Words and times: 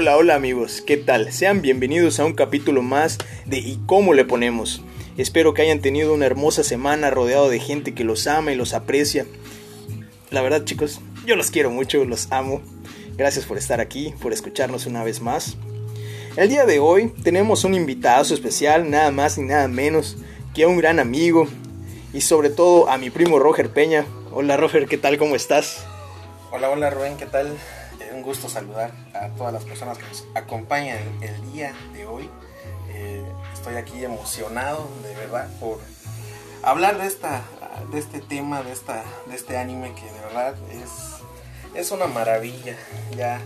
Hola, 0.00 0.16
hola 0.16 0.36
amigos, 0.36 0.80
¿qué 0.80 0.96
tal? 0.96 1.32
Sean 1.32 1.60
bienvenidos 1.60 2.20
a 2.20 2.24
un 2.24 2.32
capítulo 2.32 2.82
más 2.82 3.18
de 3.46 3.58
¿Y 3.58 3.80
cómo 3.84 4.14
le 4.14 4.24
ponemos? 4.24 4.80
Espero 5.16 5.54
que 5.54 5.62
hayan 5.62 5.80
tenido 5.80 6.14
una 6.14 6.24
hermosa 6.24 6.62
semana 6.62 7.10
rodeado 7.10 7.48
de 7.48 7.58
gente 7.58 7.94
que 7.94 8.04
los 8.04 8.28
ama 8.28 8.52
y 8.52 8.54
los 8.54 8.74
aprecia. 8.74 9.26
La 10.30 10.40
verdad 10.40 10.62
chicos, 10.62 11.00
yo 11.26 11.34
los 11.34 11.50
quiero 11.50 11.70
mucho, 11.70 12.04
los 12.04 12.30
amo. 12.30 12.62
Gracias 13.16 13.44
por 13.44 13.58
estar 13.58 13.80
aquí, 13.80 14.14
por 14.22 14.32
escucharnos 14.32 14.86
una 14.86 15.02
vez 15.02 15.20
más. 15.20 15.56
El 16.36 16.48
día 16.48 16.64
de 16.64 16.78
hoy 16.78 17.12
tenemos 17.24 17.64
un 17.64 17.74
invitado 17.74 18.22
especial, 18.32 18.88
nada 18.88 19.10
más 19.10 19.36
ni 19.36 19.48
nada 19.48 19.66
menos 19.66 20.16
que 20.54 20.64
un 20.64 20.76
gran 20.76 21.00
amigo 21.00 21.48
y 22.14 22.20
sobre 22.20 22.50
todo 22.50 22.88
a 22.88 22.98
mi 22.98 23.10
primo 23.10 23.40
Roger 23.40 23.70
Peña. 23.70 24.06
Hola 24.30 24.56
Roger, 24.56 24.86
¿qué 24.86 24.96
tal? 24.96 25.18
¿Cómo 25.18 25.34
estás? 25.34 25.84
Hola, 26.52 26.70
hola 26.70 26.88
Rubén, 26.88 27.16
¿qué 27.16 27.26
tal? 27.26 27.48
Gusto 28.28 28.50
saludar 28.50 28.92
a 29.14 29.28
todas 29.28 29.54
las 29.54 29.64
personas 29.64 29.96
que 29.96 30.04
nos 30.04 30.26
acompañan 30.34 30.98
el 31.22 31.50
día 31.50 31.72
de 31.94 32.04
hoy. 32.04 32.28
Eh, 32.92 33.22
estoy 33.54 33.76
aquí 33.76 34.04
emocionado, 34.04 34.86
de 35.02 35.14
verdad, 35.14 35.48
por 35.58 35.78
hablar 36.62 36.98
de, 36.98 37.06
esta, 37.06 37.42
de 37.90 37.98
este 37.98 38.20
tema, 38.20 38.62
de, 38.62 38.72
esta, 38.72 39.02
de 39.28 39.34
este 39.34 39.56
anime 39.56 39.94
que 39.94 40.04
de 40.12 40.20
verdad 40.20 40.54
es, 40.72 41.80
es 41.80 41.90
una 41.90 42.06
maravilla. 42.06 42.76
Ya 43.16 43.40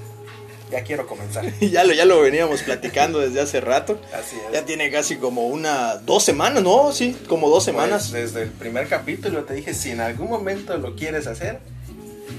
ya 0.73 0.83
quiero 0.83 1.07
comenzar. 1.07 1.45
ya, 1.61 1.85
lo, 1.85 1.93
ya 1.93 2.05
lo 2.05 2.21
veníamos 2.21 2.65
platicando 2.65 3.21
desde 3.21 3.41
hace 3.41 3.61
rato. 3.61 4.01
Así 4.13 4.35
es. 4.35 4.53
Ya 4.53 4.65
tiene 4.65 4.91
casi 4.91 5.15
como 5.15 5.47
una, 5.47 5.99
dos 5.99 6.25
semanas, 6.25 6.61
¿no? 6.61 6.91
Sí, 6.91 7.17
como 7.29 7.49
dos 7.51 7.67
Pues, 7.67 7.77
semanas. 7.77 8.11
desde 8.11 8.43
el 8.43 8.51
primer 8.51 8.89
capítulo 8.89 9.45
te 9.45 9.55
dije, 9.55 9.75
si 9.75 9.93
en 9.93 10.01
algún 10.01 10.29
momento 10.29 10.77
lo 10.77 10.97
quieres 10.97 11.29
hacer, 11.29 11.61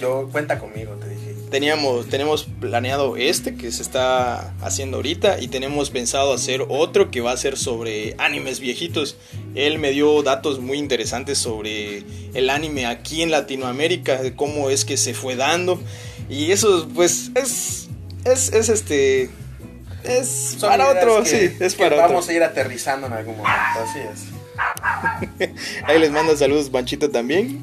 yo 0.01 0.27
cuenta 0.29 0.59
conmigo, 0.59 0.95
te. 0.95 1.12
Teníamos, 1.53 2.09
tenemos 2.09 2.45
planeado 2.45 3.15
este 3.15 3.53
que 3.53 3.71
se 3.71 3.83
está 3.83 4.55
haciendo 4.63 4.97
ahorita 4.97 5.39
y 5.39 5.49
tenemos 5.49 5.91
pensado 5.91 6.33
hacer 6.33 6.65
otro 6.67 7.11
que 7.11 7.21
va 7.21 7.31
a 7.31 7.37
ser 7.37 7.57
sobre 7.59 8.15
animes 8.17 8.59
viejitos. 8.59 9.17
Él 9.53 9.77
me 9.77 9.91
dio 9.91 10.23
datos 10.23 10.59
muy 10.59 10.79
interesantes 10.79 11.37
sobre 11.37 12.05
el 12.33 12.49
anime 12.49 12.87
aquí 12.87 13.21
en 13.21 13.29
Latinoamérica, 13.29 14.19
de 14.23 14.35
cómo 14.35 14.71
es 14.71 14.83
que 14.83 14.97
se 14.97 15.13
fue 15.13 15.35
dando. 15.35 15.79
Y 16.27 16.51
eso 16.51 16.87
pues 16.91 17.29
es, 17.35 17.87
es, 18.25 18.51
es 18.51 18.69
este... 18.69 19.29
Es 20.03 20.55
Son 20.57 20.71
para 20.71 20.89
otro, 20.89 21.21
que- 21.21 21.29
sí, 21.29 21.55
es 21.59 21.75
que 21.75 21.83
para 21.83 21.97
otro. 21.97 22.07
Vamos 22.09 22.29
a 22.29 22.33
ir 22.33 22.41
aterrizando 22.41 23.05
en 23.05 23.13
algún 23.13 23.37
momento, 23.37 23.79
así 23.87 23.99
es. 23.99 24.32
Ahí 25.85 25.99
les 25.99 26.11
mando 26.11 26.35
saludos, 26.35 26.69
Panchito 26.69 27.09
también. 27.09 27.61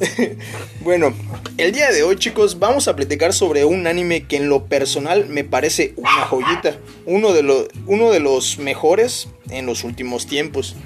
bueno, 0.80 1.14
el 1.58 1.72
día 1.72 1.90
de 1.90 2.02
hoy, 2.02 2.16
chicos, 2.16 2.58
vamos 2.58 2.88
a 2.88 2.96
platicar 2.96 3.32
sobre 3.32 3.64
un 3.64 3.86
anime 3.86 4.26
que 4.26 4.36
en 4.36 4.48
lo 4.48 4.66
personal 4.66 5.26
me 5.28 5.44
parece 5.44 5.94
una 5.96 6.24
joyita. 6.24 6.76
Uno 7.06 7.32
de, 7.32 7.42
los 7.42 7.68
uno 7.86 8.10
de 8.10 8.20
los 8.20 8.58
mejores 8.58 9.28
en 9.50 9.66
los 9.66 9.84
últimos 9.84 10.26
tiempos. 10.26 10.76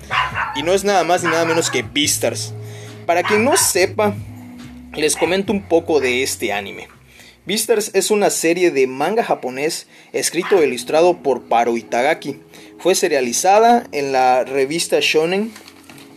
Y 0.54 0.62
no 0.62 0.72
es 0.72 0.84
nada 0.84 1.04
más 1.04 1.22
ni 1.22 1.30
nada 1.30 1.44
menos 1.44 1.70
que 1.70 1.82
Beastars. 1.82 2.52
Para 3.06 3.22
quien 3.22 3.44
no 3.44 3.56
sepa, 3.56 4.14
les 4.94 5.16
comento 5.16 5.52
un 5.52 5.62
poco 5.68 6.00
de 6.00 6.22
este 6.22 6.52
anime. 6.52 6.88
Beastars 7.46 7.92
es 7.94 8.10
una 8.10 8.30
serie 8.30 8.72
de 8.72 8.88
manga 8.88 9.22
japonés 9.22 9.86
escrito 10.12 10.60
e 10.60 10.66
ilustrado 10.66 11.22
por 11.22 11.42
Paro 11.42 11.76
Itagaki. 11.76 12.40
Fue 12.78 12.94
serializada 12.94 13.86
en 13.92 14.12
la 14.12 14.44
revista 14.44 14.98
Shonen 15.00 15.50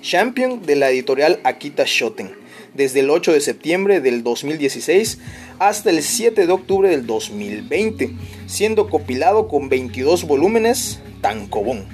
Champion 0.01 0.61
de 0.61 0.75
la 0.75 0.89
editorial 0.89 1.39
Akita 1.43 1.85
Shoten 1.85 2.31
desde 2.73 2.99
el 2.99 3.09
8 3.09 3.31
de 3.31 3.41
septiembre 3.41 4.01
del 4.01 4.23
2016 4.23 5.19
hasta 5.57 5.89
el 5.89 6.03
7 6.03 6.45
de 6.45 6.51
octubre 6.51 6.89
del 6.89 7.05
2020, 7.07 8.11
siendo 8.45 8.89
compilado 8.89 9.47
con 9.47 9.69
22 9.69 10.25
volúmenes 10.25 10.99
tankobon. 11.21 11.87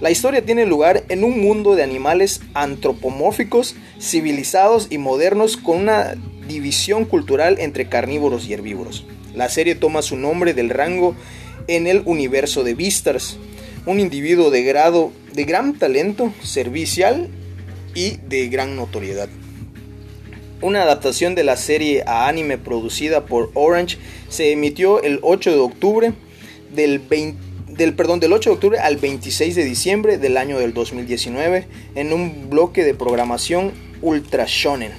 La 0.00 0.10
historia 0.10 0.44
tiene 0.44 0.66
lugar 0.66 1.04
en 1.08 1.24
un 1.24 1.40
mundo 1.40 1.74
de 1.74 1.82
animales 1.82 2.42
antropomórficos, 2.52 3.76
civilizados 3.98 4.88
y 4.90 4.98
modernos 4.98 5.56
con 5.56 5.78
una 5.78 6.14
división 6.46 7.06
cultural 7.06 7.56
entre 7.58 7.88
carnívoros 7.88 8.46
y 8.46 8.52
herbívoros. 8.52 9.06
La 9.34 9.48
serie 9.48 9.74
toma 9.74 10.02
su 10.02 10.16
nombre 10.16 10.52
del 10.52 10.68
rango 10.68 11.16
en 11.66 11.86
el 11.86 12.02
universo 12.04 12.62
de 12.62 12.74
Beastars, 12.74 13.38
un 13.86 14.00
individuo 14.00 14.50
de 14.50 14.64
grado 14.64 15.12
de 15.32 15.44
gran 15.44 15.78
talento 15.78 16.32
servicial 16.42 17.28
y 17.94 18.18
de 18.28 18.48
gran 18.48 18.76
notoriedad. 18.76 19.28
Una 20.60 20.82
adaptación 20.82 21.34
de 21.34 21.44
la 21.44 21.56
serie 21.56 22.02
a 22.06 22.28
anime 22.28 22.58
producida 22.58 23.26
por 23.26 23.50
Orange 23.54 23.98
se 24.28 24.52
emitió 24.52 25.02
el 25.02 25.20
8 25.22 25.52
de 25.52 25.58
octubre 25.58 26.12
del 26.74 26.98
20 26.98 27.46
del, 27.76 27.94
perdón, 27.94 28.20
del 28.20 28.32
8 28.32 28.50
de 28.50 28.54
octubre 28.54 28.78
al 28.78 28.96
26 28.96 29.54
de 29.54 29.64
diciembre 29.64 30.18
del 30.18 30.38
año 30.38 30.58
del 30.58 30.72
2019 30.72 31.66
en 31.94 32.12
un 32.12 32.48
bloque 32.48 32.84
de 32.84 32.94
programación 32.94 33.72
Ultra 34.00 34.46
Shonen 34.48 34.92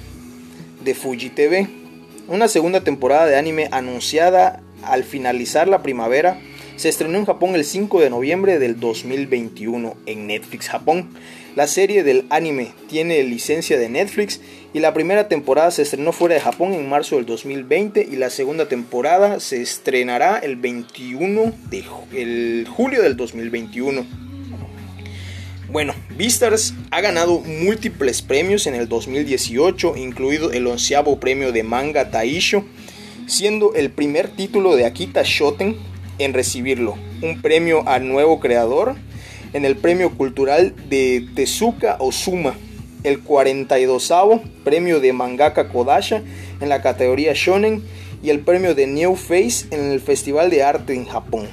de 0.84 0.94
Fuji 0.94 1.30
TV. 1.30 1.68
Una 2.28 2.46
segunda 2.46 2.84
temporada 2.84 3.26
de 3.26 3.36
anime 3.36 3.68
anunciada 3.72 4.62
al 4.84 5.02
finalizar 5.02 5.66
la 5.66 5.82
primavera 5.82 6.40
se 6.78 6.88
estrenó 6.88 7.18
en 7.18 7.26
Japón 7.26 7.56
el 7.56 7.64
5 7.64 8.00
de 8.00 8.08
noviembre 8.08 8.60
del 8.60 8.78
2021 8.78 9.96
en 10.06 10.28
Netflix 10.28 10.68
Japón. 10.68 11.10
La 11.56 11.66
serie 11.66 12.04
del 12.04 12.24
anime 12.30 12.70
tiene 12.88 13.20
licencia 13.24 13.76
de 13.76 13.88
Netflix 13.88 14.40
y 14.72 14.78
la 14.78 14.94
primera 14.94 15.26
temporada 15.26 15.72
se 15.72 15.82
estrenó 15.82 16.12
fuera 16.12 16.36
de 16.36 16.40
Japón 16.40 16.74
en 16.74 16.88
marzo 16.88 17.16
del 17.16 17.26
2020 17.26 18.06
y 18.08 18.14
la 18.14 18.30
segunda 18.30 18.68
temporada 18.68 19.40
se 19.40 19.60
estrenará 19.60 20.38
el 20.38 20.54
21 20.54 21.52
de 21.68 22.64
julio 22.64 23.02
del 23.02 23.16
2021. 23.16 24.06
Bueno, 25.72 25.94
Beastars 26.16 26.74
ha 26.92 27.00
ganado 27.00 27.40
múltiples 27.40 28.22
premios 28.22 28.68
en 28.68 28.76
el 28.76 28.88
2018, 28.88 29.96
incluido 29.96 30.52
el 30.52 30.68
onceavo 30.68 31.18
premio 31.18 31.50
de 31.50 31.64
manga 31.64 32.12
Taisho, 32.12 32.64
siendo 33.26 33.74
el 33.74 33.90
primer 33.90 34.28
título 34.28 34.76
de 34.76 34.86
Akita 34.86 35.22
Shoten 35.24 35.76
en 36.18 36.34
recibirlo, 36.34 36.96
un 37.22 37.40
premio 37.40 37.86
al 37.88 38.08
nuevo 38.08 38.40
creador 38.40 38.96
en 39.52 39.64
el 39.64 39.76
premio 39.76 40.10
cultural 40.16 40.74
de 40.88 41.26
Tezuka 41.34 41.96
Osuma, 42.00 42.54
el 43.04 43.20
42 43.20 44.12
premio 44.64 45.00
de 45.00 45.12
mangaka 45.12 45.68
Kodasha 45.68 46.22
en 46.60 46.68
la 46.68 46.82
categoría 46.82 47.32
Shonen 47.34 47.82
y 48.22 48.30
el 48.30 48.40
premio 48.40 48.74
de 48.74 48.86
New 48.86 49.14
Face 49.14 49.66
en 49.70 49.92
el 49.92 50.00
Festival 50.00 50.50
de 50.50 50.62
Arte 50.62 50.94
en 50.94 51.06
Japón. 51.06 51.46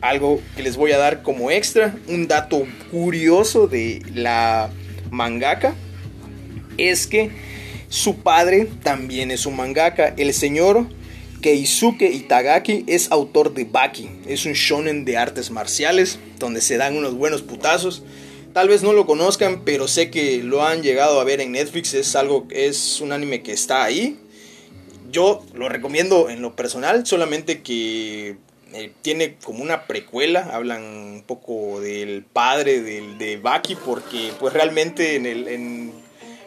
Algo 0.00 0.40
que 0.56 0.62
les 0.62 0.76
voy 0.76 0.92
a 0.92 0.98
dar 0.98 1.22
como 1.22 1.50
extra, 1.50 1.94
un 2.08 2.28
dato 2.28 2.64
curioso 2.90 3.68
de 3.68 4.02
la 4.14 4.70
mangaka, 5.10 5.74
es 6.76 7.06
que 7.06 7.30
su 7.88 8.16
padre 8.16 8.68
también 8.82 9.30
es 9.30 9.46
un 9.46 9.56
mangaka, 9.56 10.14
el 10.16 10.34
señor 10.34 10.86
Keisuke 11.44 12.10
Itagaki 12.10 12.84
es 12.86 13.12
autor 13.12 13.52
de 13.52 13.66
Baki, 13.66 14.08
es 14.26 14.46
un 14.46 14.54
shonen 14.54 15.04
de 15.04 15.18
artes 15.18 15.50
marciales, 15.50 16.18
donde 16.38 16.62
se 16.62 16.78
dan 16.78 16.96
unos 16.96 17.16
buenos 17.16 17.42
putazos. 17.42 18.02
Tal 18.54 18.66
vez 18.68 18.82
no 18.82 18.94
lo 18.94 19.04
conozcan, 19.04 19.60
pero 19.62 19.86
sé 19.86 20.10
que 20.10 20.42
lo 20.42 20.64
han 20.64 20.82
llegado 20.82 21.20
a 21.20 21.24
ver 21.24 21.42
en 21.42 21.52
Netflix, 21.52 21.92
es 21.92 22.16
algo, 22.16 22.46
es 22.48 23.02
un 23.02 23.12
anime 23.12 23.42
que 23.42 23.52
está 23.52 23.84
ahí. 23.84 24.16
Yo 25.10 25.44
lo 25.52 25.68
recomiendo 25.68 26.30
en 26.30 26.40
lo 26.40 26.56
personal, 26.56 27.04
solamente 27.06 27.60
que 27.60 28.38
eh, 28.72 28.92
tiene 29.02 29.36
como 29.44 29.62
una 29.62 29.86
precuela, 29.86 30.48
hablan 30.50 30.82
un 30.82 31.24
poco 31.26 31.78
del 31.78 32.24
padre 32.24 32.80
de 32.80 33.36
Baki, 33.36 33.76
porque 33.84 34.30
pues 34.40 34.54
realmente 34.54 35.16
en, 35.16 35.26
el, 35.26 35.48
en, 35.48 35.92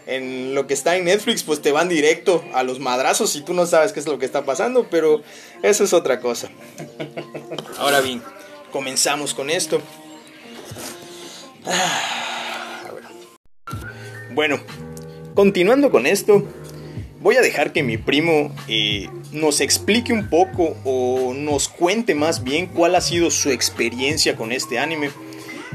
en 0.07 0.56
lo 0.56 0.65
que 0.68 0.74
está 0.74 0.95
en 0.95 1.06
Netflix 1.06 1.44
pues 1.44 1.62
te 1.62 1.71
van 1.71 1.89
directo 1.89 2.44
a 2.54 2.63
los 2.63 2.80
madrazos 2.80 3.36
y 3.36 3.42
tú 3.42 3.54
no 3.54 3.65
sabes 3.65 3.92
qué 3.92 4.00
es 4.00 4.07
lo 4.07 4.18
que 4.18 4.25
está 4.25 4.45
pasando, 4.45 4.88
pero 4.89 5.21
eso 5.62 5.83
es 5.83 5.94
otra 5.94 6.19
cosa. 6.19 6.50
Ahora 7.77 8.01
bien, 8.01 8.21
comenzamos 8.71 9.33
con 9.33 9.50
esto. 9.50 9.81
Bueno, 14.33 14.59
continuando 15.33 15.92
con 15.92 16.06
esto, 16.06 16.44
voy 17.19 17.36
a 17.36 17.42
dejar 17.42 17.74
que 17.74 17.83
mi 17.83 17.98
primo 17.98 18.56
eh, 18.68 19.09
nos 19.31 19.62
explique 19.62 20.13
un 20.13 20.30
poco 20.30 20.77
o 20.86 21.33
nos 21.33 21.68
cuente 21.68 22.15
más 22.15 22.44
bien 22.44 22.68
cuál 22.68 22.95
ha 22.95 23.01
sido 23.01 23.31
su 23.31 23.50
experiencia 23.50 24.36
con 24.36 24.51
este 24.51 24.80
anime, 24.80 25.09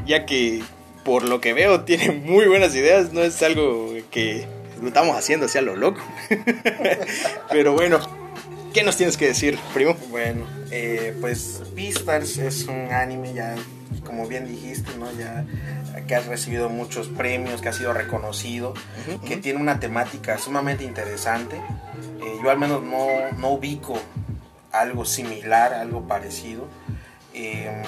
ya 0.07 0.25
que 0.27 0.63
por 1.05 1.29
lo 1.29 1.41
que 1.41 1.53
veo 1.53 1.81
tiene 1.85 2.13
muy 2.13 2.47
buenas 2.47 2.75
ideas, 2.75 3.13
no 3.13 3.23
es 3.23 3.43
algo 3.43 3.93
que 4.11 4.47
lo 4.81 4.89
estamos 4.89 5.17
haciendo 5.17 5.47
hacia 5.47 5.63
lo 5.63 5.77
loco. 5.77 6.01
Pero 7.51 7.73
bueno, 7.73 8.01
¿qué 8.73 8.83
nos 8.83 8.97
tienes 8.97 9.17
que 9.17 9.27
decir, 9.27 9.59
primo? 9.73 9.97
Bueno, 10.11 10.47
eh, 10.71 11.17
pues 11.21 11.63
Beastars 11.75 12.39
es 12.39 12.65
un 12.65 12.93
anime 12.93 13.33
ya, 13.35 13.55
como 14.05 14.27
bien 14.27 14.47
dijiste, 14.47 14.91
¿no? 14.99 15.07
Ya 15.19 15.45
que 16.07 16.15
ha 16.15 16.21
recibido 16.21 16.69
muchos 16.69 17.09
premios, 17.09 17.61
que 17.61 17.69
ha 17.69 17.73
sido 17.73 17.93
reconocido, 17.93 18.75
que 19.27 19.37
tiene 19.37 19.61
una 19.61 19.79
temática 19.79 20.39
sumamente 20.39 20.85
interesante. 20.85 21.57
Eh, 21.57 22.39
yo 22.43 22.51
al 22.51 22.59
menos 22.59 22.83
no, 22.83 23.07
no 23.39 23.51
ubico 23.51 23.99
algo 24.73 25.05
similar, 25.05 25.75
algo 25.75 26.07
parecido. 26.09 26.67
Em, 27.35 27.83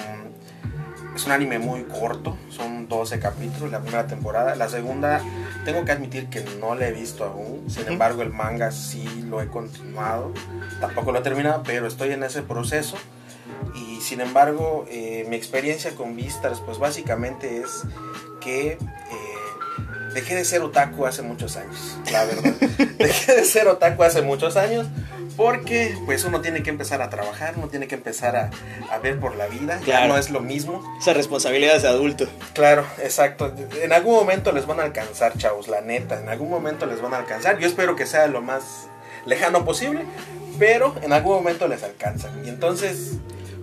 es 1.15 1.25
un 1.25 1.31
anime 1.31 1.59
muy 1.59 1.83
corto, 1.83 2.37
son 2.49 2.89
12 2.89 3.19
capítulos 3.19 3.71
la 3.71 3.79
primera 3.79 4.05
temporada. 4.05 4.55
La 4.55 4.67
segunda, 4.67 5.21
tengo 5.63 5.85
que 5.85 5.93
admitir 5.93 6.27
que 6.27 6.43
no 6.59 6.75
la 6.75 6.87
he 6.87 6.91
visto 6.91 7.23
aún. 7.23 7.63
Sin 7.69 7.87
embargo, 7.87 8.21
el 8.21 8.31
manga 8.31 8.71
sí 8.71 9.25
lo 9.29 9.41
he 9.41 9.47
continuado. 9.47 10.33
Tampoco 10.81 11.13
lo 11.13 11.19
he 11.19 11.21
terminado, 11.21 11.63
pero 11.63 11.87
estoy 11.87 12.11
en 12.11 12.23
ese 12.23 12.41
proceso. 12.41 12.97
Y 13.75 14.01
sin 14.01 14.19
embargo, 14.19 14.85
eh, 14.89 15.25
mi 15.29 15.37
experiencia 15.37 15.95
con 15.95 16.15
Vistas, 16.15 16.61
pues 16.65 16.79
básicamente 16.79 17.59
es 17.59 17.83
que 18.41 18.73
eh, 18.73 18.79
dejé 20.13 20.35
de 20.35 20.43
ser 20.43 20.61
otaku 20.61 21.05
hace 21.05 21.21
muchos 21.21 21.55
años, 21.55 21.97
la 22.11 22.25
verdad. 22.25 22.53
dejé 22.97 23.35
de 23.35 23.45
ser 23.45 23.67
otaku 23.67 24.03
hace 24.03 24.21
muchos 24.21 24.57
años 24.57 24.87
porque 25.35 25.97
pues 26.05 26.23
uno 26.23 26.41
tiene 26.41 26.63
que 26.63 26.69
empezar 26.69 27.01
a 27.01 27.09
trabajar, 27.09 27.55
uno 27.57 27.67
tiene 27.67 27.87
que 27.87 27.95
empezar 27.95 28.35
a, 28.35 28.51
a 28.91 28.97
ver 28.99 29.19
por 29.19 29.35
la 29.35 29.47
vida, 29.47 29.79
ya 29.85 30.07
no 30.07 30.17
es 30.17 30.29
lo 30.29 30.39
mismo. 30.39 30.83
Esa 30.99 31.13
responsabilidad 31.13 31.81
de 31.81 31.87
adulto. 31.87 32.27
Claro, 32.53 32.85
exacto. 33.01 33.53
En 33.81 33.91
algún 33.91 34.15
momento 34.15 34.51
les 34.51 34.65
van 34.65 34.79
a 34.79 34.83
alcanzar, 34.83 35.37
chavos, 35.37 35.67
la 35.67 35.81
neta, 35.81 36.19
en 36.19 36.29
algún 36.29 36.49
momento 36.49 36.85
les 36.85 37.01
van 37.01 37.13
a 37.13 37.17
alcanzar. 37.17 37.59
Yo 37.59 37.67
espero 37.67 37.95
que 37.95 38.05
sea 38.05 38.27
lo 38.27 38.41
más 38.41 38.87
lejano 39.25 39.65
posible, 39.65 40.05
pero 40.57 40.95
en 41.01 41.11
algún 41.11 41.35
momento 41.35 41.67
les 41.67 41.83
alcanzan. 41.83 42.45
Y 42.45 42.49
entonces, 42.49 43.13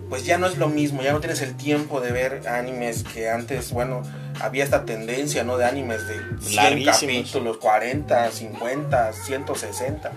pues 0.09 0.25
ya 0.25 0.37
no 0.37 0.47
es 0.47 0.57
lo 0.57 0.69
mismo, 0.69 1.01
ya 1.01 1.11
no 1.11 1.21
tienes 1.21 1.41
el 1.41 1.55
tiempo 1.55 2.01
de 2.01 2.11
ver 2.11 2.47
animes 2.47 3.03
que 3.03 3.29
antes, 3.29 3.71
bueno, 3.71 4.03
había 4.39 4.63
esta 4.63 4.85
tendencia, 4.85 5.43
¿no? 5.43 5.57
De 5.57 5.65
animes 5.65 6.07
de 6.07 6.19
100 6.39 6.85
capítulos, 6.85 7.57
40, 7.57 8.31
50, 8.31 9.13
160 9.13 10.11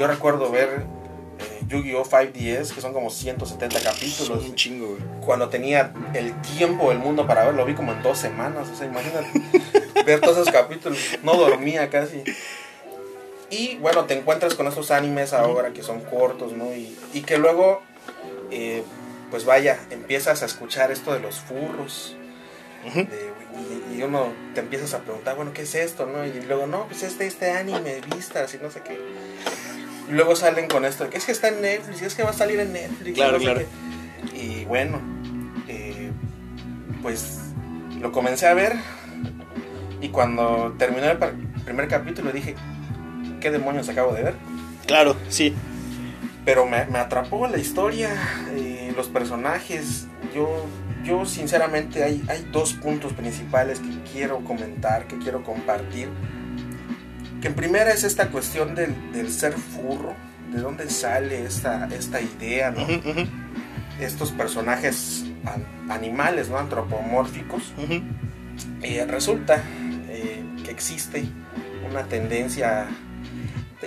yo 0.00 0.06
recuerdo 0.06 0.50
ver 0.50 0.86
eh, 1.38 1.64
Yu-Gi-Oh! 1.68 2.06
5DS, 2.06 2.72
que 2.72 2.80
son 2.80 2.94
como 2.94 3.10
170 3.10 3.82
capítulos. 3.82 4.46
un 4.46 4.54
chingo, 4.54 4.86
güey. 4.86 5.02
Cuando 5.20 5.50
tenía 5.50 5.92
el 6.14 6.40
tiempo 6.40 6.88
del 6.88 6.98
mundo 6.98 7.26
para 7.26 7.44
verlo, 7.44 7.66
vi 7.66 7.74
como 7.74 7.92
en 7.92 8.02
dos 8.02 8.16
semanas. 8.16 8.66
O 8.72 8.74
sea, 8.74 8.86
imagínate 8.86 9.30
ver 10.06 10.20
todos 10.20 10.38
esos 10.38 10.50
capítulos. 10.50 10.98
No 11.22 11.34
dormía 11.34 11.90
casi. 11.90 12.24
Y 13.50 13.76
bueno, 13.76 14.06
te 14.06 14.18
encuentras 14.18 14.54
con 14.54 14.66
esos 14.68 14.90
animes 14.90 15.34
ahora 15.34 15.74
que 15.74 15.82
son 15.82 16.00
cortos, 16.00 16.54
¿no? 16.54 16.64
Y, 16.74 17.20
que 17.20 17.36
luego, 17.36 17.82
eh, 18.50 18.82
pues 19.30 19.44
vaya, 19.44 19.80
empiezas 19.90 20.42
a 20.42 20.46
escuchar 20.46 20.90
esto 20.90 21.12
de 21.12 21.20
los 21.20 21.40
furros. 21.40 22.16
y, 22.94 23.98
y, 23.98 24.02
uno 24.02 24.32
te 24.54 24.60
empiezas 24.60 24.94
a 24.94 25.00
preguntar, 25.00 25.36
bueno, 25.36 25.52
¿qué 25.52 25.62
es 25.62 25.74
esto? 25.74 26.06
¿no? 26.06 26.24
Y 26.24 26.40
luego, 26.48 26.66
no, 26.66 26.86
pues 26.86 27.02
este, 27.02 27.26
este 27.26 27.50
anime, 27.50 28.00
vistas 28.14 28.54
y 28.54 28.58
no 28.58 28.70
sé 28.70 28.80
qué. 28.80 28.98
Luego 30.10 30.34
salen 30.34 30.68
con 30.68 30.84
esto, 30.84 31.08
que 31.08 31.18
es 31.18 31.24
que 31.24 31.32
está 31.32 31.48
en 31.48 31.62
Netflix, 31.62 32.02
es 32.02 32.14
que 32.14 32.22
va 32.22 32.30
a 32.30 32.34
salir 32.34 32.58
en 32.58 32.72
Netflix. 32.72 33.14
Claro, 33.14 33.38
claro. 33.38 33.60
Y 34.34 34.64
bueno, 34.64 35.00
eh, 35.68 36.10
pues 37.02 37.38
lo 38.00 38.12
comencé 38.12 38.46
a 38.46 38.54
ver 38.54 38.74
y 40.00 40.08
cuando 40.08 40.74
terminó 40.78 41.06
el 41.06 41.18
primer 41.64 41.88
capítulo 41.88 42.32
dije, 42.32 42.54
¿qué 43.40 43.50
demonios 43.50 43.88
acabo 43.88 44.12
de 44.12 44.24
ver? 44.24 44.34
Claro, 44.86 45.16
sí. 45.28 45.54
Pero 46.44 46.66
me, 46.66 46.78
atrapó 46.78 47.46
la 47.46 47.58
historia, 47.58 48.10
eh, 48.56 48.92
los 48.96 49.08
personajes. 49.08 50.08
Yo, 50.34 50.66
yo 51.04 51.26
sinceramente 51.26 52.02
hay, 52.02 52.22
hay 52.28 52.48
dos 52.50 52.72
puntos 52.72 53.12
principales 53.12 53.78
que 53.78 54.10
quiero 54.12 54.42
comentar, 54.44 55.06
que 55.06 55.18
quiero 55.18 55.44
compartir 55.44 56.08
que 57.40 57.48
en 57.48 57.54
primera 57.54 57.92
es 57.92 58.04
esta 58.04 58.28
cuestión 58.28 58.74
del, 58.74 59.32
ser 59.32 59.52
furro, 59.52 60.14
de 60.52 60.60
dónde 60.60 60.90
sale 60.90 61.44
esta, 61.44 61.88
esta 61.92 62.20
idea, 62.20 62.70
¿no? 62.70 62.86
Estos 64.00 64.30
personajes 64.32 65.24
animales, 65.88 66.48
¿no? 66.48 66.58
Antropomórficos. 66.58 67.72
y 68.82 69.00
resulta 69.00 69.62
eh, 70.08 70.42
que 70.64 70.70
existe 70.70 71.24
una 71.88 72.04
tendencia 72.04 72.88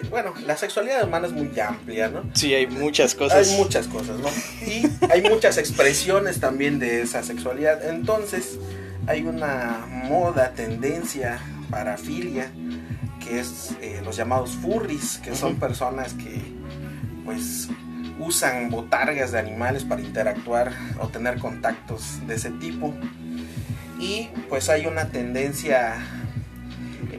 bueno, 0.10 0.34
la 0.46 0.58
sexualidad 0.58 1.04
humana 1.08 1.28
es 1.28 1.34
muy 1.34 1.58
amplia, 1.60 2.10
¿no? 2.10 2.24
Sí, 2.34 2.54
hay 2.54 2.68
muchas 2.68 3.14
cosas. 3.14 3.48
Hay 3.48 3.58
muchas 3.58 3.88
cosas, 3.88 4.18
¿no? 4.20 4.28
Y 4.66 4.90
hay 5.10 5.22
muchas 5.22 5.58
expresiones 5.58 6.40
también 6.40 6.80
de 6.80 7.02
esa 7.02 7.22
sexualidad. 7.24 7.88
Entonces, 7.88 8.58
hay 9.06 9.22
una 9.22 9.86
moda, 9.88 10.54
tendencia, 10.54 11.40
parafilia, 11.70 12.52
que 13.24 13.40
es 13.40 13.76
eh, 13.82 14.02
los 14.04 14.16
llamados 14.16 14.52
furries, 14.52 15.20
que 15.20 15.36
son 15.36 15.56
personas 15.56 16.14
que 16.14 16.42
pues 17.26 17.70
usan 18.20 18.70
botargas 18.70 19.32
de 19.32 19.40
animales 19.40 19.84
para 19.84 20.02
interactuar 20.02 20.74
o 21.00 21.08
tener 21.08 21.40
contactos 21.40 22.26
de 22.28 22.36
ese 22.36 22.52
tipo. 22.52 22.94
Y 24.00 24.30
pues 24.50 24.70
hay 24.70 24.86
una 24.86 25.10
tendencia 25.10 25.96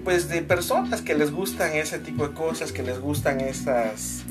pues 0.03 0.29
de 0.29 0.43
personas 0.43 1.01
que 1.01 1.15
les 1.15 1.31
gustan 1.31 1.73
ese 1.75 1.99
tipo 1.99 2.29
de 2.29 2.35
cosas, 2.35 2.73
que 2.73 2.83
les 2.83 2.99
gustan 3.01 3.41
esas 3.41 4.25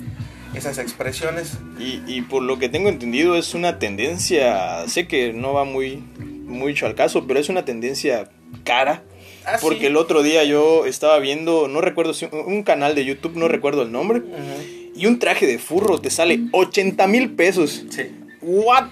esas 0.53 0.77
expresiones. 0.77 1.57
Y, 1.79 2.03
y 2.05 2.21
por 2.21 2.43
lo 2.43 2.59
que 2.59 2.69
tengo 2.69 2.89
entendido 2.89 3.35
es 3.35 3.55
una 3.55 3.79
tendencia, 3.79 4.87
sé 4.87 5.07
que 5.07 5.33
no 5.33 5.53
va 5.53 5.63
muy 5.65 6.03
mucho 6.45 6.85
al 6.85 6.93
caso, 6.93 7.25
pero 7.25 7.39
es 7.39 7.49
una 7.49 7.65
tendencia 7.65 8.29
cara 8.63 9.03
Ah, 9.45 9.57
porque 9.61 9.87
el 9.87 9.97
otro 9.97 10.23
día 10.23 10.43
yo 10.43 10.85
estaba 10.85 11.19
viendo, 11.19 11.67
no 11.67 11.81
recuerdo 11.81 12.13
si 12.13 12.27
un 12.31 12.63
canal 12.63 12.95
de 12.95 13.05
YouTube, 13.05 13.35
no 13.35 13.47
recuerdo 13.47 13.83
el 13.83 13.91
nombre, 13.91 14.21
y 14.95 15.05
un 15.05 15.19
traje 15.19 15.45
de 15.47 15.59
furro 15.59 15.99
te 15.99 16.09
sale 16.09 16.39
80 16.51 17.07
mil 17.07 17.31
pesos. 17.31 17.85
Sí. 17.89 18.03
¿What? 18.41 18.85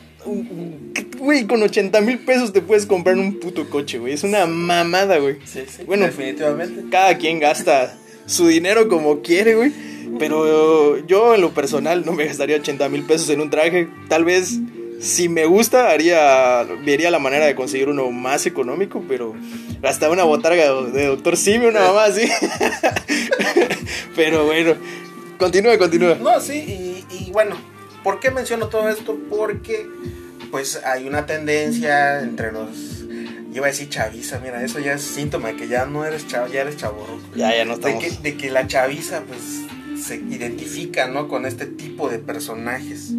Güey, 1.18 1.48
con 1.48 1.64
80 1.64 2.02
mil 2.02 2.20
pesos 2.20 2.54
te 2.54 2.62
puedes 2.62 2.86
comprar 2.86 3.18
un 3.18 3.40
puto 3.40 3.70
coche, 3.70 3.98
güey. 3.98 4.14
Es 4.14 4.24
una 4.24 4.46
mamada, 4.46 5.18
güey. 5.18 5.38
Sí, 5.46 5.62
sí. 5.68 5.84
Bueno, 5.86 6.06
definitivamente. 6.06 6.84
Cada 6.92 7.18
quien 7.18 7.40
gasta 7.40 7.98
su 8.26 8.48
dinero 8.48 8.88
como 8.88 9.22
quiere, 9.22 9.56
güey. 9.56 9.72
Pero 10.20 11.06
yo 11.08 11.36
en 11.36 11.42
lo 11.42 11.54
personal 11.54 12.06
no 12.06 12.12
me 12.12 12.26
gastaría 12.26 12.58
80 12.58 12.90
mil 12.90 13.04
pesos 13.04 13.30
en 13.30 13.42
un 13.42 13.50
traje. 13.50 13.88
Tal 14.10 14.26
vez 14.26 14.60
si 15.02 15.30
me 15.30 15.46
gusta, 15.46 15.90
haría, 15.90 16.64
vería 16.86 17.10
la 17.10 17.20
manera 17.20 17.46
de 17.46 17.56
conseguir 17.56 17.90
uno 17.90 18.12
más 18.12 18.46
económico, 18.46 19.04
pero 19.08 19.36
hasta 19.84 20.10
una 20.10 20.24
botarga 20.24 20.72
de 20.92 21.08
Doctor 21.08 21.38
Simi, 21.38 21.66
una 21.66 21.82
mamá 21.82 22.06
así. 22.06 22.30
pero 24.16 24.46
bueno, 24.46 24.76
continúa, 25.40 25.78
continúa. 25.78 26.16
No, 26.16 26.40
sí, 26.40 27.06
y, 27.10 27.32
bueno, 27.32 27.56
¿por 28.04 28.20
qué 28.20 28.30
menciono 28.30 28.68
todo 28.68 28.90
esto? 28.90 29.18
Porque 29.30 29.88
pues 30.52 30.82
hay 30.86 31.08
una 31.08 31.26
tendencia 31.26 32.22
entre 32.22 32.52
los 32.52 33.00
yo 33.52 33.58
iba 33.58 33.68
a 33.68 33.72
decir 33.72 33.90
chaviza, 33.90 34.40
mira, 34.40 34.64
eso 34.64 34.80
ya 34.80 34.94
es 34.94 35.02
síntoma 35.02 35.50
de 35.50 35.56
que 35.58 35.68
ya 35.68 35.86
no 35.86 36.06
eres 36.06 36.26
chavo, 36.26 36.48
ya 36.48 36.62
eres 36.62 36.78
chaborro. 36.78 37.20
Ya, 37.36 37.54
ya 37.54 37.66
no 37.66 37.74
estamos. 37.74 38.02
De 38.02 38.10
que, 38.10 38.16
de 38.22 38.38
que 38.38 38.50
la 38.50 38.66
chaviza, 38.66 39.24
pues, 39.28 39.42
se 40.02 40.16
identifica, 40.16 41.08
¿no? 41.08 41.28
Con 41.28 41.46
este 41.46 41.66
tipo 41.66 42.10
de 42.10 42.20
personajes. 42.20 43.12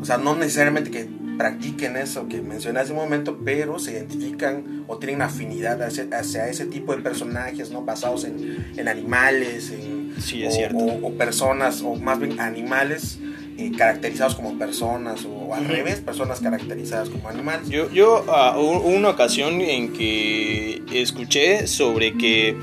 O 0.00 0.04
sea, 0.04 0.16
no 0.16 0.34
necesariamente 0.34 0.90
que 0.90 1.08
practiquen 1.36 1.96
eso 1.96 2.28
que 2.28 2.42
mencioné 2.42 2.80
hace 2.80 2.92
un 2.92 2.98
momento, 2.98 3.38
pero 3.44 3.78
se 3.78 3.92
identifican 3.92 4.84
o 4.88 4.98
tienen 4.98 5.22
afinidad 5.22 5.80
hacia, 5.82 6.48
ese 6.48 6.66
tipo 6.66 6.94
de 6.94 7.02
personajes, 7.02 7.70
¿no? 7.70 7.82
Basados 7.82 8.24
en, 8.24 8.88
animales, 8.88 9.70
en, 9.70 10.14
sí, 10.20 10.42
es 10.42 10.54
o, 10.54 10.56
cierto. 10.56 10.78
O, 10.78 11.12
personas, 11.14 11.82
o 11.82 11.94
más 11.94 12.18
bien 12.18 12.40
animales 12.40 13.18
eh, 13.56 13.72
caracterizados 13.76 14.34
como 14.34 14.58
personas, 14.58 15.24
o, 15.24 15.54
al 15.54 15.66
revés, 15.66 16.00
personas 16.00 16.40
caracterizadas 16.40 17.08
como 17.08 17.28
animales. 17.28 17.68
Yo, 17.68 17.90
yo 17.90 18.24
uh, 18.24 18.60
una 18.60 19.10
ocasión 19.10 19.60
en 19.60 19.92
que 19.92 20.82
escuché 20.92 21.66
sobre 21.66 22.18
que 22.18 22.56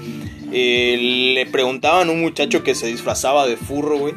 eh, 0.51 1.33
le 1.33 1.45
preguntaban 1.47 2.09
a 2.09 2.11
un 2.11 2.21
muchacho 2.21 2.63
que 2.63 2.73
se 2.75 2.87
disfrazaba 2.87 3.47
de 3.47 3.57
furro, 3.57 3.97
güey. 3.97 4.13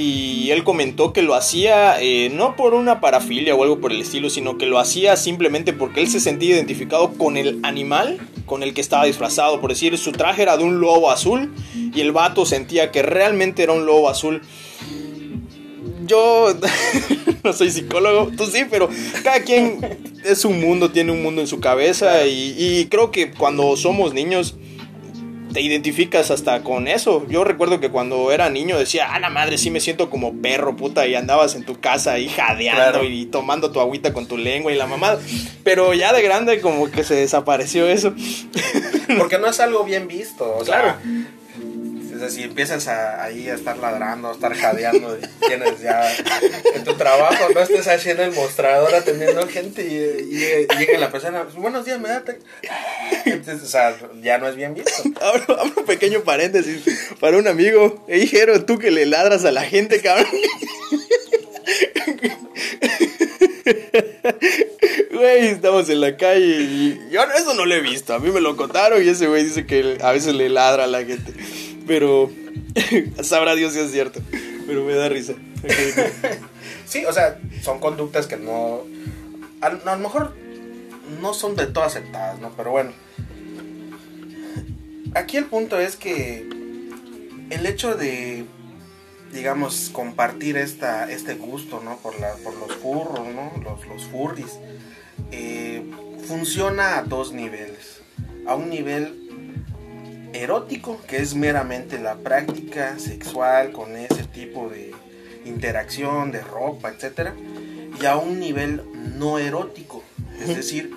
Y 0.00 0.52
él 0.52 0.62
comentó 0.62 1.12
que 1.12 1.22
lo 1.22 1.34
hacía 1.34 2.00
eh, 2.00 2.30
no 2.32 2.54
por 2.54 2.74
una 2.74 3.00
parafilia 3.00 3.56
o 3.56 3.64
algo 3.64 3.80
por 3.80 3.90
el 3.90 4.00
estilo, 4.00 4.30
sino 4.30 4.56
que 4.56 4.64
lo 4.64 4.78
hacía 4.78 5.16
simplemente 5.16 5.72
porque 5.72 6.00
él 6.00 6.06
se 6.06 6.20
sentía 6.20 6.54
identificado 6.54 7.14
con 7.14 7.36
el 7.36 7.58
animal 7.64 8.20
con 8.46 8.62
el 8.62 8.74
que 8.74 8.80
estaba 8.80 9.06
disfrazado. 9.06 9.60
Por 9.60 9.70
decir, 9.70 9.98
su 9.98 10.12
traje 10.12 10.42
era 10.42 10.56
de 10.56 10.62
un 10.62 10.78
lobo 10.78 11.10
azul 11.10 11.52
y 11.74 12.00
el 12.00 12.12
vato 12.12 12.46
sentía 12.46 12.92
que 12.92 13.02
realmente 13.02 13.64
era 13.64 13.72
un 13.72 13.86
lobo 13.86 14.08
azul. 14.08 14.40
Yo 16.06 16.54
no 17.42 17.52
soy 17.52 17.72
psicólogo, 17.72 18.30
tú 18.36 18.46
sí, 18.46 18.66
pero 18.70 18.88
cada 19.24 19.42
quien 19.42 19.80
es 20.24 20.44
un 20.44 20.60
mundo, 20.60 20.92
tiene 20.92 21.10
un 21.10 21.24
mundo 21.24 21.40
en 21.40 21.48
su 21.48 21.58
cabeza 21.58 22.24
y, 22.24 22.54
y 22.56 22.86
creo 22.86 23.10
que 23.10 23.32
cuando 23.32 23.76
somos 23.76 24.14
niños 24.14 24.54
te 25.52 25.60
identificas 25.60 26.30
hasta 26.30 26.62
con 26.62 26.88
eso. 26.88 27.26
Yo 27.28 27.44
recuerdo 27.44 27.80
que 27.80 27.90
cuando 27.90 28.32
era 28.32 28.50
niño 28.50 28.78
decía, 28.78 29.12
ah, 29.12 29.20
la 29.20 29.30
madre, 29.30 29.58
sí 29.58 29.70
me 29.70 29.80
siento 29.80 30.10
como 30.10 30.34
perro, 30.34 30.76
puta, 30.76 31.06
y 31.06 31.14
andabas 31.14 31.54
en 31.54 31.64
tu 31.64 31.80
casa 31.80 32.12
ahí 32.12 32.28
jadeando 32.28 33.04
y 33.04 33.26
tomando 33.26 33.70
tu 33.70 33.80
agüita 33.80 34.12
con 34.12 34.26
tu 34.26 34.36
lengua 34.36 34.72
y 34.72 34.76
la 34.76 34.86
mamada. 34.86 35.20
Pero 35.64 35.94
ya 35.94 36.12
de 36.12 36.22
grande 36.22 36.60
como 36.60 36.90
que 36.90 37.04
se 37.04 37.14
desapareció 37.14 37.88
eso. 37.88 38.14
Porque 39.18 39.38
no 39.38 39.46
es 39.48 39.60
algo 39.60 39.84
bien 39.84 40.06
visto, 40.08 40.56
o 40.56 40.64
claro. 40.64 40.94
Entonces, 42.18 42.36
si 42.36 42.42
empiezas 42.42 42.88
a, 42.88 43.22
ahí 43.22 43.48
a 43.48 43.54
estar 43.54 43.78
ladrando, 43.78 44.30
a 44.30 44.32
estar 44.32 44.52
jadeando, 44.52 45.16
tienes 45.46 45.80
ya 45.80 46.02
en 46.74 46.82
tu 46.82 46.94
trabajo, 46.94 47.46
no 47.54 47.60
estés 47.60 47.86
haciendo 47.86 48.24
el 48.24 48.32
mostrador 48.32 48.92
atendiendo 48.92 49.46
gente 49.46 49.82
y, 49.86 50.34
y- 50.34 50.66
y 50.68 50.78
llega 50.78 50.98
la 50.98 51.12
persona, 51.12 51.44
buenos 51.54 51.84
días, 51.84 52.00
me 52.00 52.08
da. 52.08 52.24
te-". 52.24 52.40
Entonces, 53.24 53.62
o 53.62 53.70
sea, 53.70 53.96
ya 54.20 54.38
no 54.38 54.48
es 54.48 54.56
bien 54.56 54.74
visto. 54.74 54.90
Abro, 55.20 55.62
un 55.76 55.84
pequeño 55.84 56.22
paréntesis 56.24 56.82
para 57.20 57.36
un 57.38 57.46
amigo. 57.46 58.04
Ey, 58.08 58.26
Jero, 58.26 58.64
tú 58.64 58.80
que 58.80 58.90
le 58.90 59.06
ladras 59.06 59.44
a 59.44 59.52
la 59.52 59.62
gente, 59.62 60.00
cabrón. 60.00 60.26
Güey, 65.12 65.48
estamos 65.48 65.88
en 65.88 66.00
la 66.00 66.16
calle 66.16 66.46
y 66.60 67.00
yo 67.10 67.22
eso 67.36 67.54
no 67.54 67.64
lo 67.64 67.74
he 67.74 67.80
visto. 67.80 68.14
A 68.14 68.18
mí 68.18 68.30
me 68.30 68.40
lo 68.40 68.56
contaron 68.56 69.02
y 69.04 69.08
ese 69.08 69.26
güey 69.26 69.44
dice 69.44 69.66
que 69.66 69.98
a 70.00 70.12
veces 70.12 70.34
le 70.34 70.48
ladra 70.48 70.84
a 70.84 70.86
la 70.86 71.04
gente. 71.04 71.32
Pero 71.88 72.30
sabrá 73.22 73.56
Dios 73.56 73.72
si 73.72 73.80
es 73.80 73.90
cierto. 73.90 74.20
Pero 74.66 74.84
me 74.84 74.94
da 74.94 75.08
risa. 75.08 75.34
Sí, 76.86 77.04
o 77.04 77.12
sea, 77.12 77.38
son 77.62 77.80
conductas 77.80 78.26
que 78.26 78.38
no. 78.38 78.80
A, 79.60 79.66
a 79.66 79.96
lo 79.96 79.98
mejor 79.98 80.34
no 81.20 81.34
son 81.34 81.54
del 81.54 81.70
todo 81.74 81.84
aceptadas, 81.84 82.40
¿no? 82.40 82.50
Pero 82.56 82.70
bueno. 82.70 82.92
Aquí 85.14 85.36
el 85.36 85.44
punto 85.44 85.78
es 85.78 85.96
que 85.96 86.48
el 87.50 87.66
hecho 87.66 87.94
de, 87.94 88.46
digamos, 89.32 89.90
compartir 89.92 90.56
esta, 90.56 91.10
este 91.10 91.34
gusto, 91.34 91.82
¿no? 91.84 91.98
Por, 91.98 92.18
la, 92.20 92.32
por 92.36 92.54
los 92.56 92.74
furros, 92.76 93.26
¿no? 93.34 93.52
Los, 93.62 93.86
los 93.86 94.08
eh, 95.30 95.82
funciona 96.26 96.98
a 96.98 97.02
dos 97.02 97.32
niveles. 97.32 98.00
A 98.46 98.54
un 98.54 98.70
nivel 98.70 99.27
erótico, 100.32 101.00
que 101.06 101.18
es 101.18 101.34
meramente 101.34 101.98
la 101.98 102.16
práctica 102.16 102.98
sexual 102.98 103.72
con 103.72 103.96
ese 103.96 104.24
tipo 104.24 104.68
de 104.68 104.92
interacción, 105.44 106.30
de 106.30 106.42
ropa, 106.42 106.90
etcétera, 106.90 107.34
y 108.00 108.06
a 108.06 108.16
un 108.16 108.38
nivel 108.38 108.82
no 109.16 109.38
erótico, 109.38 110.02
es 110.40 110.54
decir, 110.54 110.96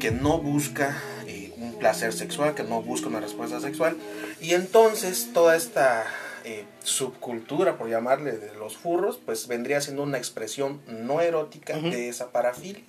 que 0.00 0.10
no 0.10 0.38
busca 0.38 0.96
eh, 1.26 1.52
un 1.56 1.78
placer 1.78 2.12
sexual, 2.12 2.54
que 2.54 2.64
no 2.64 2.82
busca 2.82 3.08
una 3.08 3.20
respuesta 3.20 3.60
sexual, 3.60 3.96
y 4.40 4.54
entonces 4.54 5.30
toda 5.32 5.56
esta 5.56 6.04
eh, 6.44 6.64
subcultura, 6.82 7.78
por 7.78 7.88
llamarle, 7.88 8.32
de 8.32 8.52
los 8.54 8.76
furros, 8.76 9.20
pues 9.24 9.46
vendría 9.46 9.80
siendo 9.80 10.02
una 10.02 10.18
expresión 10.18 10.80
no 10.88 11.20
erótica 11.20 11.78
de 11.78 12.08
esa 12.08 12.32
parafilia. 12.32 12.82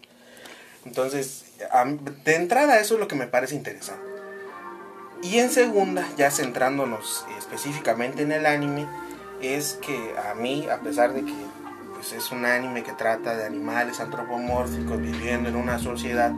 Entonces, 0.85 1.45
de 2.25 2.35
entrada 2.35 2.79
eso 2.79 2.95
es 2.95 2.99
lo 2.99 3.07
que 3.07 3.15
me 3.15 3.27
parece 3.27 3.55
interesante. 3.55 4.12
Y 5.23 5.39
en 5.39 5.49
segunda, 5.49 6.05
ya 6.17 6.29
centrándonos 6.31 7.25
específicamente 7.37 8.23
en 8.23 8.33
el 8.33 8.45
anime, 8.45 8.87
es 9.41 9.79
que 9.81 10.15
a 10.17 10.35
mí, 10.35 10.67
a 10.67 10.81
pesar 10.81 11.13
de 11.13 11.23
que 11.23 11.33
pues, 11.93 12.11
es 12.11 12.29
un 12.33 12.45
anime 12.45 12.83
que 12.83 12.91
trata 12.91 13.33
de 13.33 13.45
animales 13.45 14.01
antropomórficos 14.01 14.99
viviendo 14.99 15.47
en 15.47 15.55
una 15.55 15.79
sociedad, 15.79 16.33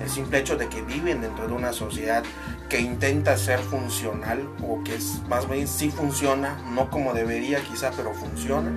el 0.00 0.10
simple 0.10 0.38
hecho 0.38 0.56
de 0.56 0.68
que 0.68 0.82
viven 0.82 1.20
dentro 1.20 1.46
de 1.46 1.52
una 1.52 1.72
sociedad 1.72 2.24
que 2.68 2.80
intenta 2.80 3.36
ser 3.36 3.60
funcional 3.60 4.48
o 4.66 4.82
que 4.82 4.96
es, 4.96 5.22
más 5.28 5.48
bien 5.48 5.68
sí 5.68 5.90
funciona, 5.90 6.60
no 6.72 6.90
como 6.90 7.14
debería 7.14 7.60
quizá, 7.60 7.92
pero 7.96 8.12
funciona, 8.14 8.72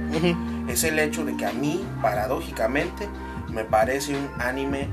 es 0.70 0.84
el 0.84 1.00
hecho 1.00 1.26
de 1.26 1.36
que 1.36 1.48
a 1.48 1.52
mí, 1.52 1.84
paradójicamente, 2.04 3.10
me 3.50 3.64
parece 3.64 4.16
un 4.16 4.30
anime 4.40 4.88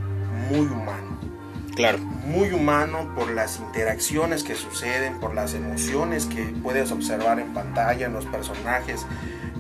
muy 0.48 0.60
humano 0.60 1.03
Claro. 1.74 1.98
muy 1.98 2.52
humano 2.52 3.12
por 3.14 3.30
las 3.30 3.58
interacciones 3.58 4.44
que 4.44 4.54
suceden, 4.54 5.18
por 5.18 5.34
las 5.34 5.54
emociones 5.54 6.26
que 6.26 6.42
puedes 6.62 6.90
observar 6.90 7.38
en 7.38 7.52
pantalla, 7.52 8.06
en 8.06 8.12
los 8.12 8.24
personajes, 8.26 9.06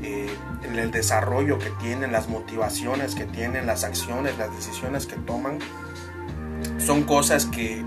eh, 0.02 0.34
en 0.62 0.78
el 0.78 0.90
desarrollo 0.90 1.58
que 1.58 1.70
tienen, 1.80 2.12
las 2.12 2.28
motivaciones 2.28 3.14
que 3.14 3.24
tienen, 3.24 3.66
las 3.66 3.84
acciones, 3.84 4.38
las 4.38 4.54
decisiones 4.54 5.06
que 5.06 5.16
toman. 5.16 5.58
Son 6.78 7.02
cosas 7.02 7.46
que 7.46 7.82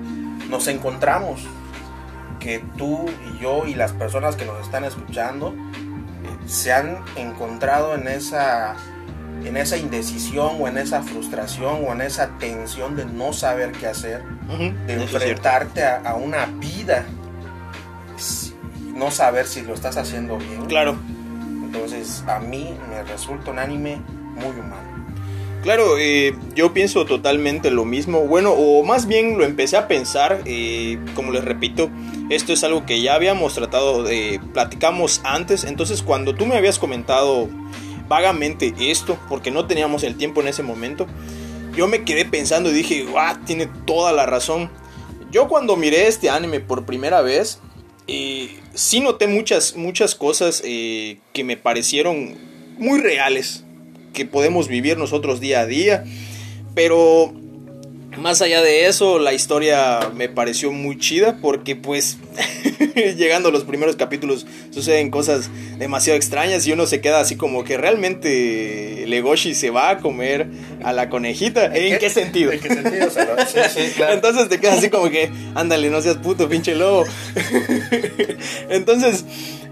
nos 0.50 0.68
encontramos, 0.68 1.48
que 2.40 2.64
tú 2.78 3.06
y 3.30 3.40
yo 3.42 3.66
y 3.66 3.76
las 3.76 3.94
personas 3.94 4.36
que 4.36 4.46
nos 4.46 4.62
están 4.62 4.84
escuchando 4.84 5.54
eh, 5.54 6.48
se 6.48 6.72
han 6.72 7.00
encontrado 7.16 7.96
en 7.96 8.08
esa 8.08 8.76
en 9.46 9.58
esa 9.58 9.78
indecisión 9.78 10.58
o 10.60 10.68
en 10.68 10.78
esa 10.78 11.04
frustración 11.04 11.86
o 11.88 11.94
en 11.94 12.02
esa 12.02 12.38
tensión 12.40 12.96
de 12.96 13.06
no 13.06 13.34
saber 13.34 13.72
qué 13.72 13.88
hacer, 13.88 14.24
de 14.88 14.96
Eso 14.96 15.04
enfrentarte 15.04 15.84
a, 15.84 15.98
a 15.98 16.16
una 16.16 16.46
vida 16.46 17.06
no 18.96 19.12
saber 19.12 19.46
si 19.46 19.62
lo 19.62 19.74
estás 19.74 19.96
haciendo 19.98 20.38
bien. 20.38 20.66
Claro. 20.66 20.98
Entonces 21.64 22.24
a 22.28 22.40
mí 22.40 22.74
me 22.90 23.04
resulta 23.04 23.52
un 23.52 23.60
anime 23.60 24.02
muy 24.36 24.60
humano. 24.60 24.98
Claro, 25.64 25.98
eh, 26.00 26.36
yo 26.56 26.74
pienso 26.74 27.06
totalmente 27.06 27.72
lo 27.72 27.84
mismo. 27.84 28.22
Bueno, 28.22 28.52
o 28.52 28.84
más 28.84 29.06
bien 29.06 29.38
lo 29.38 29.44
empecé 29.44 29.76
a 29.76 29.88
pensar, 29.88 30.42
eh, 30.46 30.98
como 31.14 31.32
les 31.32 31.44
repito, 31.44 31.90
esto 32.30 32.54
es 32.54 32.64
algo 32.64 32.86
que 32.86 33.02
ya 33.02 33.16
habíamos 33.16 33.54
tratado 33.54 34.04
de, 34.04 34.40
platicamos 34.54 35.20
antes, 35.24 35.64
entonces 35.64 36.04
cuando 36.04 36.36
tú 36.36 36.46
me 36.46 36.56
habías 36.56 36.80
comentado 36.80 37.50
vagamente 38.08 38.74
esto, 38.80 39.18
porque 39.30 39.52
no 39.52 39.68
teníamos 39.68 40.04
el 40.04 40.16
tiempo 40.16 40.42
en 40.42 40.48
ese 40.48 40.64
momento, 40.64 41.08
yo 41.76 41.88
me 41.88 42.04
quedé 42.04 42.26
pensando 42.26 42.72
y 42.72 42.74
dije, 42.74 43.04
guau, 43.04 43.38
tiene 43.46 43.68
toda 43.86 44.12
la 44.12 44.26
razón. 44.26 44.70
Yo 45.32 45.48
cuando 45.48 45.76
miré 45.76 46.08
este 46.08 46.30
anime 46.30 46.60
por 46.60 46.86
primera 46.86 47.22
vez, 47.22 47.60
eh, 48.08 48.60
sí 48.74 49.00
noté 49.00 49.28
muchas, 49.28 49.76
muchas 49.76 50.16
cosas 50.16 50.62
eh, 50.66 51.20
que 51.34 51.44
me 51.44 51.58
parecieron 51.58 52.36
muy 52.80 53.00
reales, 53.00 53.64
que 54.14 54.26
podemos 54.26 54.68
vivir 54.68 54.98
nosotros 54.98 55.40
día 55.40 55.60
a 55.60 55.66
día, 55.66 56.06
pero 56.74 57.34
más 58.20 58.42
allá 58.42 58.62
de 58.62 58.88
eso, 58.88 59.20
la 59.20 59.34
historia 59.34 60.00
me 60.16 60.30
pareció 60.30 60.72
muy 60.72 60.98
chida 60.98 61.38
porque 61.42 61.76
pues 61.76 62.18
llegando 63.18 63.50
a 63.50 63.52
los 63.52 63.64
primeros 63.64 63.96
capítulos 63.96 64.46
suceden 64.72 65.10
cosas 65.12 65.50
demasiado 65.78 66.18
extrañas 66.18 66.66
y 66.68 66.72
uno 66.72 66.86
se 66.88 67.00
queda 67.02 67.20
así 67.20 67.36
como 67.36 67.64
que 67.64 67.78
realmente 67.78 69.04
Legoshi 69.08 69.54
se 69.56 69.70
va 69.70 69.90
a 69.92 69.98
comer 70.00 70.48
a 70.84 70.94
la 70.94 71.10
conejita. 71.10 71.74
¿En 71.76 71.98
qué 72.00 72.10
sentido? 72.10 72.52
¿En 72.52 72.60
qué 72.60 72.70
sentido? 72.70 73.10
se 73.10 73.26
lo- 73.26 73.38
sí, 73.48 73.60
sí, 73.74 73.92
claro. 73.96 74.14
Entonces 74.14 74.50
te 74.50 74.60
quedas 74.60 74.80
así 74.80 74.90
como 74.90 75.10
que, 75.10 75.30
ándale, 75.56 75.90
no 75.90 76.02
seas 76.02 76.18
puto, 76.18 76.50
pinche 76.50 76.76
lobo. 76.76 77.06
Entonces, 78.70 79.26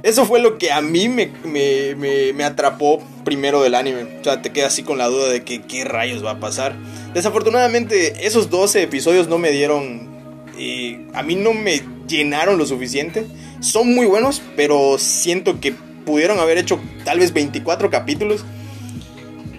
eso 0.04 0.26
fue 0.26 0.40
lo 0.40 0.58
que 0.58 0.72
a 0.72 0.82
mí 0.82 1.10
me, 1.10 1.32
me, 1.44 1.96
me- 1.96 2.34
me 2.34 2.44
atrapó 2.44 3.04
primero 3.24 3.62
del 3.62 3.76
anime. 3.76 4.04
O 4.22 4.24
sea, 4.24 4.42
te 4.42 4.52
quedas 4.52 4.74
así 4.74 4.84
con 4.84 4.98
la 4.98 5.08
duda 5.08 5.30
de 5.30 5.44
que 5.44 5.62
qué 5.64 5.84
rayos 5.84 6.24
va 6.24 6.32
a 6.32 6.40
pasar. 6.40 6.76
Desafortunadamente, 7.16 8.28
esos 8.28 8.50
12 8.50 8.84
episodios 8.84 9.28
no 9.30 9.38
me 9.38 9.50
dieron... 9.52 10.10
eh, 10.58 11.08
a 11.14 11.24
mí 11.24 11.36
no 11.36 11.54
me 11.54 11.82
llenaron 12.08 12.58
lo 12.58 12.66
suficiente. 12.66 13.26
Son 13.62 13.96
muy 13.96 14.06
buenos, 14.06 14.42
pero 14.58 14.98
siento 15.00 15.62
que 15.62 15.74
pudieron 16.06 16.40
haber 16.40 16.58
hecho 16.58 16.78
tal 17.06 17.20
vez 17.20 17.34
24 17.34 17.90
capítulos 17.90 18.44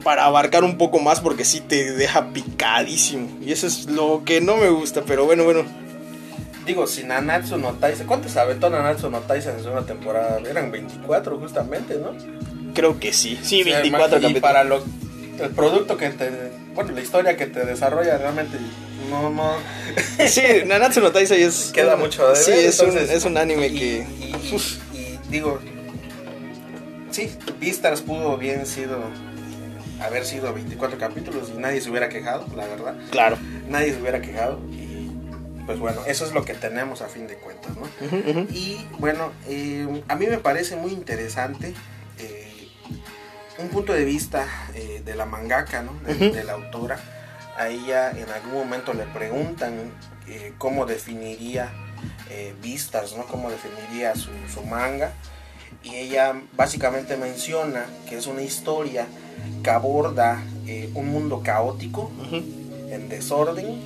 para 0.05 0.27
abarcar 0.27 0.63
un 0.65 0.77
poco 0.79 1.01
más 1.01 1.21
porque 1.21 1.45
sí 1.45 1.61
te 1.61 1.93
deja 1.93 2.29
picadísimo. 2.33 3.29
Y 3.45 3.53
eso 3.53 3.67
es 3.67 3.87
lo 3.87 4.23
que 4.25 4.41
no 4.41 4.59
me 4.59 4.69
gusta, 4.69 5.03
pero 5.07 5.25
bueno, 5.25 5.45
bueno. 5.45 5.65
Digo, 6.67 6.87
si 6.87 7.05
Nanatsu 7.05 7.57
no 7.57 7.73
Taisen, 7.73 8.07
¿cuántos 8.07 8.33
se 8.33 8.41
aventó 8.41 8.69
Nanatsu 8.69 9.09
no 9.09 9.21
Taisen 9.21 9.57
en 9.57 9.65
su 9.65 9.71
una 9.71 9.87
temporada? 9.87 10.41
Eran 10.49 10.71
24 10.71 11.39
justamente, 11.39 11.97
¿no? 11.97 12.13
Creo 12.75 13.01
que 13.01 13.13
sí. 13.13 13.39
Sí, 13.43 13.63
O 13.63 13.65
sea, 13.65 13.81
24 13.81 14.19
y 14.19 14.21
capítulos. 14.21 14.43
para 14.43 14.63
lo, 14.65 14.85
el 15.41 15.51
producto 15.57 15.97
que 15.97 16.11
te, 16.11 16.31
bueno, 16.77 16.93
la 16.93 17.01
historia 17.01 17.37
que 17.37 17.47
te 17.47 17.65
desarrolla 17.65 18.17
realmente 18.19 18.57
no, 19.11 19.31
no, 19.31 19.55
Sí, 20.29 20.43
Nanatsu 20.67 21.01
no 21.01 21.11
Taisai 21.11 21.43
es... 21.43 21.71
queda 21.75 21.97
mucho 21.97 22.29
de 22.29 22.37
Sí, 22.37 22.51
ver, 22.53 22.67
es, 22.67 22.79
un, 22.81 22.97
es 22.97 23.25
un 23.25 23.37
anime 23.37 23.67
y- 23.69 23.79
que... 23.79 24.07
Y, 24.21 24.25
y- 24.55 24.99
y 24.99 25.19
digo, 25.29 25.59
sí, 27.11 27.31
Beastars 27.61 28.03
pudo 28.03 28.37
bien 28.37 28.67
sido, 28.67 28.99
haber 30.01 30.25
sido 30.25 30.53
24 30.53 30.99
capítulos 30.99 31.51
y 31.55 31.59
nadie 31.59 31.81
se 31.81 31.91
hubiera 31.91 32.09
quejado, 32.09 32.47
la 32.57 32.67
verdad. 32.67 32.97
Claro. 33.11 33.39
Nadie 33.69 33.93
se 33.95 34.01
hubiera 34.01 34.21
quejado 34.21 34.61
y 34.71 35.11
pues 35.67 35.79
bueno, 35.81 36.03
eso 36.07 36.25
es 36.25 36.33
lo 36.33 36.45
que 36.45 36.55
tenemos 36.55 37.03
a 37.03 37.09
fin 37.09 37.27
de 37.27 37.35
cuentas, 37.35 37.73
¿no? 37.77 37.89
Y 38.53 38.79
bueno, 38.99 39.33
eh, 39.49 40.03
a 40.07 40.15
mí 40.15 40.27
me 40.29 40.39
parece 40.39 40.77
muy 40.77 40.93
interesante 40.93 41.75
un 43.59 43.69
punto 43.69 43.93
de 43.93 44.05
vista 44.05 44.47
eh, 44.75 45.03
de 45.05 45.15
la 45.15 45.27
mangaka, 45.27 45.83
¿no? 45.83 45.93
de, 46.05 46.45
la 46.45 46.53
autora. 46.55 46.99
A 47.57 47.69
ella 47.69 48.11
en 48.11 48.29
algún 48.29 48.53
momento 48.53 48.93
le 48.93 49.05
preguntan 49.05 49.93
eh, 50.29 50.53
cómo 50.59 50.85
definiría 50.85 51.73
eh, 52.31 52.55
Vistas, 52.61 53.15
¿no? 53.17 53.25
cómo 53.27 53.51
definiría 53.51 54.15
su, 54.15 54.31
su 54.53 54.63
manga. 54.63 55.13
Y 55.83 55.95
ella 55.95 56.35
básicamente 56.55 57.17
menciona 57.17 57.87
que 58.09 58.19
es 58.19 58.27
una 58.27 58.43
historia 58.43 59.07
que 59.63 59.71
aborda 59.71 60.43
un 60.95 61.09
mundo 61.09 61.43
caótico, 61.45 62.11
en 62.91 63.09
desorden, 63.09 63.81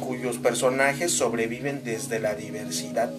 cuyos 0.00 0.38
personajes 0.38 1.12
sobreviven 1.12 1.84
desde 1.84 2.18
la 2.18 2.34
diversidad. 2.34 3.12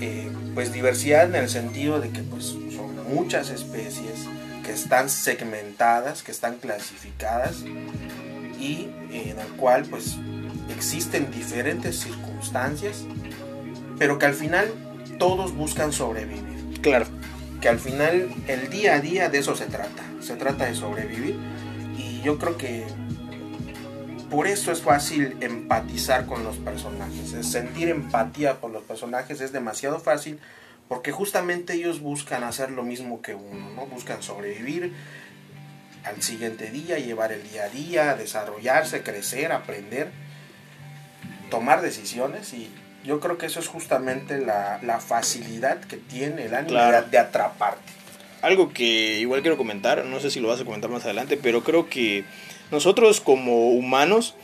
Y 0.00 0.28
pues 0.54 0.72
diversidad 0.72 1.26
en 1.26 1.34
el 1.34 1.50
sentido 1.50 2.00
de 2.00 2.10
que 2.10 2.22
pues 2.22 2.54
muchas 3.08 3.50
especies 3.50 4.26
que 4.64 4.72
están 4.72 5.08
segmentadas, 5.08 6.22
que 6.22 6.30
están 6.30 6.56
clasificadas 6.56 7.64
y 8.60 8.90
en 9.10 9.38
el 9.38 9.48
cual 9.56 9.84
pues 9.84 10.16
existen 10.74 11.30
diferentes 11.30 12.00
circunstancias, 12.00 13.04
pero 13.98 14.18
que 14.18 14.26
al 14.26 14.34
final 14.34 14.68
todos 15.18 15.54
buscan 15.54 15.92
sobrevivir. 15.92 16.80
Claro. 16.82 17.06
Que 17.60 17.68
al 17.68 17.78
final 17.78 18.30
el 18.46 18.70
día 18.70 18.94
a 18.94 19.00
día 19.00 19.28
de 19.28 19.38
eso 19.38 19.56
se 19.56 19.66
trata, 19.66 20.04
se 20.20 20.36
trata 20.36 20.66
de 20.66 20.74
sobrevivir 20.74 21.36
y 21.96 22.20
yo 22.22 22.38
creo 22.38 22.56
que 22.56 22.86
por 24.30 24.46
eso 24.46 24.70
es 24.70 24.82
fácil 24.82 25.36
empatizar 25.40 26.26
con 26.26 26.44
los 26.44 26.56
personajes, 26.56 27.46
sentir 27.46 27.88
empatía 27.88 28.60
por 28.60 28.70
los 28.70 28.82
personajes 28.82 29.40
es 29.40 29.52
demasiado 29.52 29.98
fácil 29.98 30.38
porque 30.88 31.12
justamente 31.12 31.74
ellos 31.74 32.00
buscan 32.00 32.44
hacer 32.44 32.70
lo 32.70 32.82
mismo 32.82 33.20
que 33.20 33.34
uno, 33.34 33.70
¿no? 33.70 33.86
Buscan 33.86 34.22
sobrevivir 34.22 34.94
al 36.04 36.22
siguiente 36.22 36.70
día, 36.70 36.98
llevar 36.98 37.32
el 37.32 37.48
día 37.48 37.64
a 37.64 37.68
día, 37.68 38.14
desarrollarse, 38.16 39.02
crecer, 39.02 39.52
aprender, 39.52 40.10
tomar 41.50 41.82
decisiones 41.82 42.52
y 42.54 42.70
yo 43.04 43.20
creo 43.20 43.38
que 43.38 43.46
eso 43.46 43.60
es 43.60 43.68
justamente 43.68 44.38
la, 44.38 45.00
facilidad 45.06 45.80
que 45.80 45.96
tiene 45.96 46.46
el 46.46 46.54
anime 46.54 46.80
de, 47.10 47.18
atraparte. 47.18 47.92
Algo 48.42 48.72
que 48.72 49.18
igual 49.18 49.42
quiero 49.42 49.56
comentar, 49.56 50.04
no 50.04 50.20
sé 50.20 50.30
si 50.30 50.40
lo 50.40 50.48
vas 50.48 50.60
a 50.60 50.64
comentar 50.64 50.90
más 50.90 51.04
adelante, 51.04 51.36
pero 51.36 51.64
creo 51.64 51.88
que 51.88 52.24
nosotros 52.70 53.20
como 53.20 53.70
humanos, 53.70 54.34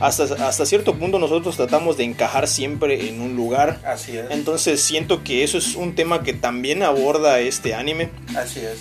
hasta, 0.00 0.24
hasta 0.46 0.66
cierto 0.66 0.94
punto 0.94 1.18
nosotros 1.18 1.56
tratamos 1.56 1.96
de 1.96 2.04
encajar 2.04 2.48
siempre 2.48 3.08
en 3.08 3.20
un 3.20 3.36
lugar. 3.36 3.80
Así 3.84 4.16
es. 4.16 4.26
Entonces 4.30 4.80
siento 4.80 5.24
que 5.24 5.44
eso 5.44 5.58
es 5.58 5.74
un 5.74 5.94
tema 5.94 6.22
que 6.22 6.32
también 6.32 6.82
aborda 6.82 7.40
este 7.40 7.74
anime. 7.74 8.10
Así 8.36 8.60
es. 8.60 8.80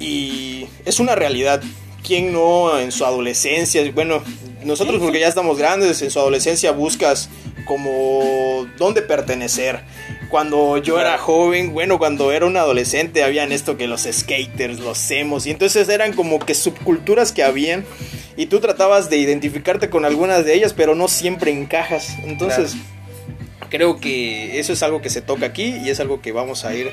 Y 0.00 0.66
es 0.84 1.00
una 1.00 1.14
realidad. 1.14 1.62
¿Quién 2.06 2.32
no 2.32 2.78
en 2.78 2.92
su 2.92 3.04
adolescencia? 3.04 3.82
Bueno, 3.92 4.22
nosotros 4.64 5.00
porque 5.00 5.20
ya 5.20 5.28
estamos 5.28 5.58
grandes, 5.58 6.00
en 6.02 6.10
su 6.10 6.18
adolescencia 6.18 6.70
buscas 6.72 7.28
como 7.64 8.66
dónde 8.78 9.02
pertenecer. 9.02 9.82
Cuando 10.28 10.76
yo 10.78 11.00
era 11.00 11.16
joven, 11.16 11.72
bueno, 11.72 11.98
cuando 11.98 12.32
era 12.32 12.44
un 12.44 12.56
adolescente, 12.56 13.24
habían 13.24 13.50
esto 13.50 13.76
que 13.76 13.86
los 13.86 14.02
skaters, 14.02 14.78
los 14.78 15.10
emos, 15.10 15.46
y 15.46 15.50
entonces 15.50 15.88
eran 15.88 16.12
como 16.12 16.38
que 16.38 16.54
subculturas 16.54 17.32
que 17.32 17.42
habían, 17.42 17.84
y 18.36 18.46
tú 18.46 18.60
tratabas 18.60 19.08
de 19.08 19.16
identificarte 19.16 19.88
con 19.88 20.04
algunas 20.04 20.44
de 20.44 20.54
ellas, 20.54 20.74
pero 20.74 20.94
no 20.94 21.08
siempre 21.08 21.50
encajas. 21.50 22.16
Entonces, 22.24 22.76
creo 23.68 24.00
que 24.00 24.58
eso 24.58 24.72
es 24.72 24.82
algo 24.82 25.00
que 25.00 25.10
se 25.10 25.22
toca 25.22 25.46
aquí 25.46 25.76
y 25.82 25.90
es 25.90 26.00
algo 26.00 26.20
que 26.20 26.32
vamos 26.32 26.64
a 26.64 26.74
ir 26.74 26.90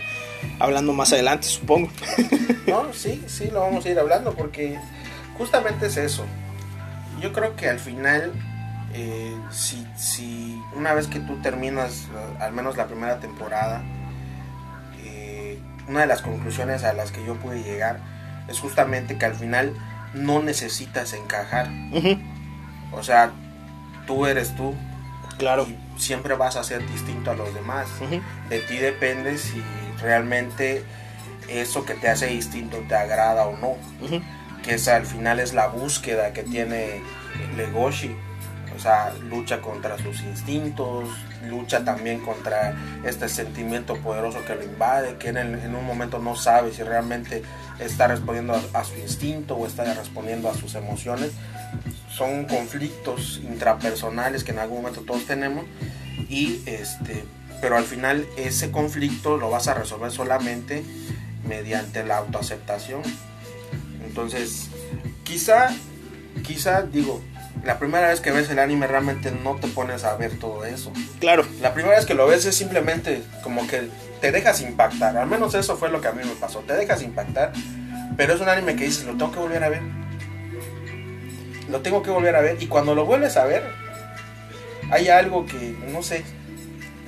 hablando 0.59 0.93
más 0.93 1.13
adelante, 1.13 1.47
supongo. 1.47 1.89
No, 2.67 2.91
sí, 2.93 3.23
sí, 3.27 3.49
lo 3.51 3.59
vamos 3.59 3.85
a 3.85 3.89
ir 3.89 3.99
hablando 3.99 4.33
porque 4.33 4.79
justamente 5.37 5.85
es 5.85 5.97
eso. 5.97 6.25
Yo 7.21 7.31
creo 7.31 7.55
que 7.55 7.69
al 7.69 7.79
final, 7.79 8.33
eh, 8.91 9.35
si, 9.51 9.85
si, 9.95 10.59
una 10.75 10.93
vez 10.93 11.07
que 11.07 11.19
tú 11.19 11.37
terminas 11.41 12.07
eh, 12.13 12.37
al 12.39 12.53
menos 12.53 12.77
la 12.77 12.87
primera 12.87 13.19
temporada, 13.19 13.83
eh, 15.03 15.59
una 15.87 16.01
de 16.01 16.07
las 16.07 16.21
conclusiones 16.21 16.83
a 16.83 16.93
las 16.93 17.11
que 17.11 17.25
yo 17.25 17.35
pude 17.35 17.63
llegar 17.63 17.99
es 18.47 18.59
justamente 18.59 19.17
que 19.17 19.25
al 19.25 19.35
final 19.35 19.73
no 20.13 20.41
necesitas 20.41 21.13
encajar. 21.13 21.69
O 22.91 23.03
sea, 23.03 23.31
tú 24.05 24.25
eres 24.25 24.55
tú. 24.55 24.73
Claro. 25.37 25.67
Y 25.67 25.99
siempre 25.99 26.35
vas 26.35 26.55
a 26.55 26.63
ser 26.63 26.87
distinto 26.89 27.31
a 27.31 27.35
los 27.35 27.53
demás. 27.53 27.87
De 28.49 28.59
ti 28.59 28.77
depende 28.77 29.37
si 29.37 29.61
realmente 30.01 30.83
eso 31.49 31.85
que 31.85 31.93
te 31.93 32.09
hace 32.09 32.27
distinto 32.27 32.77
te 32.87 32.95
agrada 32.95 33.45
o 33.45 33.57
no. 33.57 33.75
Que 34.63 34.75
esa 34.75 34.95
al 34.95 35.05
final 35.05 35.39
es 35.39 35.53
la 35.53 35.67
búsqueda 35.67 36.33
que 36.33 36.43
tiene 36.43 37.01
Legoshi. 37.55 38.15
O 38.75 38.79
sea, 38.79 39.13
lucha 39.29 39.61
contra 39.61 39.97
sus 39.97 40.21
instintos, 40.21 41.09
lucha 41.47 41.83
también 41.83 42.19
contra 42.19 42.75
este 43.03 43.29
sentimiento 43.29 43.95
poderoso 43.97 44.43
que 44.45 44.55
lo 44.55 44.63
invade, 44.63 45.17
que 45.17 45.29
en, 45.29 45.37
en 45.37 45.75
un 45.75 45.85
momento 45.85 46.19
no 46.19 46.35
sabe 46.35 46.73
si 46.73 46.83
realmente 46.83 47.43
está 47.79 48.07
respondiendo 48.07 48.53
a, 48.53 48.79
a, 48.79 48.83
su 48.83 48.95
instinto 48.99 49.55
o 49.55 49.65
está 49.67 49.93
respondiendo 49.93 50.49
a 50.49 50.53
sus 50.53 50.75
emociones. 50.75 51.31
Son 52.09 52.45
conflictos 52.45 53.41
intrapersonales 53.43 54.43
que 54.43 54.51
en 54.51 54.59
algún 54.59 54.77
momento 54.77 55.01
todos 55.01 55.25
tenemos 55.25 55.65
y 56.29 56.61
este 56.65 57.23
pero 57.61 57.77
al 57.77 57.83
final 57.83 58.27
ese 58.37 58.71
conflicto 58.71 59.37
lo 59.37 59.49
vas 59.49 59.67
a 59.67 59.73
resolver 59.73 60.11
solamente 60.11 60.83
mediante 61.47 62.03
la 62.03 62.17
autoaceptación. 62.17 63.01
Entonces, 64.05 64.69
quizá, 65.23 65.73
quizá, 66.43 66.83
digo, 66.83 67.21
la 67.65 67.79
primera 67.79 68.09
vez 68.09 68.21
que 68.21 68.31
ves 68.31 68.49
el 68.49 68.59
anime 68.59 68.85
realmente 68.85 69.31
no 69.31 69.55
te 69.55 69.67
pones 69.67 70.03
a 70.03 70.15
ver 70.15 70.37
todo 70.37 70.65
eso. 70.65 70.93
Claro. 71.19 71.45
La 71.61 71.73
primera 71.73 71.95
vez 71.95 72.05
que 72.05 72.13
lo 72.13 72.27
ves 72.27 72.45
es 72.45 72.55
simplemente 72.55 73.23
como 73.43 73.67
que 73.67 73.89
te 74.21 74.31
dejas 74.31 74.61
impactar. 74.61 75.17
Al 75.17 75.27
menos 75.27 75.55
eso 75.55 75.75
fue 75.75 75.89
lo 75.89 75.99
que 75.99 76.07
a 76.07 76.11
mí 76.11 76.23
me 76.23 76.35
pasó. 76.35 76.59
Te 76.59 76.73
dejas 76.73 77.01
impactar, 77.01 77.53
pero 78.15 78.35
es 78.35 78.41
un 78.41 78.49
anime 78.49 78.75
que 78.75 78.85
dices, 78.85 79.05
lo 79.05 79.13
tengo 79.17 79.31
que 79.31 79.39
volver 79.39 79.63
a 79.63 79.69
ver. 79.69 79.81
Lo 81.67 81.81
tengo 81.81 82.03
que 82.03 82.11
volver 82.11 82.35
a 82.35 82.41
ver. 82.41 82.61
Y 82.61 82.67
cuando 82.67 82.93
lo 82.93 83.05
vuelves 83.05 83.35
a 83.35 83.45
ver, 83.45 83.63
hay 84.91 85.09
algo 85.09 85.47
que, 85.47 85.75
no 85.91 86.03
sé, 86.03 86.23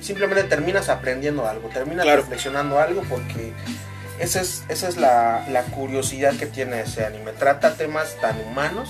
simplemente 0.00 0.42
terminas 0.44 0.88
aprendiendo 0.88 1.46
algo, 1.46 1.68
terminas 1.68 2.04
reflexionando 2.04 2.80
algo 2.80 3.02
porque 3.02 3.52
esa 4.18 4.40
es, 4.40 4.64
esa 4.68 4.88
es 4.88 4.96
la, 4.96 5.46
la, 5.50 5.62
curiosidad 5.62 6.34
que 6.34 6.46
tiene 6.46 6.80
ese 6.80 7.04
anime. 7.04 7.30
Trata 7.32 7.74
temas 7.74 8.16
tan 8.20 8.36
humanos 8.40 8.88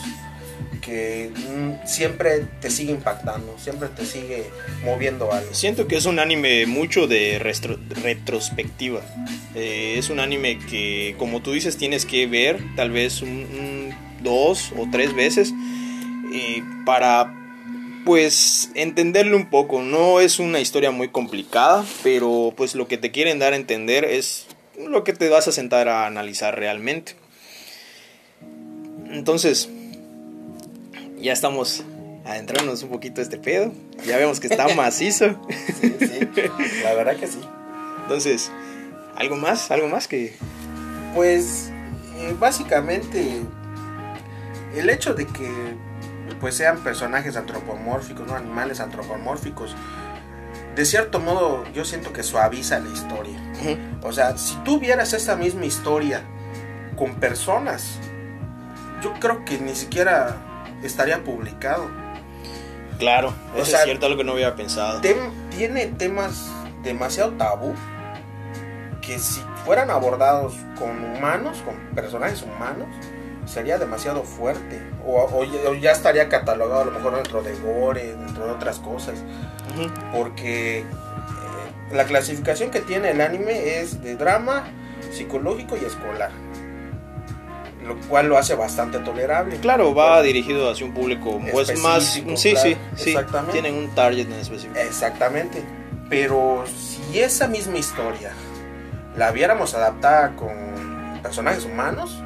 que 0.88 1.30
mm, 1.30 1.86
siempre 1.86 2.46
te 2.60 2.70
sigue 2.70 2.92
impactando, 2.92 3.56
siempre 3.58 3.88
te 3.88 4.06
sigue 4.06 4.44
moviendo 4.82 5.32
algo. 5.32 5.52
Siento 5.52 5.86
que 5.86 5.96
es 5.96 6.06
un 6.06 6.18
anime 6.18 6.66
mucho 6.66 7.06
de 7.06 7.38
retrospectiva. 7.38 9.02
Eh, 9.54 9.96
es 9.98 10.08
un 10.08 10.18
anime 10.18 10.58
que, 10.70 11.14
como 11.18 11.42
tú 11.42 11.52
dices, 11.52 11.76
tienes 11.76 12.06
que 12.06 12.26
ver 12.26 12.58
tal 12.74 12.90
vez 12.90 13.20
un, 13.20 13.94
dos 14.22 14.72
o 14.76 14.88
tres 14.90 15.14
veces 15.14 15.52
eh, 16.32 16.62
para 16.86 17.34
pues 18.06 18.70
entenderlo 18.74 19.36
un 19.36 19.50
poco. 19.50 19.82
No 19.82 20.20
es 20.20 20.38
una 20.38 20.60
historia 20.60 20.90
muy 20.90 21.08
complicada, 21.08 21.84
pero 22.02 22.54
pues 22.56 22.74
lo 22.74 22.88
que 22.88 22.96
te 22.96 23.10
quieren 23.10 23.38
dar 23.38 23.52
a 23.52 23.56
entender 23.56 24.04
es 24.04 24.46
lo 24.78 25.04
que 25.04 25.12
te 25.12 25.28
vas 25.28 25.48
a 25.48 25.52
sentar 25.52 25.88
a 25.88 26.06
analizar 26.06 26.58
realmente. 26.58 27.14
Entonces, 29.10 29.68
ya 31.20 31.32
estamos 31.32 31.84
adentrándonos 32.24 32.82
un 32.82 32.90
poquito 32.90 33.20
a 33.20 33.24
este 33.24 33.38
pedo. 33.38 33.72
Ya 34.06 34.16
vemos 34.16 34.40
que 34.40 34.46
está 34.48 34.68
macizo. 34.74 35.40
Sí, 35.80 35.96
sí, 35.98 36.28
la 36.82 36.94
verdad 36.94 37.16
que 37.16 37.26
sí. 37.26 37.40
Entonces, 38.02 38.50
¿algo 39.16 39.36
más? 39.36 39.70
¿Algo 39.70 39.88
más 39.88 40.08
que...? 40.08 40.34
Pues, 41.14 41.70
eh, 42.18 42.36
básicamente, 42.38 43.42
el 44.76 44.90
hecho 44.90 45.14
de 45.14 45.26
que 45.26 45.48
pues 46.40 46.54
sean 46.54 46.78
personajes 46.84 47.36
antropomórficos, 47.36 48.26
no 48.26 48.34
animales 48.34 48.80
antropomórficos, 48.80 49.74
de 50.76 50.84
cierto 50.84 51.18
modo 51.20 51.64
yo 51.72 51.84
siento 51.84 52.12
que 52.12 52.22
suaviza 52.22 52.78
la 52.78 52.90
historia. 52.90 53.36
O 54.02 54.12
sea, 54.12 54.36
si 54.38 54.54
tú 54.64 54.78
vieras 54.78 55.12
esa 55.12 55.36
misma 55.36 55.64
historia 55.64 56.22
con 56.96 57.16
personas, 57.16 57.98
yo 59.02 59.14
creo 59.20 59.44
que 59.44 59.58
ni 59.58 59.74
siquiera 59.74 60.36
estaría 60.82 61.22
publicado. 61.24 61.88
Claro, 62.98 63.32
eso 63.54 63.76
es 63.76 63.82
cierto, 63.84 64.06
algo 64.06 64.18
que 64.18 64.24
no 64.24 64.32
había 64.32 64.56
pensado. 64.56 65.00
tiene 65.56 65.86
temas 65.86 66.50
demasiado 66.82 67.32
tabú 67.32 67.74
que 69.00 69.18
si 69.18 69.40
fueran 69.64 69.90
abordados 69.90 70.54
con 70.78 71.02
humanos, 71.02 71.62
con 71.64 71.76
personajes 71.94 72.42
humanos, 72.42 72.88
sería 73.46 73.78
demasiado 73.78 74.22
fuerte. 74.22 74.80
O, 75.06 75.44
ya 75.80 75.92
estaría 75.92 76.28
catalogado 76.28 76.82
a 76.82 76.84
lo 76.86 76.90
mejor 76.90 77.14
dentro 77.14 77.42
de 77.42 77.54
gore, 77.56 78.14
dentro 78.16 78.46
de 78.46 78.52
otras 78.52 78.78
cosas. 78.78 79.14
Porque 80.12 80.80
eh, 80.80 80.84
la 81.92 82.04
clasificación 82.04 82.70
que 82.70 82.80
tiene 82.80 83.10
el 83.10 83.20
anime 83.20 83.80
es 83.80 84.02
de 84.02 84.16
drama, 84.16 84.64
psicológico 85.12 85.76
y 85.80 85.84
escolar. 85.84 86.30
Lo 87.88 87.96
cual 88.08 88.28
lo 88.28 88.36
hace 88.36 88.54
bastante 88.54 88.98
tolerable. 88.98 89.56
Claro, 89.56 89.94
va 89.94 90.20
dirigido 90.22 90.70
hacia 90.70 90.86
un 90.86 90.92
público 90.92 91.40
pues 91.50 91.76
más... 91.80 92.04
Sí, 92.36 92.54
sí, 92.54 92.76
sí. 92.94 93.16
Tienen 93.50 93.74
un 93.74 93.94
target 93.94 94.26
en 94.26 94.34
específico. 94.34 94.78
Exactamente. 94.78 95.62
Pero 96.10 96.64
si 96.66 97.20
esa 97.20 97.48
misma 97.48 97.78
historia 97.78 98.32
la 99.16 99.30
viéramos 99.32 99.74
adaptada 99.74 100.36
con 100.36 101.20
personajes 101.22 101.64
humanos, 101.64 102.22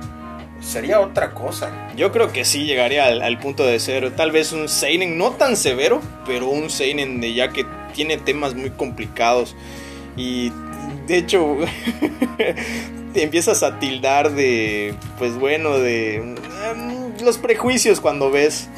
sería 0.61 1.01
otra 1.01 1.33
cosa. 1.33 1.71
Yo 1.97 2.13
creo 2.13 2.33
que 2.33 2.45
sí 2.45 2.65
llegaría 2.65 3.07
al, 3.07 3.39
punto 3.39 3.65
de 3.65 3.81
ser 3.81 4.15
tal 4.15 4.31
vez 4.31 4.53
un 4.53 4.69
seinen 4.69 5.19
no 5.19 5.33
tan 5.33 5.57
severo, 5.57 6.01
pero 6.27 6.49
un 6.49 6.71
seinen 6.71 7.21
de 7.21 7.35
ya 7.35 7.49
que 7.49 7.67
tiene 7.95 8.17
temas 8.17 8.55
muy 8.55 8.71
complicados 8.71 9.55
Y 10.17 10.51
de 11.07 11.19
hecho, 11.19 11.57
te 13.13 13.23
empiezas 13.23 13.63
a 13.63 13.79
tildar 13.79 14.33
de, 14.33 14.95
pues 15.19 15.39
bueno, 15.39 15.79
de 15.79 16.17
em, 16.17 16.37
los 17.23 17.39
prejuicios 17.39 18.01
cuando 18.01 18.31
ves. 18.31 18.69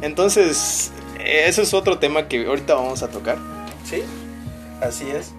Entonces, 0.00 0.90
ese 1.24 1.62
es 1.62 1.74
otro 1.74 1.98
tema 1.98 2.28
que 2.28 2.46
ahorita 2.46 2.74
vamos 2.74 3.02
a 3.02 3.08
tocar. 3.08 3.38
Sí, 3.84 4.02
así 4.80 5.10
es. 5.10 5.32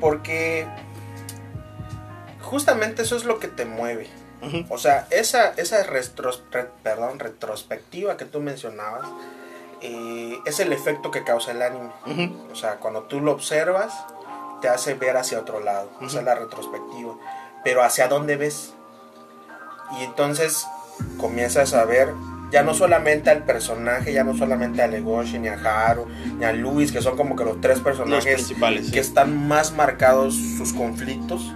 Porque 0.00 0.66
justamente 2.40 3.02
eso 3.02 3.16
es 3.16 3.24
lo 3.24 3.38
que 3.38 3.48
te 3.48 3.64
mueve. 3.64 4.08
O 4.70 4.78
sea, 4.78 5.06
esa, 5.10 5.50
esa 5.58 5.84
perdón, 6.82 7.18
retrospectiva 7.18 8.16
que 8.16 8.24
tú 8.24 8.40
mencionabas 8.40 9.06
eh, 9.82 10.38
es 10.46 10.60
el 10.60 10.72
efecto 10.72 11.10
que 11.10 11.24
causa 11.24 11.52
el 11.52 11.60
anime. 11.60 11.90
O 12.50 12.56
sea, 12.56 12.76
cuando 12.76 13.02
tú 13.02 13.20
lo 13.20 13.32
observas, 13.32 13.92
te 14.60 14.68
hace 14.68 14.94
ver 14.94 15.16
hacia 15.16 15.38
otro 15.38 15.60
lado. 15.60 15.90
Esa 16.00 16.20
es 16.20 16.24
la 16.24 16.34
retrospectiva. 16.34 17.16
Pero 17.64 17.82
hacia 17.82 18.08
dónde 18.08 18.36
ves. 18.36 18.74
Y 19.98 20.04
entonces 20.04 20.66
comienzas 21.18 21.74
a 21.74 21.84
ver 21.84 22.08
ya 22.50 22.62
no 22.62 22.74
solamente 22.74 23.30
al 23.30 23.44
personaje, 23.44 24.12
ya 24.12 24.24
no 24.24 24.36
solamente 24.36 24.82
a 24.82 24.88
Legoshi, 24.88 25.38
ni 25.38 25.48
a 25.48 25.54
Haru, 25.54 26.06
ni 26.38 26.44
a 26.44 26.52
Luis, 26.52 26.90
que 26.90 27.00
son 27.00 27.16
como 27.16 27.36
que 27.36 27.44
los 27.44 27.60
tres 27.60 27.80
personajes 27.80 28.34
principales, 28.34 28.90
que 28.90 29.00
están 29.00 29.46
más 29.48 29.72
marcados 29.72 30.34
sus 30.34 30.72
conflictos. 30.72 31.54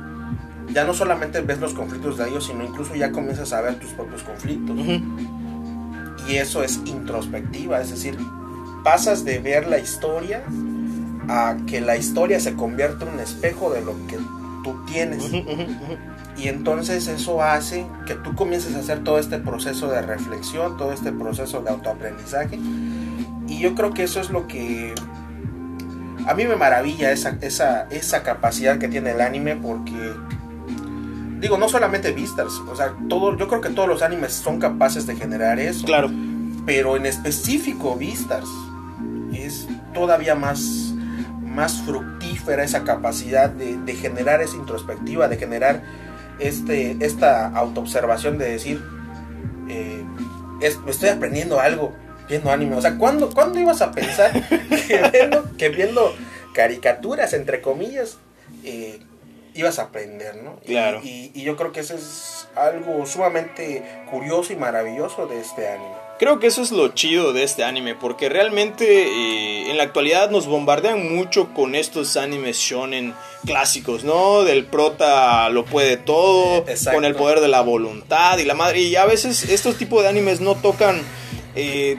Ya 0.73 0.85
no 0.85 0.95
solamente 0.95 1.41
ves 1.41 1.59
los 1.59 1.75
conflictos 1.75 2.17
de 2.19 2.29
ellos, 2.29 2.47
sino 2.47 2.65
incluso 2.65 2.95
ya 2.95 3.13
comienzas 3.13 3.53
a 3.53 3.61
ver 3.61 3.79
tus 3.79 3.91
propios 3.91 4.23
conflictos. 4.23 4.77
Y 6.29 6.37
eso 6.37 6.63
es 6.63 6.81
introspectiva, 6.85 7.81
es 7.81 7.91
decir, 7.91 8.17
pasas 8.83 9.25
de 9.25 9.39
ver 9.39 9.67
la 9.67 9.79
historia 9.79 10.43
a 11.29 11.57
que 11.67 11.81
la 11.81 11.97
historia 11.97 12.39
se 12.41 12.55
convierta 12.55 13.05
en 13.05 13.15
un 13.15 13.21
espejo 13.21 13.73
de 13.73 13.81
lo 13.81 13.95
que 14.07 14.19
tú 14.65 14.85
tienes. 14.87 15.31
Y 16.37 16.49
entonces 16.49 17.07
eso 17.07 17.41
hace 17.41 17.87
que 18.07 18.15
tú 18.15 18.35
comiences 18.35 18.75
a 18.75 18.81
hacer 18.81 19.05
todo 19.05 19.21
este 19.21 19.39
proceso 19.39 19.89
de 19.89 20.03
reflexión, 20.03 20.77
todo 20.77 20.93
este 20.93 21.13
proceso 21.13 21.63
de 21.63 21.71
autoaprendizaje. 21.71 22.59
Y 23.47 23.61
yo 23.61 23.77
creo 23.77 23.95
que 23.95 24.03
eso 24.03 24.21
es 24.21 24.31
lo 24.31 24.49
que 24.49 24.93
a 26.27 26.35
mí 26.35 26.45
me 26.45 26.57
maravilla 26.57 27.13
esa, 27.13 27.39
esa, 27.41 27.83
esa 27.91 28.23
capacidad 28.25 28.79
que 28.79 28.89
tiene 28.89 29.13
el 29.13 29.21
anime 29.21 29.55
porque 29.55 30.15
digo, 31.41 31.59
no 31.59 31.69
solamente 31.69 32.13
Vistas, 32.13 32.55
o 32.71 32.75
sea, 32.75 32.95
todo, 33.09 33.37
yo 33.37 33.47
creo 33.49 33.61
que 33.61 33.69
todos 33.69 33.87
los 33.87 34.03
animes 34.03 34.33
son 34.33 34.59
capaces 34.59 35.07
de 35.07 35.15
generar 35.15 35.61
eso. 35.61 35.85
Claro. 35.85 36.11
Pero 36.65 36.97
en 36.97 37.05
específico 37.05 37.97
Vistas 37.97 38.47
es 39.33 39.69
todavía 39.93 40.35
más 40.35 40.94
más 41.55 41.81
fructífera 41.83 42.65
esa 42.65 42.85
capacidad 42.85 43.49
de, 43.49 43.95
generar 43.95 44.43
esa 44.43 44.57
introspectiva, 44.57 45.29
de 45.29 45.37
generar 45.37 45.83
este, 46.39 46.97
esta 47.01 47.49
autoobservación 47.49 48.39
de 48.39 48.51
decir, 48.51 48.83
eh, 49.69 50.05
me 50.85 50.91
estoy 50.91 51.09
aprendiendo 51.09 51.61
algo 51.61 51.93
viendo 52.29 52.51
anime. 52.51 52.77
O 52.77 52.81
sea, 52.81 52.97
¿cuándo, 52.97 53.31
¿cuándo 53.31 53.59
ibas 53.59 53.83
a 53.83 53.93
pensar 53.93 54.33
que 55.59 55.69
viendo, 55.77 56.15
caricaturas, 56.53 57.33
entre 57.33 57.61
comillas, 57.61 58.19
eh, 58.65 59.01
ibas 59.55 59.79
a 59.79 59.83
aprender, 59.83 60.37
¿no? 60.43 60.57
Claro. 60.61 61.01
Y, 61.03 61.31
y, 61.35 61.43
yo 61.43 61.57
creo 61.57 61.73
que 61.73 61.81
eso 61.81 61.95
es 61.95 62.49
algo 62.57 63.07
sumamente 63.07 63.83
curioso 64.11 64.53
y 64.53 64.57
maravilloso 64.57 65.27
de 65.27 65.41
este 65.41 65.69
anime. 65.69 66.04
Creo 66.17 66.39
que 66.39 66.47
eso 66.47 66.63
es 66.63 66.71
lo 66.71 66.89
chido 66.89 67.33
de 67.33 67.43
este 67.43 67.65
anime, 67.65 67.97
porque 67.97 68.29
realmente 68.29 68.85
eh, 68.85 69.71
en 69.71 69.77
la 69.77 69.83
actualidad 69.83 70.31
nos 70.31 70.47
bombardean 70.47 71.13
mucho 71.13 71.53
con 71.53 71.75
estos 71.75 72.17
animes 72.17 72.59
shonen 72.59 73.15
clásicos, 73.45 74.05
¿no? 74.05 74.45
Del 74.45 74.65
prota 74.65 75.49
lo 75.49 75.65
puede 75.65 75.97
todo, 75.97 76.65
con 76.93 77.05
el 77.05 77.17
poder 77.17 77.41
de 77.41 77.49
la 77.49 77.63
voluntad 77.63 78.39
y 78.39 78.45
la 78.45 78.55
madre. 78.55 78.81
Y 78.81 78.95
a 78.95 79.07
veces 79.07 79.43
estos 79.51 79.77
tipos 79.77 80.03
de 80.05 80.09
animes 80.09 80.41
no 80.41 80.55
tocan 80.55 81.03
eh, 81.57 81.99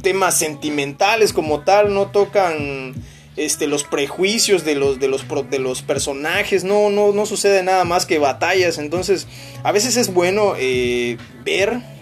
temas 0.00 0.38
sentimentales 0.38 1.32
como 1.32 1.62
tal, 1.62 1.92
no 1.92 2.06
tocan 2.06 2.94
este, 3.36 3.66
los 3.66 3.82
prejuicios 3.82 4.64
de 4.64 4.76
los, 4.76 5.00
de 5.00 5.08
los, 5.08 5.24
de 5.50 5.58
los 5.58 5.82
personajes, 5.82 6.62
no, 6.62 6.88
no, 6.90 7.10
no 7.10 7.26
sucede 7.26 7.64
nada 7.64 7.84
más 7.84 8.06
que 8.06 8.20
batallas. 8.20 8.78
Entonces, 8.78 9.26
a 9.64 9.72
veces 9.72 9.96
es 9.96 10.14
bueno 10.14 10.54
eh, 10.56 11.18
ver 11.44 11.95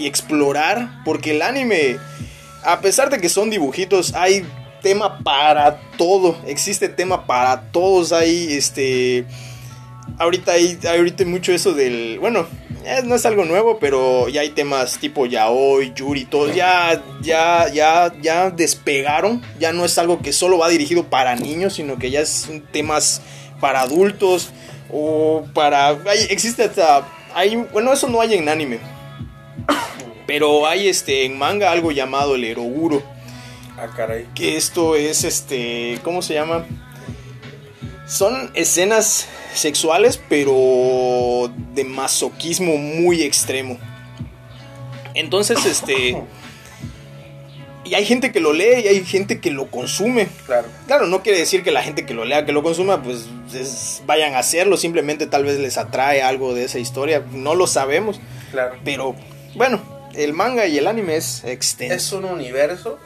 y 0.00 0.06
explorar, 0.06 1.02
porque 1.04 1.32
el 1.32 1.42
anime, 1.42 1.98
a 2.64 2.80
pesar 2.80 3.10
de 3.10 3.20
que 3.20 3.28
son 3.28 3.50
dibujitos, 3.50 4.14
hay 4.14 4.44
tema 4.82 5.18
para 5.18 5.80
todo, 5.96 6.36
existe 6.46 6.88
tema 6.88 7.26
para 7.26 7.70
todos, 7.70 8.12
hay 8.12 8.52
este... 8.54 9.26
Ahorita 10.18 10.52
hay, 10.52 10.78
ahorita 10.86 11.24
mucho 11.24 11.52
eso 11.52 11.72
del... 11.72 12.18
Bueno, 12.18 12.46
no 13.04 13.14
es 13.14 13.26
algo 13.26 13.44
nuevo, 13.44 13.78
pero 13.78 14.28
ya 14.28 14.40
hay 14.40 14.50
temas 14.50 14.98
tipo 14.98 15.26
yaoi, 15.26 15.92
yuri, 15.94 16.24
todo. 16.24 16.52
Ya, 16.52 17.00
ya, 17.22 17.68
ya, 17.72 18.12
ya 18.20 18.50
despegaron. 18.50 19.42
Ya 19.58 19.72
no 19.72 19.84
es 19.84 19.96
algo 19.98 20.20
que 20.20 20.32
solo 20.32 20.58
va 20.58 20.68
dirigido 20.68 21.04
para 21.04 21.36
niños, 21.36 21.74
sino 21.74 21.98
que 21.98 22.10
ya 22.10 22.26
son 22.26 22.60
temas 22.60 23.22
para 23.60 23.82
adultos 23.82 24.50
o 24.92 25.44
para... 25.54 25.96
existe 26.28 26.64
hasta... 26.64 27.06
Hay, 27.34 27.54
bueno, 27.56 27.92
eso 27.92 28.08
no 28.08 28.20
hay 28.20 28.34
en 28.34 28.48
anime. 28.48 28.80
Pero 30.26 30.66
hay 30.66 30.88
este 30.88 31.24
en 31.24 31.38
manga 31.38 31.72
algo 31.72 31.92
llamado 31.92 32.34
el 32.34 32.44
eroguro. 32.44 33.02
Ah, 33.76 33.88
caray. 33.96 34.26
Que 34.34 34.56
esto 34.56 34.94
es 34.94 35.24
este, 35.24 35.98
¿cómo 36.02 36.22
se 36.22 36.34
llama? 36.34 36.66
Son 38.06 38.50
escenas 38.54 39.26
sexuales, 39.54 40.20
pero 40.28 41.50
de 41.74 41.84
masoquismo 41.84 42.76
muy 42.76 43.22
extremo. 43.22 43.78
Entonces, 45.14 45.64
este 45.64 46.16
y 47.90 47.94
hay 47.96 48.04
gente 48.04 48.30
que 48.30 48.38
lo 48.38 48.52
lee 48.52 48.82
y 48.84 48.86
hay 48.86 49.04
gente 49.04 49.40
que 49.40 49.50
lo 49.50 49.68
consume. 49.68 50.28
Claro. 50.46 50.68
Claro, 50.86 51.06
no 51.08 51.24
quiere 51.24 51.40
decir 51.40 51.64
que 51.64 51.72
la 51.72 51.82
gente 51.82 52.06
que 52.06 52.14
lo 52.14 52.24
lea, 52.24 52.46
que 52.46 52.52
lo 52.52 52.62
consuma, 52.62 53.02
pues 53.02 53.26
vayan 54.06 54.34
a 54.34 54.38
hacerlo. 54.38 54.76
Simplemente 54.76 55.26
tal 55.26 55.42
vez 55.42 55.58
les 55.58 55.76
atrae 55.76 56.22
algo 56.22 56.54
de 56.54 56.64
esa 56.64 56.78
historia. 56.78 57.24
No 57.32 57.56
lo 57.56 57.66
sabemos. 57.66 58.20
Claro. 58.52 58.76
Pero, 58.84 59.16
bueno, 59.54 59.80
el 60.14 60.32
manga 60.32 60.66
y 60.66 60.78
el 60.78 60.86
anime 60.86 61.16
es 61.16 61.44
extenso. 61.44 61.94
Es 61.94 62.12
un 62.12 62.24
universo, 62.24 62.98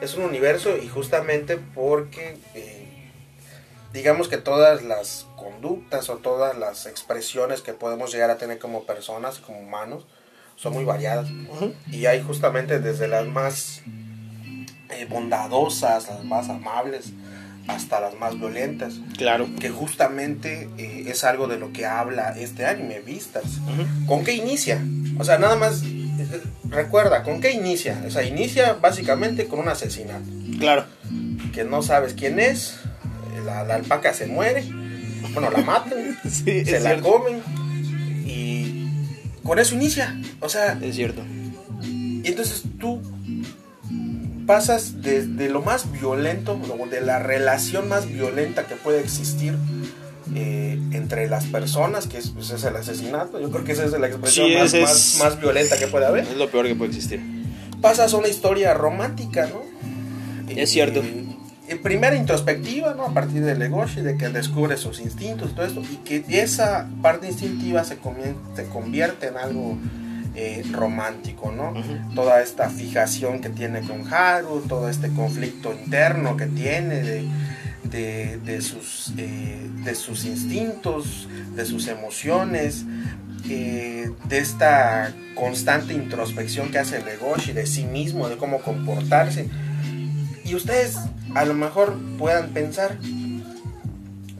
es 0.00 0.14
un 0.14 0.24
universo 0.24 0.76
y 0.76 0.88
justamente 0.88 1.56
porque 1.56 2.36
eh, 2.54 3.10
digamos 3.92 4.28
que 4.28 4.36
todas 4.36 4.82
las 4.82 5.26
conductas 5.36 6.08
o 6.10 6.16
todas 6.16 6.56
las 6.56 6.86
expresiones 6.86 7.62
que 7.62 7.72
podemos 7.72 8.12
llegar 8.12 8.30
a 8.30 8.38
tener 8.38 8.58
como 8.58 8.84
personas, 8.84 9.38
como 9.38 9.60
humanos, 9.60 10.06
son 10.56 10.72
muy 10.72 10.84
variadas. 10.84 11.28
Y 11.90 12.06
hay 12.06 12.22
justamente 12.22 12.80
desde 12.80 13.08
las 13.08 13.26
más 13.26 13.82
eh, 14.90 15.06
bondadosas, 15.08 16.08
las 16.08 16.24
más 16.24 16.48
amables, 16.48 17.12
hasta 17.68 18.00
las 18.00 18.14
más 18.18 18.38
violentas. 18.38 18.94
Claro. 19.16 19.48
Que 19.58 19.70
justamente 19.70 20.68
eh, 20.78 21.04
es 21.06 21.24
algo 21.24 21.48
de 21.48 21.58
lo 21.58 21.72
que 21.72 21.86
habla 21.86 22.34
este 22.38 22.66
anime, 22.66 23.00
Vistas. 23.00 23.60
¿Con 24.06 24.24
qué 24.24 24.34
inicia? 24.34 24.82
O 25.18 25.24
sea, 25.24 25.38
nada 25.38 25.56
más 25.56 25.82
recuerda, 26.68 27.22
¿con 27.22 27.40
qué 27.40 27.52
inicia? 27.52 28.02
O 28.06 28.10
sea, 28.10 28.22
inicia 28.22 28.74
básicamente 28.74 29.46
con 29.46 29.60
un 29.60 29.68
asesinato. 29.68 30.28
Claro. 30.58 30.84
Que 31.52 31.64
no 31.64 31.82
sabes 31.82 32.14
quién 32.14 32.38
es, 32.38 32.76
la, 33.44 33.60
alpaca 33.60 34.12
se 34.12 34.26
muere, 34.26 34.64
bueno, 35.32 35.50
la 35.50 35.62
matan, 35.62 36.18
se 36.28 36.80
la 36.80 37.00
comen 37.00 37.42
y 38.26 38.88
con 39.42 39.58
eso 39.58 39.74
inicia. 39.74 40.20
O 40.40 40.48
sea, 40.48 40.78
es 40.82 40.96
cierto. 40.96 41.22
Y 41.82 42.22
entonces 42.24 42.64
tú 42.78 43.00
pasas 44.46 45.02
desde 45.02 45.48
lo 45.48 45.60
más 45.60 45.90
violento, 45.92 46.58
de 46.90 47.00
la 47.00 47.18
relación 47.18 47.88
más 47.88 48.08
violenta 48.08 48.66
que 48.66 48.76
puede 48.76 49.00
existir 49.00 49.54
eh, 50.34 50.80
entre 50.92 51.28
las 51.28 51.44
personas, 51.46 52.06
que 52.06 52.18
es, 52.18 52.30
pues, 52.30 52.50
es, 52.50 52.64
el 52.64 52.76
asesinato. 52.76 53.40
Yo 53.40 53.50
creo 53.50 53.64
que 53.64 53.72
esa 53.72 53.84
es 53.84 53.92
la 53.92 54.06
expresión 54.06 54.52
más, 54.54 55.16
más, 55.18 55.40
violenta 55.40 55.76
que 55.76 55.88
puede 55.88 56.06
haber. 56.06 56.24
Es 56.24 56.36
lo 56.36 56.48
peor 56.48 56.66
que 56.66 56.74
puede 56.74 56.90
existir. 56.90 57.20
Pasas 57.80 58.14
a 58.14 58.16
una 58.16 58.28
historia 58.28 58.72
romántica, 58.72 59.48
¿no? 59.48 59.62
Es 60.48 60.70
cierto. 60.70 61.02
En 61.68 61.82
primera 61.82 62.14
introspectiva, 62.14 62.94
¿no? 62.94 63.04
A 63.04 63.12
partir 63.12 63.42
de 63.42 63.56
Legoshi, 63.56 64.00
de 64.00 64.16
que 64.16 64.28
descubre 64.28 64.76
sus 64.76 65.00
instintos 65.00 65.50
y 65.50 65.54
todo 65.54 65.66
esto, 65.66 65.82
y 65.82 65.96
que 65.96 66.24
esa 66.40 66.88
parte 67.02 67.26
instintiva 67.26 67.82
se, 67.82 67.98
se 68.54 68.64
convierte 68.66 69.26
en 69.26 69.36
algo 69.36 69.76
eh, 70.36 70.62
romántico, 70.70 71.50
¿no? 71.50 71.72
Toda 72.14 72.42
esta 72.42 72.68
fijación 72.70 73.40
que 73.40 73.48
tiene 73.48 73.80
con 73.80 74.12
Haru, 74.12 74.60
todo 74.68 74.88
este 74.88 75.08
conflicto 75.10 75.72
interno 75.72 76.36
que 76.36 76.46
tiene 76.46 77.00
de 77.00 77.28
de, 77.90 78.60
sus, 78.62 79.12
eh, 79.16 79.70
de 79.84 79.94
sus 79.94 80.24
instintos, 80.24 81.28
de 81.54 81.64
sus 81.64 81.88
emociones, 81.88 82.84
eh, 83.48 84.10
de 84.28 84.38
esta 84.38 85.14
constante 85.34 85.94
introspección 85.94 86.70
que 86.70 86.78
hace 86.78 87.02
Legoshi 87.02 87.52
de 87.52 87.66
sí 87.66 87.84
mismo, 87.84 88.28
de 88.28 88.36
cómo 88.36 88.60
comportarse. 88.60 89.48
Y 90.44 90.54
ustedes 90.54 90.96
a 91.34 91.44
lo 91.44 91.54
mejor 91.54 91.96
puedan 92.18 92.50
pensar, 92.50 92.98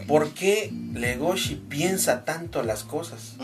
¿Por 0.07 0.31
qué 0.31 0.73
Legoshi 0.95 1.57
piensa 1.69 2.25
tanto 2.25 2.63
las 2.63 2.85
cosas? 2.85 3.35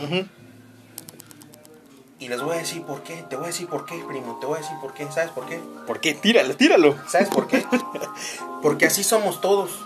Y 2.23 2.29
les 2.29 2.41
voy 2.41 2.55
a 2.55 2.59
decir 2.61 2.85
por 2.85 3.03
qué, 3.03 3.25
te 3.29 3.35
voy 3.35 3.47
a 3.47 3.49
decir 3.49 3.67
por 3.67 3.85
qué, 3.85 4.01
primo, 4.07 4.39
te 4.41 4.47
voy 4.47 4.55
a 4.55 4.61
decir 4.61 4.77
por 4.81 4.95
qué, 4.95 5.11
¿sabes 5.11 5.33
por 5.33 5.45
qué? 5.45 5.61
¿Por 5.89 5.99
qué? 5.99 6.15
Tíralo, 6.15 6.55
tíralo. 6.55 6.95
¿Sabes 7.09 7.29
por 7.29 7.49
qué? 7.49 7.67
Porque 8.63 8.87
así 8.87 9.03
somos 9.03 9.41
todos. 9.41 9.85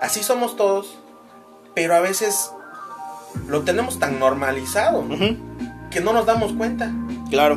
Así 0.00 0.22
somos 0.22 0.56
todos, 0.56 0.98
pero 1.74 1.94
a 1.94 2.00
veces 2.00 2.52
lo 3.48 3.60
tenemos 3.64 3.98
tan 3.98 4.18
normalizado 4.18 5.04
que 5.90 6.00
no 6.00 6.14
nos 6.14 6.24
damos 6.24 6.54
cuenta. 6.54 6.90
Claro. 7.28 7.56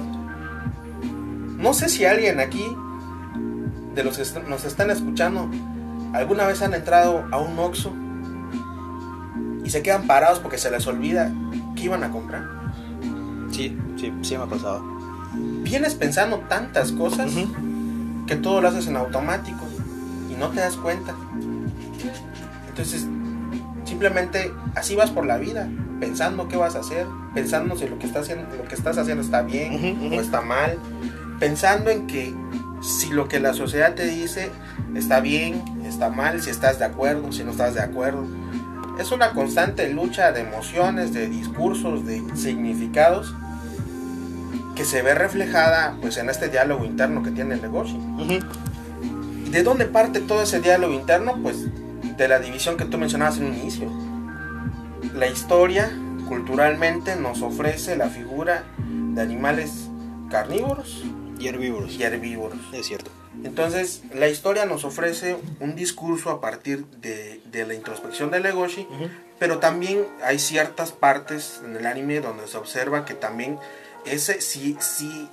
No 1.57 1.73
sé 1.73 1.87
si 1.87 2.03
alguien 2.03 2.41
aquí, 2.41 2.65
de 3.95 4.03
los 4.03 4.17
que 4.17 4.41
nos 4.41 4.65
están 4.65 4.91
escuchando, 4.91 5.49
alguna 6.11 6.45
vez 6.45 6.61
han 6.61 6.73
entrado 6.73 7.23
a 7.31 7.37
un 7.37 7.57
Oxxo 7.57 7.93
y 9.63 9.69
se 9.69 9.81
quedan 9.81 10.05
parados 10.05 10.39
porque 10.39 10.57
se 10.57 10.69
les 10.69 10.85
olvida 10.85 11.31
que 11.77 11.83
iban 11.83 12.03
a 12.03 12.11
comprar. 12.11 12.62
Sí, 13.53 13.77
sí, 13.97 14.11
sí 14.21 14.37
me 14.37 14.43
ha 14.43 14.47
pasado. 14.47 14.83
Vienes 15.63 15.95
pensando 15.95 16.39
tantas 16.49 16.91
cosas 16.91 17.31
Ujú. 17.35 18.25
que 18.27 18.35
todo 18.35 18.61
lo 18.61 18.67
haces 18.67 18.87
en 18.87 18.95
automático 18.97 19.63
y 20.29 20.35
no 20.35 20.49
te 20.49 20.59
das 20.59 20.75
cuenta. 20.75 21.15
Entonces, 22.67 23.05
simplemente 23.85 24.51
así 24.75 24.95
vas 24.95 25.11
por 25.11 25.25
la 25.25 25.37
vida, 25.37 25.69
pensando 25.99 26.47
qué 26.47 26.57
vas 26.57 26.75
a 26.75 26.79
hacer, 26.79 27.05
pensando 27.33 27.75
si 27.77 27.87
lo 27.87 27.99
que 27.99 28.07
estás 28.07 28.23
haciendo, 28.23 28.55
lo 28.55 28.63
que 28.67 28.75
estás 28.75 28.97
haciendo 28.97 29.23
está 29.23 29.41
bien 29.41 30.11
o 30.11 30.19
está 30.19 30.41
mal, 30.41 30.77
pensando 31.39 31.89
en 31.89 32.07
que 32.07 32.33
si 32.81 33.11
lo 33.11 33.27
que 33.27 33.39
la 33.39 33.53
sociedad 33.53 33.93
te 33.95 34.05
dice 34.05 34.49
está 34.95 35.19
bien, 35.19 35.63
está 35.85 36.09
mal, 36.09 36.41
si 36.41 36.49
estás 36.49 36.79
de 36.79 36.85
acuerdo, 36.85 37.31
si 37.31 37.43
no 37.43 37.51
estás 37.51 37.75
de 37.75 37.81
acuerdo. 37.81 38.25
Es 38.99 39.11
una 39.11 39.31
constante 39.31 39.89
lucha 39.91 40.31
de 40.31 40.41
emociones, 40.41 41.13
de 41.13 41.27
discursos, 41.27 42.05
de 42.05 42.21
significados 42.35 43.33
que 44.75 44.85
se 44.85 45.01
ve 45.01 45.13
reflejada 45.15 45.95
pues 46.01 46.17
en 46.17 46.29
este 46.29 46.49
diálogo 46.49 46.85
interno 46.85 47.23
que 47.23 47.31
tiene 47.31 47.55
el 47.55 47.61
negocio. 47.61 47.95
Ujú. 47.97 48.39
¿De 49.51 49.63
dónde 49.63 49.85
parte 49.85 50.19
todo 50.19 50.41
ese 50.43 50.59
diálogo 50.61 50.93
interno? 50.93 51.37
Pues 51.43 51.57
de 52.17 52.27
la 52.27 52.39
división 52.39 52.77
que 52.77 52.85
tú 52.85 52.97
mencionabas 52.97 53.37
en 53.37 53.45
un 53.45 53.53
inicio. 53.55 53.89
La 55.13 55.27
historia, 55.27 55.91
culturalmente, 56.27 57.15
nos 57.15 57.41
ofrece 57.41 57.95
la 57.95 58.07
figura 58.09 58.63
de 58.77 59.21
animales 59.21 59.89
carnívoros 60.31 61.03
Y 61.37 61.47
herbívoros. 61.47 61.93
y 61.93 62.03
herbívoros. 62.03 62.57
Es 62.73 62.87
cierto. 62.87 63.11
Entonces, 63.43 64.03
la 64.15 64.27
historia 64.27 64.65
nos 64.65 64.85
ofrece 64.85 65.37
un 65.59 65.75
discurso 65.75 66.29
a 66.31 66.39
partir 66.41 66.85
de, 67.01 67.41
de 67.51 67.65
la 67.65 67.73
introspección 67.73 68.31
de 68.31 68.39
Legoshi, 68.39 68.87
Ujú. 68.89 69.09
pero 69.39 69.57
también 69.59 70.05
hay 70.23 70.39
ciertas 70.39 70.91
partes 70.91 71.61
en 71.65 71.75
el 71.75 71.85
anime 71.85 72.21
donde 72.21 72.47
se 72.47 72.57
observa 72.57 73.05
que 73.05 73.13
también 73.15 73.57
ese, 74.05 74.41
si, 74.41 74.75
si 74.79 75.27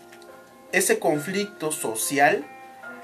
ese 0.72 0.98
conflicto 0.98 1.72
social 1.72 2.44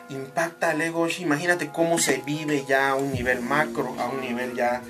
impacta 0.08 0.70
a 0.70 0.74
Legoshi, 0.74 1.22
imagínate 1.22 1.68
cómo 1.68 1.98
se 1.98 2.22
vive 2.24 2.64
ya 2.68 2.90
a 2.90 2.94
un 2.94 3.12
nivel 3.12 3.40
macro, 3.40 3.94
a 3.98 4.08
un 4.08 4.20
nivel 4.20 4.54
ya 4.54 4.82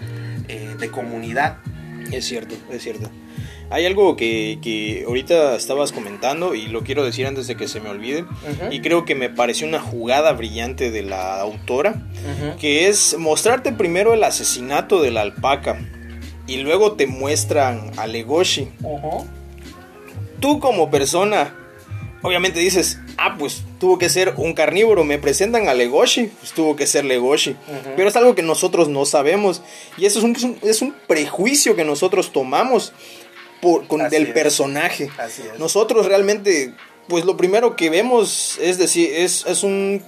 eh, 0.49 0.75
de 0.79 0.91
comunidad. 0.91 1.59
Es 2.13 2.27
cierto, 2.27 2.55
es 2.71 2.83
cierto. 2.83 3.11
Hay 3.69 3.85
algo 3.85 4.17
que, 4.17 4.61
que 4.63 5.05
ahorita 5.09 5.57
estabas 5.57 5.91
comentando 5.91 6.55
y 6.55 6.69
lo 6.69 6.85
quiero 6.85 7.05
decir 7.05 7.27
antes 7.27 7.49
de 7.49 7.57
que 7.57 7.67
se 7.67 7.81
me 7.81 7.89
olvide. 7.89 8.25
Y 8.71 8.81
creo 8.81 9.05
que 9.05 9.17
me 9.17 9.29
pareció 9.29 9.67
una 9.67 9.81
jugada 9.81 10.33
brillante 10.35 10.93
de 10.93 11.03
la 11.03 11.41
autora, 11.41 11.95
que 12.61 12.87
es 12.89 13.19
mostrarte 13.19 13.73
primero 13.73 14.15
el 14.15 14.23
asesinato 14.23 15.03
de 15.03 15.11
la 15.11 15.23
alpaca 15.23 15.81
y 16.47 16.59
luego 16.59 16.93
te 16.93 17.09
muestran 17.09 17.91
a 17.97 18.07
Legoshi. 18.07 18.69
Ujú. 18.83 19.27
Tú 20.41 20.61
como 20.61 20.91
persona, 20.91 21.55
obviamente 22.23 22.61
dices, 22.61 22.99
ah, 23.17 23.37
pues 23.39 23.63
tuvo 23.79 23.99
que 23.99 24.09
ser 24.09 24.35
un 24.37 24.53
carnívoro, 24.55 25.05
me 25.05 25.19
presentan 25.19 25.69
a 25.69 25.75
Legoshi, 25.75 26.25
pues 26.41 26.53
tuvo 26.53 26.77
que 26.77 26.87
ser 26.87 27.05
Legoshi. 27.05 27.57
Pero 27.97 28.09
es 28.09 28.17
algo 28.17 28.35
que 28.35 28.43
nosotros 28.43 28.89
no 28.89 29.05
sabemos 29.07 29.63
y 29.97 30.07
eso 30.07 30.19
es 30.19 30.25
un, 30.25 30.59
es 30.63 30.83
un- 30.83 30.95
prejuicio 31.07 31.77
que 31.77 31.85
nosotros 31.85 32.33
tomamos 32.33 32.93
por, 33.63 33.87
con, 33.87 34.09
del 34.11 34.25
es. 34.25 34.33
personaje. 34.35 35.11
Así 35.19 35.43
es. 35.43 35.59
Nosotros 35.59 36.07
realmente, 36.07 36.73
pues 37.09 37.25
lo 37.25 37.37
primero 37.37 37.77
que 37.77 37.89
vemos 37.91 38.59
es 38.61 38.79
decir, 38.79 39.11
es, 39.15 39.45
es 39.47 39.63
un... 39.63 40.03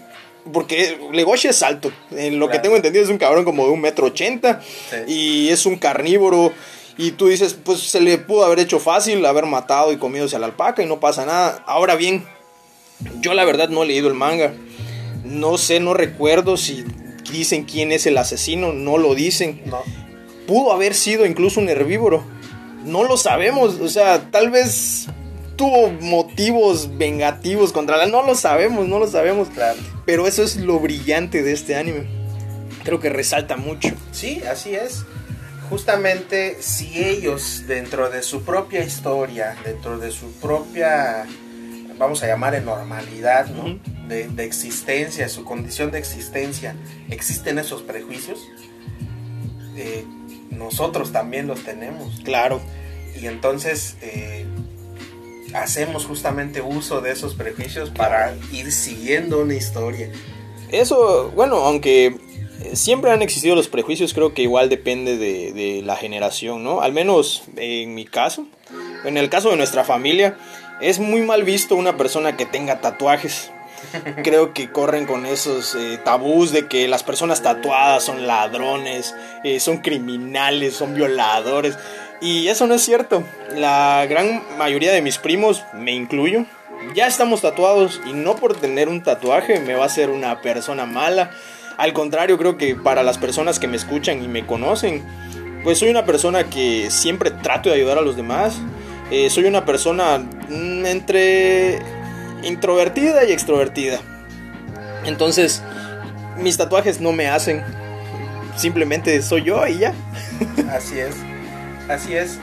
Porque 0.53 0.99
Legoshi 1.13 1.49
es 1.49 1.63
alto. 1.63 1.93
En 2.11 2.39
lo 2.39 2.49
que 2.49 2.59
tengo 2.59 2.75
entendido 2.77 3.05
es 3.05 3.11
un 3.11 3.19
cabrón 3.19 3.45
como 3.45 3.65
de 3.67 3.71
un 3.71 3.83
metro 3.83 4.07
ochenta. 4.07 4.63
Sí. 4.63 4.97
Y 5.13 5.49
es 5.51 5.67
un 5.67 5.77
carnívoro. 5.77 6.53
Y 6.99 7.13
tú 7.13 7.29
dices, 7.29 7.55
pues 7.55 7.79
se 7.79 8.01
le 8.01 8.19
pudo 8.19 8.45
haber 8.45 8.59
hecho 8.59 8.81
fácil 8.81 9.25
haber 9.25 9.47
matado 9.47 9.93
y 9.93 9.99
comido 9.99 10.27
a 10.31 10.39
la 10.39 10.47
alpaca 10.47 10.83
y 10.83 10.87
no 10.87 10.99
pasa 10.99 11.25
nada. 11.25 11.63
Ahora 11.65 11.95
bien, 11.95 12.27
yo 13.21 13.35
la 13.35 13.45
verdad 13.45 13.69
no 13.69 13.85
he 13.85 13.87
leído 13.87 14.09
el 14.09 14.15
manga. 14.15 14.53
No 15.25 15.59
sé, 15.59 15.79
no 15.79 15.95
recuerdo 15.95 16.57
si 16.57 16.85
dicen 17.31 17.65
quién 17.65 17.93
es 17.93 18.07
el 18.07 18.19
asesino. 18.19 18.73
No 18.73 18.99
lo 18.99 19.15
dicen. 19.15 19.63
No. 19.67 19.81
Pudo 20.49 20.73
haber 20.73 20.93
sido 20.93 21.25
incluso 21.25 21.61
un 21.61 21.69
herbívoro. 21.69 22.25
No 22.85 23.05
lo 23.05 23.17
sabemos. 23.17 23.77
O 23.81 23.89
sea, 23.89 24.33
tal 24.33 24.51
vez 24.51 25.07
tuvo 25.55 25.91
motivos 26.01 26.99
vengativos 26.99 27.73
contra 27.73 27.97
la... 27.97 28.07
No 28.07 28.27
lo 28.27 28.35
sabemos, 28.35 28.89
no 28.89 28.99
lo 28.99 29.07
sabemos. 29.07 29.49
Claro. 29.51 29.79
Pero 30.05 30.27
eso 30.27 30.43
es 30.43 30.57
lo 30.57 30.81
brillante 30.81 31.45
de 31.45 31.53
este 31.53 31.77
anime. 31.77 32.07
Creo 32.83 32.99
que 32.99 33.09
resalta 33.09 33.57
mucho. 33.57 33.91
Sí, 34.11 34.43
así 34.51 34.75
es. 34.75 35.05
Justamente 35.71 36.59
si 36.61 36.99
ellos 36.99 37.65
dentro 37.67 38.11
de 38.11 38.23
su 38.23 38.43
propia 38.43 38.83
historia, 38.85 39.57
dentro 39.65 39.99
de 39.99 40.11
su 40.11 40.33
propia, 40.33 41.27
vamos 41.99 42.23
a 42.23 42.27
llamarle 42.27 42.61
normalidad, 42.61 43.47
¿no? 43.49 43.79
De, 44.09 44.29
de 44.29 44.45
existencia, 44.45 45.29
su 45.29 45.45
condición 45.45 45.91
de 45.91 45.99
existencia, 45.99 46.75
existen 47.11 47.59
esos 47.59 47.83
prejuicios, 47.83 48.41
eh, 49.77 50.05
nosotros 50.51 51.13
también 51.13 51.47
los 51.47 51.63
tenemos. 51.65 52.21
Claro. 52.25 52.61
Y 53.21 53.27
entonces 53.27 53.97
eh, 54.01 54.47
hacemos 55.55 56.05
justamente 56.07 56.61
uso 56.61 57.01
de 57.01 57.13
esos 57.13 57.35
prejuicios 57.35 57.91
para 57.91 58.35
ir 58.53 58.73
siguiendo 58.73 59.41
una 59.41 59.55
historia. 59.55 60.11
Eso, 60.71 61.31
bueno, 61.35 61.57
aunque 61.57 62.17
siempre 62.73 63.11
han 63.11 63.23
existido 63.23 63.55
los 63.55 63.69
prejuicios, 63.69 64.15
creo 64.15 64.35
que 64.35 64.43
igual 64.43 64.69
depende 64.69 65.17
de, 65.17 65.53
de 65.53 65.83
la 65.83 65.97
generación, 65.97 66.65
¿no? 66.65 66.81
Al 66.81 66.93
menos 66.93 67.43
en 67.57 67.95
mi 67.95 68.05
caso, 68.05 68.47
en 69.05 69.17
el 69.17 69.29
caso 69.29 69.51
de 69.51 69.57
nuestra 69.57 69.85
familia, 69.85 70.37
es 70.81 70.99
muy 70.99 71.23
mal 71.23 71.45
visto 71.45 71.77
una 71.77 71.97
persona 71.97 72.37
que 72.37 72.47
tenga 72.47 72.81
tatuajes. 72.81 73.51
Creo 74.25 74.53
que 74.53 74.71
corren 74.71 75.07
con 75.07 75.27
esos 75.27 75.75
eh, 75.75 75.99
tabús 76.05 76.53
de 76.53 76.67
que 76.67 76.89
las 76.89 77.03
personas 77.03 77.43
tatuadas 77.43 78.05
son 78.05 78.27
ladrones, 78.27 79.15
eh, 79.45 79.61
son 79.61 79.79
criminales, 79.79 80.75
son 80.75 80.95
violadores. 80.95 81.79
Y 82.21 82.49
eso 82.49 82.67
no 82.67 82.75
es 82.75 82.83
cierto. 82.83 83.23
La 83.55 84.05
gran 84.09 84.43
mayoría 84.59 84.93
de 84.93 85.03
mis 85.03 85.19
primos, 85.19 85.63
me 85.75 85.93
incluyo, 85.93 86.45
ya 86.95 87.07
estamos 87.07 87.43
tatuados 87.43 88.01
y 88.07 88.13
no 88.13 88.37
por 88.37 88.57
tener 88.57 88.89
un 88.89 89.03
tatuaje 89.03 89.61
me 89.61 89.75
va 89.75 89.85
a 89.85 89.89
ser 89.89 90.11
una 90.11 90.41
persona 90.41 90.87
mala. 90.87 91.31
Al 91.79 91.93
contrario, 91.93 92.37
creo 92.37 92.59
que 92.59 92.75
para 92.75 93.05
las 93.05 93.19
personas 93.19 93.61
que 93.61 93.69
me 93.69 93.77
escuchan 93.77 94.23
y 94.23 94.27
me 94.27 94.45
conocen, 94.45 95.05
pues 95.63 95.79
soy 95.79 95.91
una 95.91 96.05
persona 96.05 96.51
que 96.51 96.91
siempre 96.91 97.31
trato 97.31 97.69
de 97.69 97.77
ayudar 97.77 97.99
a 97.99 98.03
los 98.03 98.17
demás. 98.17 98.59
Eh, 99.13 99.31
soy 99.31 99.45
una 99.45 99.65
persona 99.65 100.19
mm, 100.19 100.85
entre 100.87 101.79
introvertida 102.43 103.25
y 103.25 103.33
extrovertida. 103.33 104.01
Entonces, 105.05 105.63
mis 106.37 106.57
tatuajes 106.57 107.01
no 107.01 107.13
me 107.13 107.29
hacen. 107.29 107.63
Simplemente 108.57 109.23
soy 109.23 109.45
yo 109.45 109.65
y 109.67 109.79
ya. 109.79 109.95
Así 110.73 110.99
es, 110.99 111.15
así 111.89 112.15
es. 112.15 112.39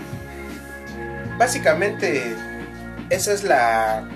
Básicamente, 1.37 2.35
esa 3.09 3.33
es 3.33 3.43
la, 3.43 4.07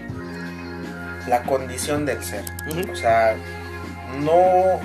la 1.28 1.44
condición 1.44 2.06
del 2.06 2.24
ser. 2.24 2.44
O 2.92 2.96
sea, 2.96 3.36
no. 4.22 4.80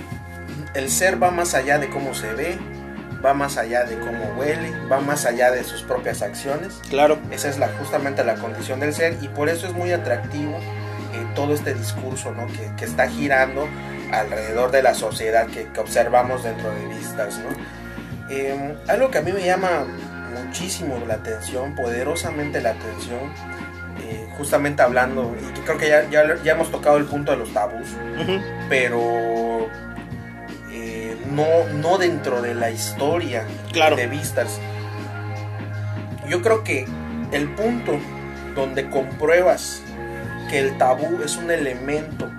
El 0.74 0.90
ser 0.90 1.22
va 1.22 1.30
más 1.30 1.54
allá 1.54 1.78
de 1.78 1.88
cómo 1.88 2.14
se 2.14 2.32
ve, 2.32 2.58
va 3.24 3.32
más 3.34 3.56
allá 3.56 3.84
de 3.84 3.98
cómo 3.98 4.34
huele, 4.36 4.72
va 4.90 5.00
más 5.00 5.24
allá 5.24 5.50
de 5.50 5.64
sus 5.64 5.82
propias 5.82 6.22
acciones. 6.22 6.80
Claro. 6.90 7.18
Esa 7.30 7.48
es 7.48 7.58
la, 7.58 7.68
justamente 7.78 8.24
la 8.24 8.34
condición 8.34 8.80
del 8.80 8.92
ser 8.92 9.16
y 9.22 9.28
por 9.28 9.48
eso 9.48 9.66
es 9.66 9.72
muy 9.72 9.92
atractivo 9.92 10.58
eh, 10.58 11.26
todo 11.34 11.54
este 11.54 11.74
discurso 11.74 12.32
¿no? 12.32 12.46
que, 12.48 12.70
que 12.76 12.84
está 12.84 13.08
girando 13.08 13.68
alrededor 14.12 14.70
de 14.70 14.82
la 14.82 14.94
sociedad 14.94 15.46
que, 15.46 15.68
que 15.68 15.80
observamos 15.80 16.42
dentro 16.44 16.70
de 16.70 16.86
vistas. 16.86 17.38
¿no? 17.38 17.50
Eh, 18.30 18.74
algo 18.88 19.10
que 19.10 19.18
a 19.18 19.22
mí 19.22 19.32
me 19.32 19.44
llama 19.44 19.86
muchísimo 20.34 21.00
la 21.06 21.14
atención, 21.14 21.74
poderosamente 21.74 22.60
la 22.60 22.70
atención, 22.70 23.20
eh, 24.02 24.26
justamente 24.36 24.82
hablando, 24.82 25.34
y 25.40 25.60
creo 25.60 25.78
que 25.78 25.88
ya, 25.88 26.08
ya, 26.10 26.24
ya 26.42 26.52
hemos 26.52 26.70
tocado 26.70 26.96
el 26.96 27.04
punto 27.04 27.32
de 27.32 27.38
los 27.38 27.52
tabús, 27.52 27.88
Ujú. 28.20 28.40
pero 28.68 29.66
eh, 29.66 29.68
no, 31.34 31.46
no 31.74 31.98
dentro 31.98 32.40
de 32.42 32.54
la 32.54 32.70
historia 32.70 33.44
Claro. 33.72 33.96
de 33.96 34.06
Vistas. 34.06 34.58
Yo 36.28 36.40
creo 36.42 36.64
que 36.64 36.86
el 37.32 37.48
punto 37.54 37.98
donde 38.54 38.88
compruebas 38.88 39.82
que 40.48 40.58
el 40.58 40.78
tabú 40.78 41.22
es 41.24 41.36
un 41.36 41.50
elemento 41.50 42.30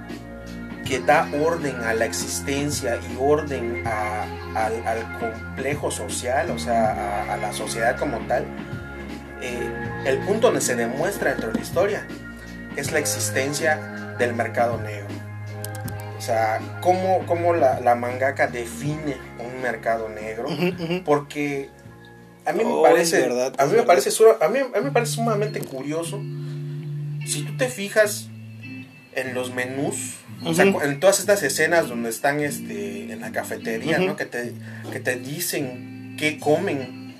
que 0.85 0.99
da 0.99 1.27
orden 1.43 1.75
a 1.83 1.93
la 1.93 2.05
existencia 2.05 2.95
y 2.97 3.17
orden 3.19 3.83
a- 3.85 4.25
al, 4.55 4.87
al 4.87 5.19
complejo 5.19 5.89
social, 5.91 6.49
o 6.51 6.59
sea, 6.59 6.91
a, 7.27 7.33
a 7.33 7.37
la 7.37 7.51
sociedad 7.53 7.97
como 7.97 8.19
tal, 8.27 8.45
eh, 9.41 9.69
el 10.05 10.19
punto 10.19 10.47
donde 10.47 10.61
se 10.61 10.75
demuestra 10.75 11.31
dentro 11.31 11.49
de 11.49 11.55
la 11.55 11.61
historia 11.61 12.07
es 12.75 12.91
la 12.91 12.99
existencia 12.99 13.77
del 14.17 14.33
mercado 14.35 14.79
negro. 14.79 15.07
O 16.17 16.21
sea, 16.21 16.59
cómo, 16.81 17.23
cómo 17.27 17.53
la, 17.53 17.79
la 17.81 17.95
mangaka 17.95 18.47
define 18.47 19.17
un 19.39 19.61
mercado 19.61 20.07
negro, 20.09 20.47
porque 21.03 21.69
a 22.45 22.53
mí 22.53 22.63
me 22.63 22.81
parece, 22.81 23.21
verdad, 23.21 23.53
a 23.57 23.65
mí 23.65 23.73
me 23.75 23.83
parece, 23.83 24.09
a 24.41 24.47
mí, 24.47 24.59
a 24.59 24.79
mí 24.79 24.83
me 24.85 24.91
parece 24.91 25.13
sumamente 25.13 25.59
curioso. 25.59 26.21
Si 27.27 27.43
tú 27.43 27.57
te 27.57 27.67
fijas 27.69 28.27
en 29.13 29.33
los 29.33 29.53
menús, 29.53 30.15
o 30.43 30.53
sea, 30.53 30.65
Ujú. 30.67 30.81
en 30.81 30.99
todas 30.99 31.19
estas 31.19 31.41
escenas 31.43 31.87
donde 31.89 32.09
están 32.09 32.39
este, 32.39 33.11
en 33.11 33.19
la 33.21 33.31
cafetería. 33.31 33.97
¿no? 33.99 34.15
Que 34.15 34.25
te, 34.25 34.53
que 34.91 34.99
te 34.99 35.15
dicen 35.15 36.15
qué 36.19 36.39
comen. 36.39 37.15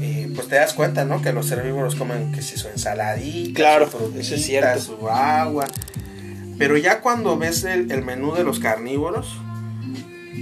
eh, 0.00 0.30
pues 0.34 0.46
te 0.48 0.54
das 0.54 0.74
cuenta, 0.74 1.04
¿no? 1.04 1.20
Que 1.22 1.32
los 1.32 1.50
herbívoros 1.50 1.96
comen 1.96 2.30
que 2.32 2.40
si 2.42 2.56
su 2.56 2.68
ensaladita, 2.68 3.56
Claro, 3.56 3.90
su 3.90 4.14
eso 4.18 4.34
es 4.36 4.44
cierto. 4.44 4.80
su 4.80 5.08
agua. 5.10 5.66
Pero 6.58 6.76
ya 6.76 7.00
cuando 7.00 7.38
ves 7.38 7.64
el, 7.64 7.90
el 7.90 8.04
menú 8.04 8.34
de 8.34 8.44
los 8.44 8.58
carnívoros, 8.58 9.36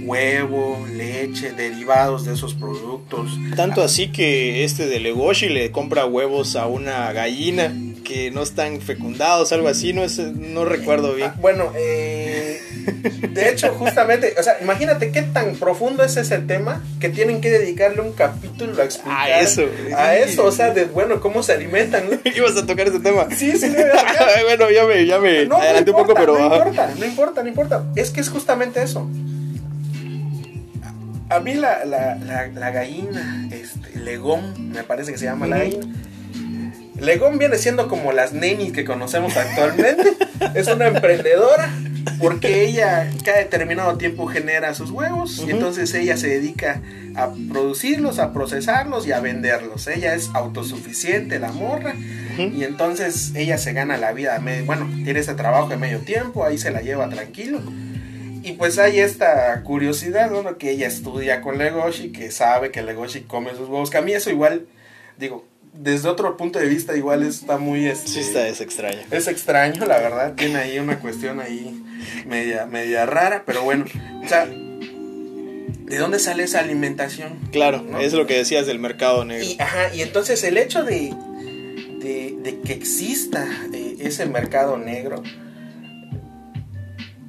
huevo, 0.03 0.85
leche, 0.91 1.51
derivados 1.51 2.25
de 2.25 2.33
esos 2.33 2.53
productos. 2.53 3.29
Tanto 3.55 3.81
así 3.83 4.09
que 4.09 4.63
este 4.63 4.87
de 4.87 4.99
Legoshi 4.99 5.49
le 5.49 5.71
compra 5.71 6.05
huevos 6.05 6.55
a 6.55 6.67
una 6.67 7.11
gallina 7.13 7.73
que 8.07 8.31
no 8.31 8.41
están 8.41 8.79
fecundados, 8.79 9.51
algo 9.51 9.67
así, 9.67 9.91
no 9.91 10.01
es, 10.01 10.17
no 10.17 10.63
recuerdo 10.63 11.13
bien. 11.13 11.31
Ah, 11.33 11.35
bueno, 11.41 11.73
eh, 11.75 12.61
de 13.31 13.49
hecho, 13.49 13.73
justamente, 13.73 14.33
o 14.39 14.43
sea, 14.43 14.55
imagínate 14.61 15.11
qué 15.11 15.23
tan 15.23 15.55
profundo 15.57 16.05
es 16.05 16.15
ese 16.15 16.37
tema 16.37 16.81
que 17.01 17.09
tienen 17.09 17.41
que 17.41 17.49
dedicarle 17.49 17.99
un 17.99 18.13
capítulo 18.13 18.81
a 18.81 18.85
explicar. 18.85 19.29
A 19.29 19.39
eso, 19.41 19.63
A 19.97 20.15
eso, 20.15 20.45
o 20.45 20.51
sea, 20.53 20.69
de, 20.73 20.85
bueno, 20.85 21.19
cómo 21.19 21.43
se 21.43 21.51
alimentan. 21.51 22.03
Ibas 22.35 22.55
a 22.55 22.65
tocar 22.65 22.87
ese 22.87 23.01
tema. 23.01 23.27
Sí, 23.35 23.51
sí, 23.57 23.69
lo 23.69 23.77
iba 23.77 23.89
a 23.93 23.97
tocar. 23.97 24.29
bueno, 24.45 24.71
ya 24.71 24.85
me, 24.85 25.05
ya 25.05 25.19
me 25.19 25.45
No, 25.45 25.57
adelanté 25.57 25.91
un 25.91 25.97
poco, 25.97 26.11
importa, 26.13 26.19
pero... 26.33 26.39
no 26.39 26.55
importa, 26.55 26.93
no 26.97 27.05
importa, 27.05 27.43
no 27.43 27.49
importa. 27.49 27.83
Es 27.97 28.11
que 28.11 28.21
es 28.21 28.29
justamente 28.29 28.81
eso. 28.81 29.05
A- 31.29 31.39
mí 31.41 31.55
la, 31.55 31.83
la, 31.83 32.15
la, 32.15 32.47
la 32.47 32.71
gallina, 32.71 33.49
este, 33.51 33.99
Legón, 33.99 34.71
me 34.71 34.83
parece 34.83 35.11
que 35.11 35.17
se 35.17 35.25
llama 35.25 35.45
la 35.47 35.57
Ujú. 35.57 35.65
gallina. 35.65 35.95
Legón 36.99 37.37
viene 37.37 37.57
siendo 37.57 37.87
como 37.87 38.11
las 38.11 38.33
nenis 38.33 38.71
que 38.71 38.85
conocemos 38.85 39.37
actualmente. 39.37 40.13
es 40.55 40.67
una 40.67 40.87
emprendedora 40.87 41.69
porque 42.19 42.65
ella 42.65 43.09
cada 43.23 43.39
determinado 43.39 43.97
tiempo 43.97 44.27
genera 44.27 44.73
sus 44.73 44.91
huevos 44.91 45.43
y 45.45 45.51
entonces 45.51 45.93
ella 45.93 46.17
se 46.17 46.27
dedica 46.27 46.81
a 47.15 47.31
producirlos, 47.51 48.19
a 48.19 48.33
procesarlos 48.33 49.07
y 49.07 49.11
a 49.11 49.19
venderlos. 49.19 49.87
Ella 49.87 50.15
es 50.15 50.29
autosuficiente, 50.33 51.39
la 51.39 51.51
morra. 51.51 51.95
Y 52.37 52.63
entonces 52.63 53.33
ella 53.35 53.57
se 53.57 53.73
gana 53.73 53.97
la 53.97 54.13
vida, 54.13 54.39
bueno, 54.65 54.87
tiene 55.03 55.19
ese 55.19 55.33
trabajo 55.33 55.69
de 55.69 55.77
medio 55.77 55.99
tiempo, 55.99 56.45
ahí 56.45 56.59
se 56.59 56.69
la 56.69 56.81
lleva 56.81 57.09
tranquilo. 57.09 57.59
Y 58.43 58.53
pues 58.53 58.77
hay 58.77 58.99
esta 58.99 59.61
curiosidad, 59.63 60.29
¿no? 60.29 60.57
Que 60.57 60.71
ella 60.71 60.87
estudia 60.87 61.41
con 61.41 61.57
Legoshi, 61.57 62.11
que 62.11 62.31
sabe 62.31 62.71
que 62.71 62.83
Legoshi 62.83 63.21
come 63.21 63.49
sus 63.51 63.67
huevos. 63.67 63.89
Que 63.89 63.97
a 63.97 64.01
mí 64.01 64.13
eso 64.13 64.29
igual, 64.29 64.67
digo, 65.17 65.45
desde 65.79 66.09
otro 66.09 66.37
punto 66.37 66.59
de 66.59 66.67
vista 66.67 66.95
igual 66.97 67.23
está 67.23 67.57
muy... 67.57 67.85
Este, 67.87 68.09
Sí, 68.09 68.19
está, 68.19 68.47
es 68.47 68.61
extraño. 68.61 68.99
es 69.11 69.27
extraño, 69.27 69.85
la 69.85 69.97
verdad. 69.99 70.33
Tiene 70.35 70.57
ahí 70.57 70.79
una 70.79 70.99
cuestión 70.99 71.39
ahí 71.39 71.83
media, 72.25 72.65
media 72.65 73.05
rara, 73.05 73.43
pero 73.45 73.63
bueno. 73.63 73.85
O 74.23 74.27
sea, 74.27 74.45
¿de 74.45 75.97
dónde 75.97 76.19
sale 76.19 76.43
esa 76.43 76.59
alimentación? 76.59 77.37
Claro, 77.51 77.81
¿No? 77.81 77.99
es 77.99 78.13
lo 78.13 78.25
que 78.27 78.35
decías 78.37 78.65
del 78.65 78.79
mercado 78.79 79.23
negro. 79.25 79.45
Y, 79.45 79.57
ajá, 79.59 79.93
y 79.93 80.01
entonces 80.01 80.43
el 80.43 80.57
hecho 80.57 80.83
de, 80.83 81.13
de, 81.99 82.35
de 82.41 82.59
que 82.61 82.73
exista 82.73 83.47
eh, 83.73 83.95
ese 83.99 84.25
mercado 84.25 84.77
negro, 84.77 85.23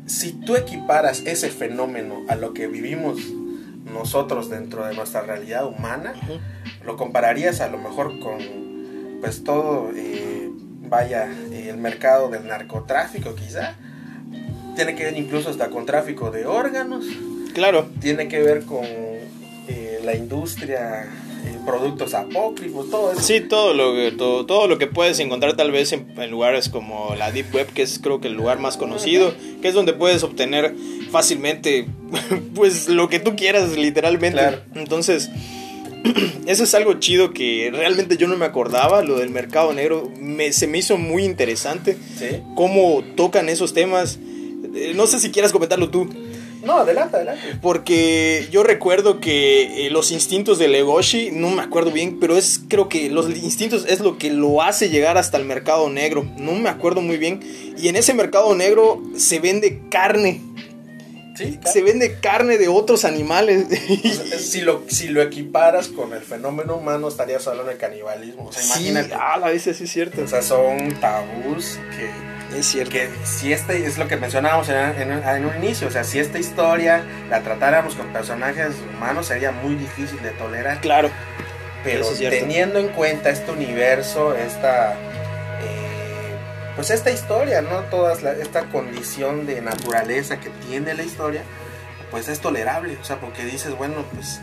si 0.07 0.33
tú 0.33 0.57
equiparas 0.57 1.23
ese 1.27 1.51
fenómeno 1.51 2.25
a 2.29 2.35
lo 2.35 2.55
que 2.55 2.67
vivimos 2.67 3.19
nosotros 3.93 4.51
dentro 4.51 4.87
de 4.87 4.95
nuestra 4.95 5.23
realidad 5.23 5.67
humana, 5.67 6.15
lo 6.85 6.97
compararías 6.97 7.61
a 7.61 7.69
lo 7.69 7.79
mejor 7.79 8.19
con 8.21 8.39
pues 9.21 9.43
todo, 9.45 9.91
eh, 9.95 10.51
vaya, 10.89 11.29
eh, 11.51 11.69
el 11.71 11.77
mercado 11.77 12.29
del 12.29 12.47
narcotráfico 12.47 13.35
quizá. 13.35 13.75
Tiene 14.77 14.95
que 14.95 15.05
ver 15.05 15.17
incluso 15.17 15.51
hasta 15.51 15.71
con 15.71 15.87
tráfico 15.87 16.31
de 16.31 16.47
órganos. 16.47 17.05
Claro, 17.53 17.89
tiene 18.01 18.29
que 18.29 18.41
ver 18.41 18.65
con 18.65 18.85
eh, 18.85 20.01
la 20.05 20.15
industria, 20.15 21.07
eh, 21.55 21.59
productos 21.67 22.15
apócrifos, 22.15 22.91
todo 22.91 23.13
eso. 23.13 23.21
sí, 23.21 23.41
todo 23.41 23.75
lo, 23.75 23.95
que- 23.95 24.13
todo, 24.13 24.47
todo 24.47 24.67
lo 24.67 24.79
que 24.79 24.87
puedes 24.87 25.19
encontrar 25.21 25.57
tal 25.57 25.71
vez 25.71 25.93
en, 25.93 26.07
en 26.19 26.31
lugares 26.31 26.69
como 26.69 27.15
la 27.17 27.31
Deep 27.33 27.55
Web, 27.55 27.67
que 27.75 27.83
es 27.83 27.99
creo 27.99 28.21
que 28.21 28.29
el 28.29 28.35
lugar 28.35 28.59
más 28.59 28.77
conocido, 28.77 29.33
que 29.63 29.69
es 29.69 29.75
donde 29.75 29.93
puedes 29.93 30.23
obtener 30.23 30.75
fácilmente 31.11 31.87
pues 32.55 32.89
lo 32.89 33.09
que 33.09 33.19
tú 33.21 33.35
quieras 33.37 33.77
literalmente. 33.77 34.39
Claro. 34.39 34.59
Entonces, 34.75 35.31
eso 36.47 36.65
es 36.65 36.75
algo 36.75 36.95
chido 36.95 37.33
que 37.33 37.71
realmente 37.73 38.17
yo 38.17 38.29
no 38.29 38.37
me 38.37 38.45
acordaba, 38.45 39.03
lo 39.03 39.17
del 39.19 39.31
mercado 39.31 39.73
negro, 39.73 40.11
me, 40.21 40.53
se 40.53 40.67
me 40.67 40.79
hizo 40.79 40.97
muy 40.99 41.25
interesante 41.25 41.97
Sí. 42.19 42.27
cómo 42.55 43.03
tocan 43.17 43.49
esos 43.49 43.75
temas. 43.75 44.19
Eh, 44.75 44.93
No 44.95 45.07
sé 45.07 45.19
si 45.19 45.31
quieras 45.31 45.53
comentarlo 45.53 45.89
tú. 45.91 46.09
No, 46.63 46.79
adelante, 46.79 47.17
adelante. 47.17 47.59
Porque 47.61 48.49
yo 48.51 48.63
recuerdo 48.63 49.21
que 49.21 49.87
eh, 49.87 49.91
los 49.91 50.11
instintos 50.11 50.59
de 50.59 50.69
Legoshi, 50.69 51.31
no 51.31 51.51
me 51.51 51.63
acuerdo 51.63 51.91
bien, 51.93 52.19
pero 52.21 52.37
es 52.37 52.61
creo 52.69 52.89
que 52.89 53.11
los 53.11 53.29
instintos 53.31 53.87
es 53.89 54.01
lo 54.01 54.19
que 54.19 54.31
lo 54.31 54.63
hace 54.63 54.89
llegar 54.89 55.19
hasta 55.19 55.37
el 55.37 55.45
mercado 55.45 55.89
negro. 55.89 56.27
No 56.37 56.53
me 56.55 56.69
acuerdo 56.69 57.01
muy 57.01 57.17
bien. 57.17 57.41
Y 57.79 57.89
en 57.89 57.97
ese 57.97 58.15
mercado 58.15 58.55
negro 58.55 59.03
se 59.17 59.39
vende 59.39 59.83
carne. 59.91 60.41
Sí, 61.37 61.57
Se 61.73 61.83
vende 61.83 62.19
carne 62.21 62.59
de 62.59 62.67
otros 62.67 63.05
animales. 63.05 63.67
si, 64.41 64.61
lo, 64.63 64.83
si 64.89 65.07
lo 65.07 65.23
equiparas 65.23 65.87
con 65.87 66.13
el 66.13 66.23
fenómeno 66.23 66.75
humano, 66.77 67.07
estarías 67.07 67.47
hablando 67.47 67.71
de 67.71 67.79
canibalismo. 67.79 68.47
O 68.47 68.53
sea, 68.53 68.61
sí, 68.61 68.89
imagínate. 68.89 69.15
a 69.15 69.37
la 69.37 69.47
vez 69.47 69.63
sí 69.63 69.71
es 69.71 69.91
cierto. 69.91 70.23
O 70.23 70.27
sea, 70.27 70.43
son 70.43 70.99
tabús 71.01 71.79
que 71.97 72.11
Es 72.57 72.67
cierto. 72.67 72.91
que 72.93 73.11
si 73.25 73.53
este 73.53 73.85
es 73.87 73.99
lo 73.99 74.09
que 74.09 74.17
mencionábamos 74.17 74.69
en, 74.71 74.77
en- 74.77 75.13
en 75.29 75.45
un 75.45 75.57
inicio, 75.63 75.89
o 75.89 75.91
sea, 75.91 76.03
si 76.05 76.19
esta 76.19 76.39
historia 76.39 77.03
la 77.29 77.41
tratáramos 77.43 77.95
con 77.95 78.07
personajes 78.09 78.75
humanos 78.97 79.27
sería 79.27 79.53
muy 79.53 79.75
difícil 79.75 80.21
de 80.23 80.31
tolerar. 80.31 80.81
Claro. 80.81 81.11
Pero 81.85 82.05
es 82.11 82.19
teniendo 82.19 82.79
en 82.79 82.89
cuenta 82.89 83.31
este 83.31 83.51
universo, 83.53 84.35
esta 84.35 84.93
eh, 85.63 86.35
pues 86.75 86.91
esta 86.91 87.11
historia, 87.11 87.61
¿no? 87.63 87.81
Toda 87.91 88.15
esta 88.41 88.63
condición 88.65 89.47
de 89.47 89.61
naturaleza 89.61 90.39
que 90.41 90.51
tiene 90.69 90.95
la 90.95 91.03
historia, 91.03 91.43
pues 92.11 92.29
es 92.29 92.41
tolerable, 92.41 92.97
o 93.01 93.05
sea, 93.05 93.17
porque 93.21 93.45
dices, 93.45 93.77
bueno, 93.77 94.05
pues 94.15 94.41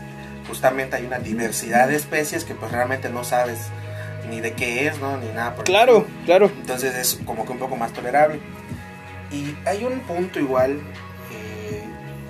justamente 0.48 0.96
hay 0.96 1.04
una 1.06 1.18
diversidad 1.18 1.88
de 1.88 1.96
especies 1.96 2.44
que 2.44 2.54
pues 2.54 2.70
realmente 2.72 3.08
no 3.10 3.24
sabes 3.24 3.58
ni 4.28 4.40
de 4.40 4.52
qué 4.52 4.86
es, 4.88 4.98
¿no? 5.00 5.16
Ni 5.16 5.28
nada 5.28 5.54
por 5.54 5.64
Claro, 5.64 6.06
claro. 6.24 6.50
Entonces 6.60 6.94
es 6.94 7.20
como 7.24 7.44
que 7.46 7.52
un 7.52 7.58
poco 7.58 7.76
más 7.76 7.92
tolerable. 7.92 8.40
Y 9.30 9.54
hay 9.66 9.84
un 9.84 10.00
punto 10.00 10.38
igual, 10.38 10.80
eh, 11.32 11.82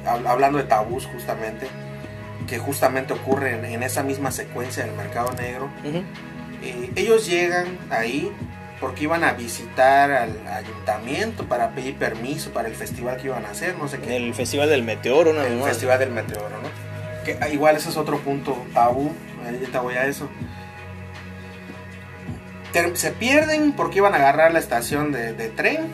hab- 0.06 0.26
hablando 0.26 0.58
de 0.58 0.64
tabús 0.64 1.06
justamente, 1.06 1.66
que 2.46 2.58
justamente 2.58 3.12
ocurre 3.12 3.54
en, 3.58 3.64
en 3.64 3.82
esa 3.82 4.02
misma 4.02 4.30
secuencia 4.30 4.84
del 4.84 4.94
mercado 4.94 5.32
negro. 5.32 5.68
Eh, 6.62 6.90
ellos 6.96 7.26
llegan 7.26 7.78
ahí 7.90 8.30
porque 8.80 9.04
iban 9.04 9.24
a 9.24 9.32
visitar 9.32 10.10
al 10.10 10.46
ayuntamiento 10.48 11.44
para 11.46 11.70
pedir 11.70 11.96
permiso 11.96 12.50
para 12.50 12.68
el 12.68 12.74
festival 12.74 13.16
que 13.16 13.26
iban 13.28 13.44
a 13.46 13.50
hacer, 13.50 13.74
no 13.78 13.88
sé 13.88 13.98
qué. 13.98 14.16
El 14.16 14.34
Festival 14.34 14.68
del 14.68 14.82
Meteoro, 14.82 15.30
una 15.30 15.46
El. 15.46 15.62
Festival 15.62 15.98
del 15.98 16.10
Meteoro, 16.10 16.50
¿no? 16.62 17.24
Que 17.24 17.38
ah, 17.40 17.48
igual 17.48 17.76
ese 17.76 17.88
es 17.88 17.96
otro 17.96 18.18
punto 18.20 18.56
tabú, 18.74 19.12
ahorita 19.44 19.80
voy 19.80 19.94
a 19.94 20.06
eso. 20.06 20.28
Se 22.94 23.10
pierden 23.12 23.72
porque 23.72 23.98
iban 23.98 24.14
a 24.14 24.16
agarrar 24.18 24.52
la 24.52 24.58
estación 24.58 25.12
de, 25.12 25.32
de 25.32 25.48
tren 25.48 25.88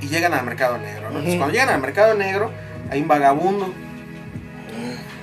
y 0.00 0.08
llegan 0.08 0.34
al 0.34 0.44
mercado 0.44 0.78
negro, 0.78 1.02
¿no? 1.10 1.18
Entonces, 1.18 1.30
Ujú. 1.34 1.38
cuando 1.38 1.52
llegan 1.52 1.68
al 1.70 1.80
mercado 1.80 2.14
negro 2.14 2.50
hay 2.90 3.00
un 3.02 3.08
vagabundo, 3.08 3.72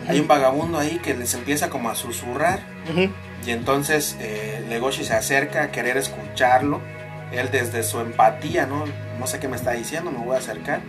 hay 0.07 0.19
un 0.19 0.27
vagabundo 0.27 0.79
ahí 0.79 0.99
que 1.03 1.13
les 1.15 1.33
empieza 1.33 1.69
como 1.69 1.89
a 1.89 1.95
susurrar 1.95 2.59
y 3.45 3.51
entonces 3.51 4.15
eh, 4.19 4.63
Legoshi 4.69 5.03
se 5.03 5.13
acerca 5.13 5.63
a 5.63 5.71
querer 5.71 5.97
escucharlo. 5.97 6.81
Él 7.31 7.49
desde 7.51 7.83
su 7.83 7.99
empatía, 7.99 8.65
¿no? 8.65 8.85
No 9.19 9.27
sé 9.27 9.39
qué 9.39 9.47
me 9.49 9.57
está 9.57 9.71
diciendo, 9.71 10.11
me 10.11 10.19
voy 10.19 10.35
a 10.35 10.39
acercar. 10.39 10.79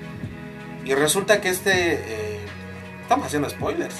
Y 0.85 0.95
resulta 0.95 1.41
que 1.41 1.49
este, 1.49 1.95
eh, 1.95 2.39
Estamos 3.03 3.27
haciendo 3.27 3.49
spoilers. 3.49 3.97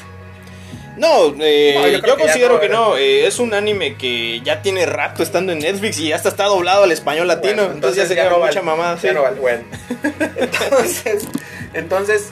No, 0.99 1.35
eh, 1.41 1.75
No, 1.77 1.89
yo 2.09 2.17
que 2.17 2.23
considero 2.23 2.61
que 2.61 2.69
no. 2.69 2.97
eh, 2.97 3.27
es 3.27 3.39
un 3.39 3.55
anime 3.55 3.97
que 3.97 4.41
ya 4.43 4.63
tiene 4.63 4.85
rato 4.87 5.23
estando 5.23 5.53
en 5.53 5.61
Netflix 5.61 5.99
y 6.01 6.13
hasta 6.13 6.29
está 6.29 6.45
doblado 6.45 6.85
al 6.85 6.93
español 6.93 7.29
latino. 7.29 7.55
Bueno, 7.57 7.73
entonces, 7.75 8.03
ya 8.03 8.07
sería 8.09 8.29
no 8.31 8.39
mucha 8.39 8.63
mamada. 8.63 8.97
ya 8.97 9.09
sí. 9.09 9.15
no 9.15 9.23
vale, 9.23 9.41
bueno. 9.41 9.63
Entonces, 10.37 11.27
entonces, 11.75 12.29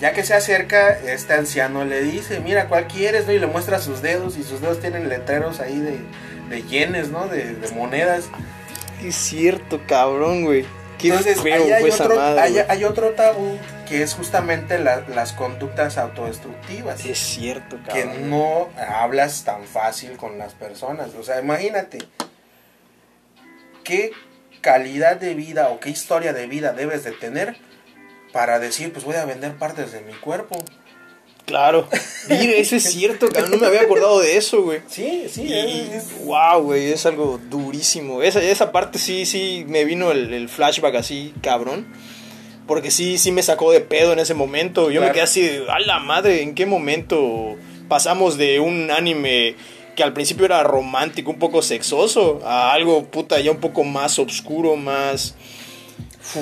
ya 0.00 0.12
que 0.12 0.24
se 0.24 0.34
acerca, 0.34 0.90
este 0.90 1.32
anciano 1.34 1.84
le 1.84 2.02
dice, 2.02 2.40
mira, 2.40 2.68
¿cuál 2.68 2.86
quieres? 2.86 3.26
¿no? 3.26 3.32
Y 3.32 3.38
le 3.38 3.46
muestra 3.46 3.78
sus 3.80 4.02
dedos 4.02 4.36
y 4.36 4.42
sus 4.42 4.60
dedos 4.60 4.80
tienen 4.80 5.08
letreros 5.08 5.60
ahí 5.60 5.78
de, 5.78 5.98
de 6.50 6.62
yenes, 6.64 7.08
¿no? 7.08 7.28
De, 7.28 7.54
de 7.54 7.68
monedas. 7.70 8.24
Es 9.04 9.14
cierto, 9.14 9.80
cabrón, 9.86 10.44
güey. 10.44 10.64
Qué 10.98 11.08
Entonces, 11.08 11.40
feo 11.40 11.54
ahí 11.64 11.72
hay 11.72 11.90
otro, 11.90 12.16
madre, 12.16 12.40
hay, 12.40 12.58
hay 12.68 12.84
otro 12.84 13.10
tabú 13.10 13.58
que 13.88 14.02
es 14.02 14.14
justamente 14.14 14.78
la- 14.78 15.04
las 15.08 15.32
conductas 15.32 15.98
autodestructivas. 15.98 17.04
Es 17.04 17.18
cierto, 17.18 17.76
que 17.92 18.02
cabrón. 18.04 18.30
no 18.30 18.68
hablas 18.88 19.44
tan 19.44 19.64
fácil 19.64 20.16
con 20.16 20.38
las 20.38 20.54
personas. 20.54 21.10
O 21.18 21.22
sea, 21.22 21.40
imagínate 21.40 21.98
qué 23.84 24.12
calidad 24.60 25.16
de 25.16 25.34
vida 25.34 25.68
o 25.68 25.80
qué 25.80 25.90
historia 25.90 26.32
de 26.32 26.46
vida 26.46 26.72
debes 26.72 27.04
de 27.04 27.12
tener 27.12 27.56
para 28.32 28.58
decir, 28.58 28.92
pues 28.92 29.04
voy 29.04 29.16
a 29.16 29.24
vender 29.24 29.54
partes 29.56 29.92
de 29.92 30.00
mi 30.00 30.12
cuerpo. 30.14 30.56
Claro. 31.46 31.86
Mira, 32.30 32.54
eso 32.54 32.74
es 32.76 32.84
cierto, 32.84 33.28
cabrón. 33.28 33.50
No 33.50 33.58
me 33.58 33.66
había 33.66 33.82
acordado 33.82 34.18
de 34.20 34.38
eso, 34.38 34.62
güey. 34.62 34.80
Sí, 34.88 35.26
sí, 35.30 35.42
Y, 35.42 35.90
es- 35.92 36.24
wow, 36.24 36.62
güey, 36.62 36.90
es 36.90 37.04
algo 37.04 37.38
durísimo. 37.50 38.22
Esa, 38.22 38.40
esa 38.40 38.72
parte 38.72 38.98
sí, 38.98 39.26
sí, 39.26 39.64
me 39.68 39.84
vino 39.84 40.10
el, 40.10 40.32
el 40.32 40.48
flashback 40.48 40.94
así, 40.94 41.34
cabrón. 41.42 41.86
Porque 42.66 42.90
sí, 42.90 43.18
sí 43.18 43.30
me 43.32 43.42
sacó 43.42 43.70
de 43.72 43.80
pedo 43.80 44.12
en 44.12 44.18
ese 44.18 44.34
momento. 44.34 44.90
Yo 44.90 45.00
me 45.02 45.12
quedé 45.12 45.22
así 45.22 45.50
a 45.68 45.78
la 45.80 45.98
madre, 45.98 46.42
¿en 46.42 46.54
qué 46.54 46.64
momento 46.66 47.56
pasamos 47.88 48.38
de 48.38 48.58
un 48.60 48.90
anime 48.90 49.54
que 49.96 50.02
al 50.02 50.12
principio 50.12 50.46
era 50.46 50.62
romántico, 50.62 51.30
un 51.30 51.38
poco 51.38 51.62
sexoso, 51.62 52.40
a 52.44 52.72
algo, 52.72 53.04
puta, 53.04 53.38
ya 53.40 53.50
un 53.50 53.60
poco 53.60 53.84
más 53.84 54.18
oscuro, 54.18 54.76
más... 54.76 55.34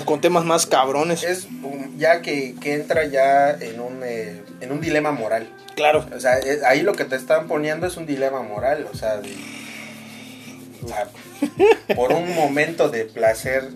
con 0.04 0.20
temas 0.20 0.44
más 0.44 0.64
cabrones. 0.66 1.22
es 1.24 1.44
um, 1.62 1.98
ya 1.98 2.22
que, 2.22 2.54
que 2.60 2.74
entra 2.74 3.04
ya 3.06 3.50
en 3.50 3.80
un, 3.80 4.00
eh, 4.04 4.40
en 4.60 4.72
un 4.72 4.80
dilema 4.80 5.10
moral. 5.12 5.48
Claro, 5.74 6.06
O 6.16 6.20
sea, 6.20 6.38
es- 6.38 6.62
ahí 6.62 6.82
lo 6.82 6.94
que 6.94 7.04
te 7.04 7.16
están 7.16 7.46
poniendo 7.48 7.86
es 7.86 7.96
un 7.96 8.06
dilema 8.06 8.42
moral. 8.42 8.86
O 8.92 8.96
sea, 8.96 9.16
de- 9.18 9.34
o 10.84 10.88
sea, 10.88 11.08
por 11.96 12.12
un 12.12 12.34
momento 12.34 12.88
de 12.88 13.04
placer 13.04 13.68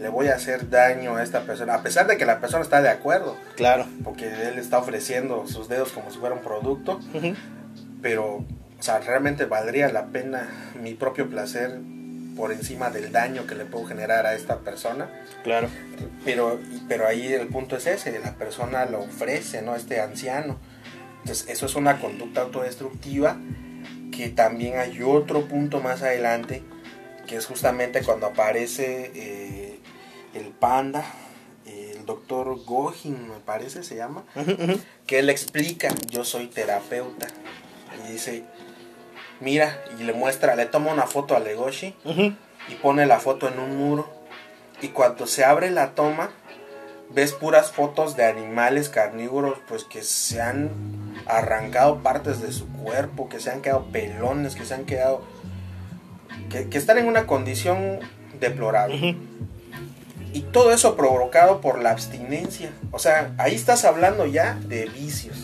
le 0.00 0.08
voy 0.08 0.28
a 0.28 0.34
hacer 0.34 0.70
daño 0.70 1.16
a 1.16 1.22
esta 1.22 1.42
persona, 1.42 1.74
a 1.74 1.82
pesar 1.82 2.06
de 2.06 2.16
que 2.16 2.24
la 2.24 2.40
persona 2.40 2.62
está 2.62 2.80
de 2.80 2.88
acuerdo, 2.88 3.36
claro. 3.56 3.86
porque 4.02 4.26
él 4.48 4.58
está 4.58 4.78
ofreciendo 4.78 5.46
sus 5.46 5.68
dedos 5.68 5.92
como 5.92 6.10
si 6.10 6.18
fuera 6.18 6.34
un 6.34 6.42
producto, 6.42 7.00
Ujú. 7.14 7.34
pero, 8.00 8.36
o 8.36 8.82
sea, 8.82 9.00
realmente 9.00 9.44
valdría 9.44 9.92
la 9.92 10.06
pena 10.06 10.48
mi 10.80 10.94
propio 10.94 11.28
placer 11.28 11.78
por 12.36 12.52
encima 12.52 12.90
del 12.90 13.12
daño 13.12 13.46
que 13.46 13.54
le 13.54 13.66
puedo 13.66 13.84
generar 13.84 14.24
a 14.24 14.34
esta 14.34 14.60
persona. 14.60 15.10
Claro. 15.44 15.68
Pero, 16.24 16.58
pero 16.88 17.06
ahí 17.06 17.32
el 17.32 17.48
punto 17.48 17.76
es 17.76 17.86
ese, 17.86 18.18
la 18.20 18.32
persona 18.32 18.86
lo 18.86 19.00
ofrece, 19.00 19.60
¿no? 19.60 19.76
Este 19.76 20.00
anciano. 20.00 20.56
Entonces, 21.20 21.48
eso 21.50 21.66
es 21.66 21.74
una 21.74 22.00
conducta 22.00 22.40
autodestructiva 22.40 23.36
que 24.10 24.30
también 24.30 24.78
hay 24.78 25.02
otro 25.02 25.46
punto 25.46 25.80
más 25.80 26.02
adelante, 26.02 26.62
que 27.26 27.36
es 27.36 27.46
justamente 27.46 28.02
cuando 28.02 28.26
aparece 28.26 29.10
eh, 29.14 29.59
el 30.34 30.46
panda, 30.48 31.04
el 31.66 32.06
doctor 32.06 32.64
Gohin, 32.64 33.28
me 33.28 33.38
parece, 33.44 33.82
se 33.82 33.96
llama, 33.96 34.24
que 35.06 35.18
él 35.18 35.30
explica, 35.30 35.88
yo 36.08 36.24
soy 36.24 36.46
terapeuta. 36.46 37.26
Y 38.08 38.12
dice, 38.12 38.44
mira, 39.40 39.82
y 39.98 40.04
le 40.04 40.12
muestra, 40.12 40.54
le 40.56 40.66
toma 40.66 40.92
una 40.92 41.06
foto 41.06 41.36
a 41.36 41.40
Legoshi 41.40 41.94
y 42.68 42.74
pone 42.76 43.06
la 43.06 43.20
foto 43.20 43.48
en 43.48 43.58
un 43.58 43.76
muro. 43.76 44.08
Y 44.82 44.88
cuando 44.88 45.26
se 45.26 45.44
abre 45.44 45.70
la 45.70 45.94
toma, 45.94 46.30
ves 47.10 47.32
puras 47.32 47.72
fotos 47.72 48.16
de 48.16 48.24
animales 48.24 48.88
carnívoros, 48.88 49.58
pues 49.68 49.84
que 49.84 50.02
se 50.02 50.40
han 50.40 50.70
arrancado 51.26 51.98
partes 52.02 52.40
de 52.40 52.52
su 52.52 52.66
cuerpo, 52.68 53.28
que 53.28 53.40
se 53.40 53.50
han 53.50 53.60
quedado 53.62 53.84
pelones, 53.92 54.54
que 54.54 54.64
se 54.64 54.74
han 54.74 54.86
quedado. 54.86 55.22
que, 56.48 56.68
que 56.68 56.78
están 56.78 56.98
en 56.98 57.06
una 57.06 57.26
condición 57.26 58.00
deplorable. 58.38 59.16
Y 60.32 60.42
todo 60.42 60.72
eso 60.72 60.96
provocado 60.96 61.60
por 61.60 61.80
la 61.80 61.90
abstinencia. 61.90 62.70
O 62.92 62.98
sea, 62.98 63.32
ahí 63.38 63.54
estás 63.54 63.84
hablando 63.84 64.26
ya 64.26 64.54
de 64.66 64.86
vicios. 64.86 65.36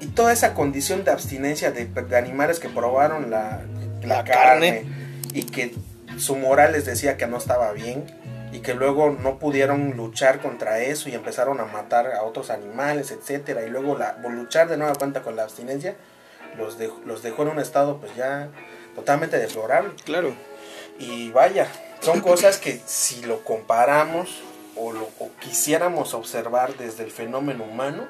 Y 0.00 0.06
toda 0.08 0.32
esa 0.32 0.54
condición 0.54 1.04
de 1.04 1.10
abstinencia 1.10 1.70
de, 1.70 1.86
de 1.86 2.16
animales 2.16 2.60
que 2.60 2.68
probaron 2.68 3.30
la, 3.30 3.62
la 4.02 4.18
La 4.18 4.24
carne, 4.24 4.82
carne. 4.82 4.86
y 5.32 5.42
que 5.44 5.74
su 6.18 6.36
moral 6.36 6.72
les 6.72 6.84
decía 6.84 7.16
que 7.16 7.26
no 7.26 7.38
estaba 7.38 7.72
bien 7.72 8.04
y 8.52 8.60
que 8.60 8.74
luego 8.74 9.10
no 9.10 9.38
pudieron 9.38 9.96
luchar 9.96 10.40
contra 10.40 10.78
eso 10.78 11.08
y 11.08 11.14
empezaron 11.14 11.58
a 11.60 11.64
matar 11.64 12.12
a 12.12 12.22
otros 12.22 12.50
animales, 12.50 13.10
etcétera, 13.10 13.64
y 13.64 13.70
luego 13.70 13.98
la, 13.98 14.16
luchar 14.28 14.68
de 14.68 14.76
nueva 14.76 14.94
cuenta 14.94 15.22
con 15.22 15.34
la 15.34 15.42
abstinencia 15.42 15.96
los 16.56 16.78
dejó, 16.78 17.00
los 17.04 17.22
dejó 17.24 17.42
en 17.42 17.48
un 17.48 17.58
estado 17.58 17.98
pues 17.98 18.14
ya 18.14 18.48
totalmente 18.94 19.38
deplorable. 19.38 19.90
Claro. 20.04 20.34
Y 20.98 21.30
vaya, 21.30 21.68
son 22.00 22.20
cosas 22.20 22.58
que 22.58 22.80
si 22.86 23.22
lo 23.24 23.42
comparamos 23.44 24.28
o 24.76 24.92
lo 24.92 25.08
o 25.18 25.30
quisiéramos 25.40 26.14
observar 26.14 26.76
desde 26.76 27.04
el 27.04 27.10
fenómeno 27.10 27.64
humano, 27.64 28.06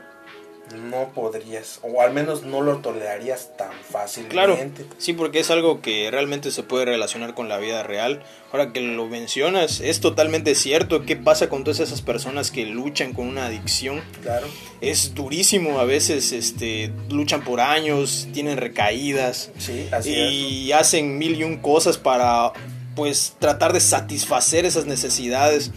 no 0.74 1.10
podrías, 1.14 1.78
o 1.82 2.00
al 2.00 2.14
menos 2.14 2.42
no 2.42 2.62
lo 2.62 2.78
tolerarías 2.78 3.50
tan 3.58 3.70
fácilmente. 3.90 4.32
Claro, 4.34 4.58
sí, 4.96 5.12
porque 5.12 5.40
es 5.40 5.50
algo 5.50 5.82
que 5.82 6.10
realmente 6.10 6.50
se 6.50 6.62
puede 6.62 6.86
relacionar 6.86 7.34
con 7.34 7.50
la 7.50 7.58
vida 7.58 7.82
real. 7.82 8.22
Ahora 8.50 8.72
que 8.72 8.80
lo 8.80 9.06
mencionas, 9.06 9.80
es 9.80 10.00
totalmente 10.00 10.54
cierto. 10.54 11.04
¿Qué 11.04 11.16
pasa 11.16 11.50
con 11.50 11.64
todas 11.64 11.80
esas 11.80 12.00
personas 12.00 12.50
que 12.50 12.64
luchan 12.64 13.12
con 13.12 13.28
una 13.28 13.46
adicción? 13.46 14.02
Claro. 14.22 14.46
Es 14.80 15.14
durísimo, 15.14 15.80
a 15.80 15.84
veces 15.84 16.32
este, 16.32 16.90
luchan 17.10 17.44
por 17.44 17.60
años, 17.60 18.26
tienen 18.32 18.56
recaídas 18.56 19.50
Sí, 19.58 19.86
así 19.92 20.14
es. 20.14 20.32
y 20.32 20.72
hacen 20.72 21.18
mil 21.18 21.38
y 21.38 21.44
un 21.44 21.58
cosas 21.58 21.98
para 21.98 22.52
pues 22.94 23.34
tratar 23.38 23.72
de 23.72 23.80
satisfacer 23.80 24.64
esas 24.64 24.86
necesidades. 24.86 25.70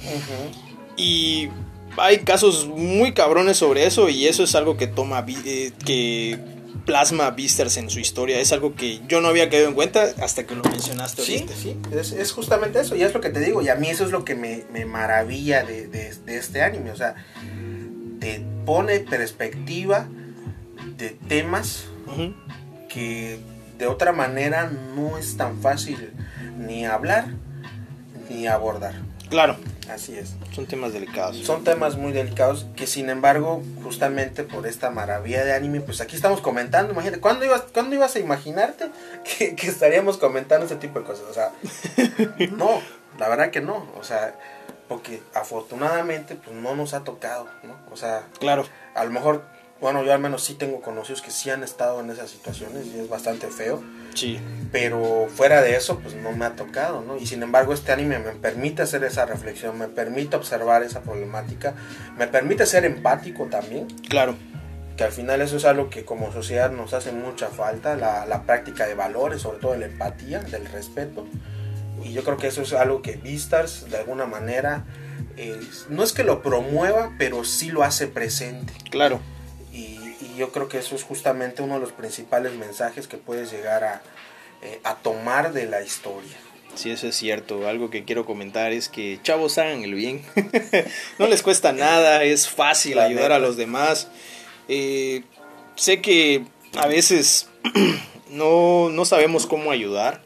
Y 0.95 1.49
hay 1.97 2.19
casos 2.19 2.67
muy 2.67 3.13
cabrones 3.13 3.57
sobre 3.57 3.85
eso 3.85 4.09
y 4.09 4.27
eso 4.27 4.43
es 4.43 4.55
algo 4.55 4.77
que 4.77 4.87
toma 4.87 5.25
eh, 5.45 5.71
que 5.85 6.39
plasma 6.85 7.29
Beastars 7.31 7.77
en 7.77 7.89
su 7.89 7.99
historia. 7.99 8.39
Es 8.39 8.51
algo 8.51 8.73
que 8.75 9.01
yo 9.07 9.19
no 9.21 9.27
había 9.27 9.49
caído 9.49 9.67
en 9.67 9.73
cuenta 9.73 10.13
hasta 10.21 10.45
que 10.45 10.55
lo 10.55 10.63
mencionaste 10.63 11.21
Sí, 11.23 11.33
ahorita. 11.35 11.53
sí, 11.55 11.75
es, 11.91 12.11
es 12.13 12.31
justamente 12.31 12.79
eso, 12.79 12.95
y 12.95 13.03
es 13.03 13.13
lo 13.13 13.19
que 13.21 13.29
te 13.29 13.39
digo, 13.41 13.61
y 13.61 13.69
a 13.69 13.75
mí 13.75 13.89
eso 13.89 14.05
es 14.05 14.11
lo 14.11 14.23
que 14.23 14.35
me, 14.35 14.63
me 14.71 14.85
maravilla 14.85 15.63
de, 15.63 15.87
de- 15.87 16.15
de 16.25 16.37
este 16.37 16.61
anime, 16.61 16.91
o 16.91 16.95
sea, 16.95 17.15
te 18.19 18.41
pone 18.65 18.99
perspectiva 19.01 20.07
de 20.97 21.09
temas 21.27 21.85
que 22.89 23.37
de 23.77 23.87
otra 23.87 24.11
manera 24.13 24.71
no 24.95 25.17
es 25.17 25.35
tan 25.37 25.59
fácil 25.61 26.11
ni 26.57 26.85
hablar 26.85 27.27
ni 28.29 28.47
abordar. 28.47 28.93
Claro, 29.29 29.57
Así 29.91 30.17
es. 30.17 30.35
son 30.53 30.65
temas 30.65 30.93
delicados. 30.93 31.37
Son 31.37 31.63
temas 31.63 31.97
muy 31.97 32.11
delicados 32.13 32.65
que 32.75 32.87
sin 32.87 33.09
embargo, 33.09 33.61
justamente 33.83 34.43
por 34.43 34.65
esta 34.67 34.89
maravilla 34.89 35.43
de 35.45 35.53
anime, 35.53 35.81
pues 35.81 36.01
aquí 36.01 36.15
estamos 36.15 36.41
comentando, 36.41 36.91
imagínate, 36.93 37.19
¿cuándo 37.21 37.45
ibas, 37.45 37.63
¿cuándo 37.73 37.95
ibas 37.95 38.15
a 38.15 38.19
imaginarte 38.19 38.89
que, 39.37 39.55
que 39.55 39.67
estaríamos 39.67 40.17
comentando 40.17 40.65
este 40.65 40.77
tipo 40.77 40.99
de 40.99 41.05
cosas? 41.05 41.25
O 41.29 41.33
sea, 41.33 41.51
no, 42.57 42.81
la 43.19 43.29
verdad 43.29 43.51
que 43.51 43.61
no, 43.61 43.85
o 43.97 44.03
sea, 44.03 44.35
porque 44.87 45.21
afortunadamente 45.33 46.35
pues 46.35 46.55
no 46.55 46.75
nos 46.75 46.93
ha 46.93 47.03
tocado, 47.03 47.47
¿no? 47.63 47.75
O 47.91 47.97
sea, 47.97 48.23
Claro, 48.39 48.65
a 48.95 49.03
lo 49.03 49.11
mejor, 49.11 49.43
bueno, 49.79 50.03
yo 50.03 50.13
al 50.13 50.19
menos 50.19 50.43
sí 50.43 50.55
tengo 50.55 50.81
conocidos 50.81 51.21
que 51.21 51.31
sí 51.31 51.49
han 51.49 51.63
estado 51.63 51.99
en 51.99 52.09
esas 52.09 52.29
situaciones 52.29 52.87
y 52.87 52.99
es 52.99 53.09
bastante 53.09 53.47
feo, 53.47 53.83
sí, 54.13 54.39
pero 54.71 55.27
fuera 55.33 55.61
de 55.61 55.75
eso, 55.75 55.99
pues 55.99 56.15
no 56.15 56.31
me 56.31 56.45
ha 56.45 56.55
tocado, 56.55 57.01
¿no? 57.01 57.17
Y 57.17 57.27
sin 57.27 57.43
embargo, 57.43 57.73
este 57.73 57.91
anime 57.91 58.19
me 58.19 58.31
permite 58.31 58.81
hacer 58.81 59.03
esa 59.03 59.25
reflexión, 59.25 59.77
me 59.77 59.87
permite 59.87 60.35
observar 60.35 60.83
esa 60.83 61.01
problemática, 61.01 61.75
me 62.17 62.27
permite 62.27 62.65
ser 62.65 62.85
empático 62.85 63.45
también, 63.45 63.87
claro, 64.09 64.35
que 64.97 65.03
al 65.03 65.11
final 65.11 65.41
eso 65.41 65.57
es 65.57 65.65
algo 65.65 65.89
que 65.89 66.03
como 66.03 66.33
sociedad 66.33 66.71
nos 66.71 66.93
hace 66.93 67.11
mucha 67.11 67.47
falta, 67.49 67.95
la, 67.95 68.25
la 68.25 68.43
práctica 68.43 68.87
de 68.87 68.95
valores, 68.95 69.43
sobre 69.43 69.59
todo 69.59 69.73
de 69.73 69.79
la 69.79 69.85
empatía, 69.85 70.39
del 70.39 70.65
respeto. 70.65 71.27
Y 72.03 72.13
yo 72.13 72.23
creo 72.23 72.37
que 72.37 72.47
eso 72.47 72.61
es 72.61 72.73
algo 72.73 73.01
que 73.01 73.13
Vistars, 73.13 73.89
de 73.89 73.97
alguna 73.97 74.25
manera, 74.25 74.85
eh, 75.35 75.59
no 75.89 76.03
es 76.03 76.13
que 76.13 76.23
lo 76.23 76.41
promueva, 76.41 77.11
pero 77.17 77.43
sí 77.43 77.69
lo 77.69 77.83
hace 77.83 78.07
presente. 78.07 78.73
claro. 78.89 79.19
Y, 79.77 80.15
y 80.21 80.35
yo 80.37 80.51
creo 80.51 80.67
que 80.67 80.79
eso 80.79 80.95
es 80.95 81.03
justamente 81.03 81.61
uno 81.61 81.75
de 81.75 81.81
los 81.81 81.91
principales 81.91 82.53
mensajes 82.53 83.07
que 83.07 83.17
puedes 83.17 83.51
llegar 83.51 83.83
a, 83.83 84.01
eh, 84.61 84.79
a 84.83 84.95
tomar 84.95 85.53
de 85.53 85.67
la 85.67 85.83
historia. 85.83 86.35
Sí, 86.73 86.91
eso 86.91 87.07
es 87.07 87.15
cierto. 87.15 87.67
Algo 87.67 87.89
que 87.89 88.05
quiero 88.05 88.25
comentar 88.25 88.71
es 88.71 88.89
que 88.89 89.19
chavos 89.21 89.57
hagan 89.57 89.83
el 89.83 89.93
bien. 89.93 90.21
no 91.19 91.27
les 91.27 91.43
cuesta 91.43 91.73
nada, 91.73 92.23
es 92.23 92.49
fácil 92.49 92.99
ayudar 92.99 93.31
a 93.31 93.39
los 93.39 93.55
demás. 93.55 94.09
Eh, 94.67 95.23
sé 95.75 96.01
que 96.01 96.43
a 96.75 96.87
veces 96.87 97.49
no, 98.29 98.89
no 98.89 99.05
sabemos 99.05 99.45
cómo 99.45 99.71
ayudar, 99.71 100.21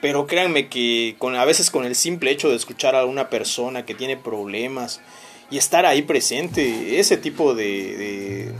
pero 0.00 0.26
créanme 0.26 0.68
que 0.68 1.16
con, 1.18 1.34
a 1.34 1.44
veces 1.44 1.70
con 1.70 1.84
el 1.84 1.96
simple 1.96 2.30
hecho 2.30 2.50
de 2.50 2.56
escuchar 2.56 2.94
a 2.94 3.04
una 3.04 3.28
persona 3.28 3.84
que 3.84 3.94
tiene 3.94 4.16
problemas 4.16 5.00
y 5.50 5.58
estar 5.58 5.84
ahí 5.84 6.02
presente, 6.02 6.98
ese 6.98 7.16
tipo 7.16 7.54
de, 7.54 7.96
de, 7.96 8.52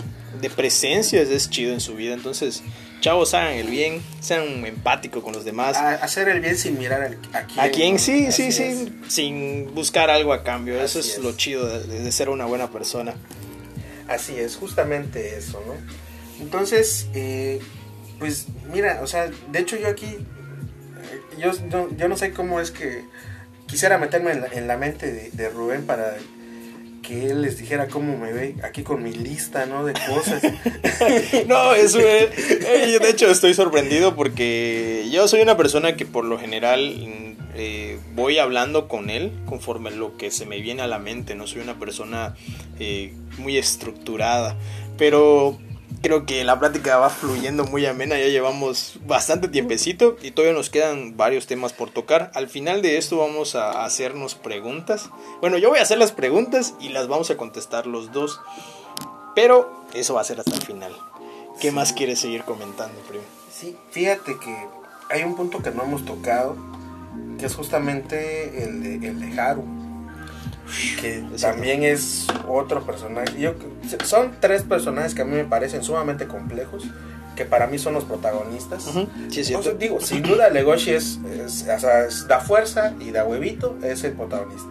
presencias 0.51 1.28
es 1.28 1.51
chido 1.51 1.72
en 1.72 1.80
su 1.80 1.95
vida. 1.95 2.14
Entonces, 2.14 2.62
chavos, 3.01 3.34
hagan 3.34 3.55
el 3.55 3.68
bien, 3.68 4.03
sean 4.20 4.64
empáticos 4.66 5.22
con 5.22 5.32
los 5.32 5.45
demás. 5.45 5.76
hacer 5.76 6.28
el 6.28 6.40
bien 6.40 6.57
sin 6.57 6.78
mirar 6.78 7.03
a 7.32 7.42
quién. 7.47 7.61
A 7.61 7.68
quién, 7.68 7.99
sí, 7.99 8.32
sí, 8.32 8.53
sí, 8.53 8.92
sin 9.09 9.74
buscar 9.74 10.11
algo 10.11 10.32
a 10.32 10.42
cambio. 10.42 10.80
Eso 10.80 11.01
es, 11.01 11.18
lo 11.18 11.32
chido 11.36 11.66
de, 11.66 12.01
de, 12.01 12.12
ser 12.12 12.28
una 12.28 12.45
buena 12.45 12.70
persona. 12.70 13.14
Así 14.09 14.36
es, 14.36 14.57
justamente 14.57 15.36
eso, 15.36 15.62
¿no? 15.66 15.74
Entonces, 16.40 17.09
eh, 17.14 17.61
pues 18.18 18.47
mira, 18.72 19.01
o 19.03 19.07
sea, 19.07 19.30
de 19.51 19.59
hecho 19.59 19.76
yo 19.76 19.88
aquí, 19.88 20.07
eh, 20.07 21.20
yo, 21.38 21.53
yo, 21.97 22.09
no 22.09 22.16
sé 22.16 22.32
cómo 22.32 22.61
es 22.61 22.70
que 22.70 23.05
quisiera 23.66 23.99
meterme 23.99 24.32
en 24.53 24.66
la, 24.66 24.76
mente 24.76 25.30
de, 25.32 25.49
Rubén 25.49 25.86
para 25.86 26.16
que 27.07 27.27
él 27.27 27.43
les 27.43 27.59
dijera 27.59 27.89
cómo 27.89 28.17
me 28.17 28.33
ve 28.33 28.57
aquí 28.63 28.83
con 28.83 29.03
mi 29.03 29.13
lista, 29.13 29.67
¿no? 29.67 29.85
De 29.85 29.93
cosas. 29.93 30.43
no, 31.47 31.75
eso 31.75 32.01
es, 32.01 32.31
eh, 32.39 32.99
de 33.01 33.11
hecho 33.11 33.31
estoy 33.31 33.55
sorprendido 33.55 34.17
porque 34.17 35.09
yo 35.13 35.29
soy 35.29 35.41
una 35.41 35.57
persona 35.57 35.97
que 35.97 36.07
por 36.07 36.25
lo 36.25 36.39
general 36.39 36.95
eh, 37.55 37.99
voy 38.15 38.39
hablando 38.39 38.89
con 38.89 39.11
él 39.11 39.33
conforme 39.47 39.91
lo 39.91 40.17
que 40.17 40.31
se 40.31 40.47
me 40.47 40.61
viene 40.61 40.83
a 40.83 40.87
la 40.87 40.99
mente, 40.99 41.35
no 41.35 41.47
soy 41.47 41.61
una 41.63 41.79
persona 41.79 42.35
muy 43.39 43.59
estructurada, 43.59 44.57
pero 44.97 45.59
creo 46.05 46.27
que 46.27 46.45
la 46.45 46.61
plática 46.61 46.99
va 46.99 47.09
fluyendo 47.09 47.65
muy 47.65 47.87
amena, 47.87 48.19
ya 48.19 48.27
llevamos 48.27 48.99
bastante 49.07 49.49
tiempecito 49.49 50.19
y 50.21 50.33
todavía 50.33 50.55
nos 50.55 50.69
quedan 50.69 51.17
varios 51.17 51.47
temas 51.47 51.73
por 51.73 51.89
tocar. 51.89 52.31
Al 52.35 52.51
final 52.51 52.83
de 52.83 52.99
esto 52.99 53.17
vamos 53.17 53.55
a 53.55 53.87
hacernos 53.87 54.35
preguntas. 54.35 55.09
Bueno, 55.41 55.57
yo 55.57 55.71
voy 55.71 55.79
a 55.79 55.83
hacer 55.83 55.97
las 55.97 56.13
preguntas 56.13 56.75
y 56.79 56.91
las 56.91 57.09
vamos 57.09 57.31
a 57.31 57.39
contestar 57.39 57.87
los 57.87 58.13
dos. 58.13 58.39
Pero 59.35 59.83
eso 59.95 60.13
va 60.13 60.21
a 60.21 60.25
ser 60.25 60.39
hasta 60.41 60.55
el 60.55 60.61
final. 60.61 60.93
¿Qué 61.59 61.73
más 61.73 61.95
quieres 61.95 62.19
seguir 62.19 62.43
comentando, 62.45 63.01
primo? 63.09 63.25
Sí, 63.51 63.75
fíjate 63.91 64.39
que 64.39 64.55
hay 65.09 65.23
un 65.23 65.35
punto 65.35 65.63
que 65.63 65.71
no 65.71 65.85
hemos 65.85 66.05
tocado, 66.05 66.55
que 67.39 67.47
es 67.47 67.55
justamente 67.55 68.63
el 68.63 69.01
de, 69.01 69.09
el 69.09 69.21
de 69.21 69.41
Haru 69.41 69.84
que 71.01 71.25
también 71.41 71.85
es 71.85 72.27
otro 72.49 72.85
personaje. 72.85 73.39
Yo, 73.39 73.55
son 74.05 74.33
tres 74.41 74.62
personajes 74.62 75.15
que 75.15 75.23
a 75.23 75.25
mí 75.25 75.37
me 75.37 75.45
parecen 75.45 75.83
sumamente 75.83 76.27
complejos, 76.27 76.85
que 77.37 77.45
para 77.45 77.67
mí 77.67 77.79
son 77.79 77.95
los 77.95 78.05
protagonistas. 78.05 78.87
digo, 79.79 80.01
sin 80.01 80.23
duda 80.23 80.49
Legoshi 80.51 80.93
es, 80.93 81.19
da 82.27 82.41
fuerza 82.41 82.95
y 83.01 83.11
da 83.11 83.25
huevito, 83.25 83.77
es 83.83 84.05
el 84.05 84.12
protagonista. 84.12 84.69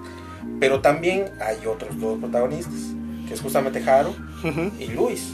Pero 0.60 0.82
también 0.82 1.26
hay 1.42 1.66
otros 1.66 2.00
dos 2.00 2.20
protagonistas, 2.20 2.74
que 3.28 3.34
es 3.34 3.42
justamente 3.42 3.84
Haru 3.88 4.16
y 4.80 4.88
Luis. 4.88 5.34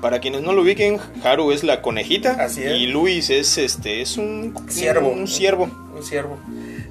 Para 0.00 0.20
quienes 0.20 0.42
no 0.42 0.52
lo 0.52 0.62
ubiquen, 0.62 0.98
Haru 1.24 1.52
es 1.52 1.64
la 1.64 1.82
conejita 1.82 2.48
y 2.56 2.86
Luis 2.86 3.30
es 3.30 3.58
este 3.58 4.02
es 4.02 4.18
un 4.18 4.54
ciervo, 4.68 5.08
un, 5.08 5.26
ciervo, 5.26 5.70
un 5.94 6.02
ciervo, 6.02 6.38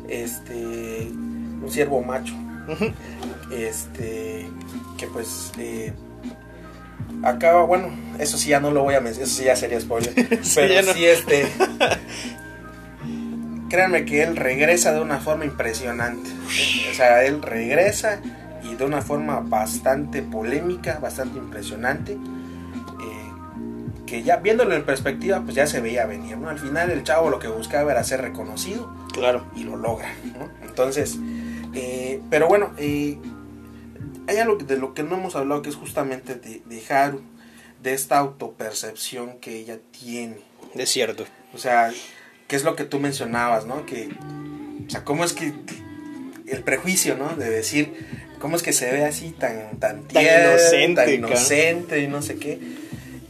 este 0.10 0.56
un 0.56 1.70
ciervo 1.70 2.01
macho. 2.01 2.34
Este, 3.51 4.47
que 4.97 5.07
pues 5.07 5.51
eh, 5.57 5.93
acaba, 7.24 7.63
bueno, 7.63 7.89
eso 8.20 8.38
sí 8.38 8.49
ya 8.49 8.59
no 8.59 8.72
lo 8.72 8.84
voy 8.84 8.95
a 8.95 9.01
mencionar, 9.01 9.28
eso 9.28 9.38
sí 9.38 9.45
ya 9.45 9.55
sería 9.55 9.80
spoiler. 9.80 10.13
pero 10.55 10.93
sí, 10.93 11.05
este. 11.05 11.47
créanme 13.70 14.05
que 14.05 14.24
él 14.24 14.36
regresa 14.36 14.93
de 14.93 15.01
una 15.01 15.20
forma 15.20 15.45
impresionante. 15.45 16.30
O 16.91 16.93
sea, 16.93 17.24
él 17.24 17.41
regresa 17.41 18.22
y 18.63 18.76
de 18.76 18.86
una 18.86 19.01
forma 19.01 19.41
bastante 19.41 20.22
polémica, 20.22 20.99
bastante 21.01 21.38
impresionante. 21.38 22.13
Eh, 22.13 23.32
que 24.05 24.24
ya 24.24 24.38
viéndolo 24.38 24.76
en 24.76 24.86
perspectiva, 24.86 25.41
pues 25.41 25.55
ya 25.55 25.68
se 25.68 25.82
veía 25.82 26.05
venir, 26.05 26.38
¿no? 26.38 26.49
Al 26.49 26.59
final 26.59 26.89
el 26.89 27.03
chavo 27.03 27.30
lo 27.30 27.39
que 27.39 27.47
buscaba 27.47 27.91
era 27.91 28.03
ser 28.03 28.22
reconocido. 28.22 28.93
Claro. 29.13 29.45
Y 29.55 29.63
lo 29.63 29.76
logra, 29.78 30.13
Entonces, 30.63 31.18
eh, 31.76 32.21
pero 32.30 32.47
bueno, 32.47 32.73
eh, 32.78 33.17
hay 34.28 34.38
algo 34.38 34.55
de 34.55 34.78
lo 34.78 34.93
que 34.93 35.03
no 35.03 35.15
hemos 35.15 35.36
hablado 35.36 35.61
que 35.61 35.69
es 35.69 35.76
justamente 35.76 36.36
de, 36.36 36.84
Haru, 36.89 37.21
de 37.84 37.93
esta 37.93 38.17
autopercepción 38.17 39.39
que 39.39 39.57
ella 39.57 39.80
tiene. 39.91 40.38
Es 40.73 40.89
cierto. 40.89 41.26
O 41.53 41.57
sea, 41.57 41.91
¿qué 42.47 42.55
es 42.55 42.63
lo 42.63 42.76
que 42.76 42.86
tú 42.86 42.99
mencionabas, 42.99 43.65
no? 43.65 43.86
Que, 43.86 44.09
o 44.86 44.89
sea, 44.89 45.03
¿cómo 45.03 45.23
es 45.23 45.34
que 45.34 45.53
el 46.47 46.63
prejuicio, 46.63 47.17
¿no? 47.17 47.36
De 47.36 47.49
decir, 47.49 47.93
¿cómo 48.39 48.55
es 48.55 48.63
que 48.63 48.73
se 48.73 48.91
ve 48.91 49.05
así 49.05 49.32
tan, 49.32 49.80
tan, 49.80 50.05
inocente, 50.09 50.95
tan 50.95 51.13
inocente 51.13 51.99
y 51.99 52.07
no 52.07 52.21
sé 52.21 52.38
qué? 52.38 52.59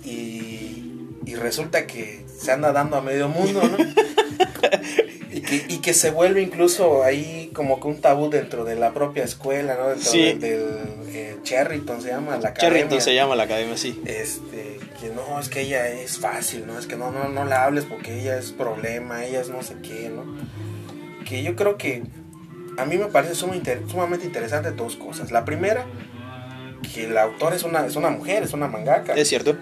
Y, 0.03 0.83
y 1.25 1.35
resulta 1.35 1.87
que 1.87 2.25
se 2.39 2.51
anda 2.51 2.71
dando 2.71 2.97
a 2.97 3.01
medio 3.01 3.27
mundo, 3.27 3.61
¿no? 3.63 3.77
y 5.51 5.77
que 5.79 5.93
se 5.93 6.11
vuelve 6.11 6.41
incluso 6.41 7.03
ahí 7.03 7.51
como 7.53 7.79
que 7.79 7.87
un 7.87 8.01
tabú 8.01 8.29
dentro 8.29 8.65
de 8.65 8.75
la 8.75 8.93
propia 8.93 9.23
escuela, 9.23 9.75
¿no? 9.75 9.89
Dentro 9.89 10.11
del, 10.11 10.65
eh, 11.09 11.37
Cherryton 11.43 12.01
se 12.01 12.09
llama 12.09 12.37
la 12.37 12.49
academia. 12.49 12.79
Cherryton 12.79 13.01
se 13.01 13.15
llama 13.15 13.35
la 13.35 13.43
academia, 13.43 13.77
sí. 13.77 14.01
Este, 14.05 14.79
que 14.99 15.09
no, 15.09 15.39
es 15.39 15.49
que 15.49 15.61
ella 15.61 15.87
es 15.87 16.17
fácil, 16.17 16.65
¿no? 16.67 16.77
Es 16.77 16.87
que 16.87 16.95
no, 16.95 17.11
no, 17.11 17.29
no 17.29 17.45
la 17.45 17.63
hables 17.63 17.85
porque 17.85 18.19
ella 18.19 18.37
es 18.37 18.51
problema, 18.51 19.25
ella 19.25 19.41
es 19.41 19.49
no 19.49 19.61
sé 19.63 19.75
qué, 19.81 20.09
¿no? 20.09 20.23
Que 21.25 21.43
yo 21.43 21.55
creo 21.55 21.77
que 21.77 22.03
a 22.77 22.85
mí 22.85 22.97
me 22.97 23.05
parece 23.05 23.35
sumamente 23.35 24.25
interesante 24.25 24.71
dos 24.71 24.95
cosas. 24.95 25.31
La 25.31 25.45
primera, 25.45 25.85
que 26.93 27.05
el 27.05 27.17
autor 27.17 27.53
es 27.53 27.63
una, 27.63 27.85
es 27.85 27.95
una 27.95 28.09
mujer, 28.09 28.43
es 28.43 28.53
una 28.53 28.67
mangaka. 28.67 29.13
Es 29.13 29.29
cierto. 29.29 29.55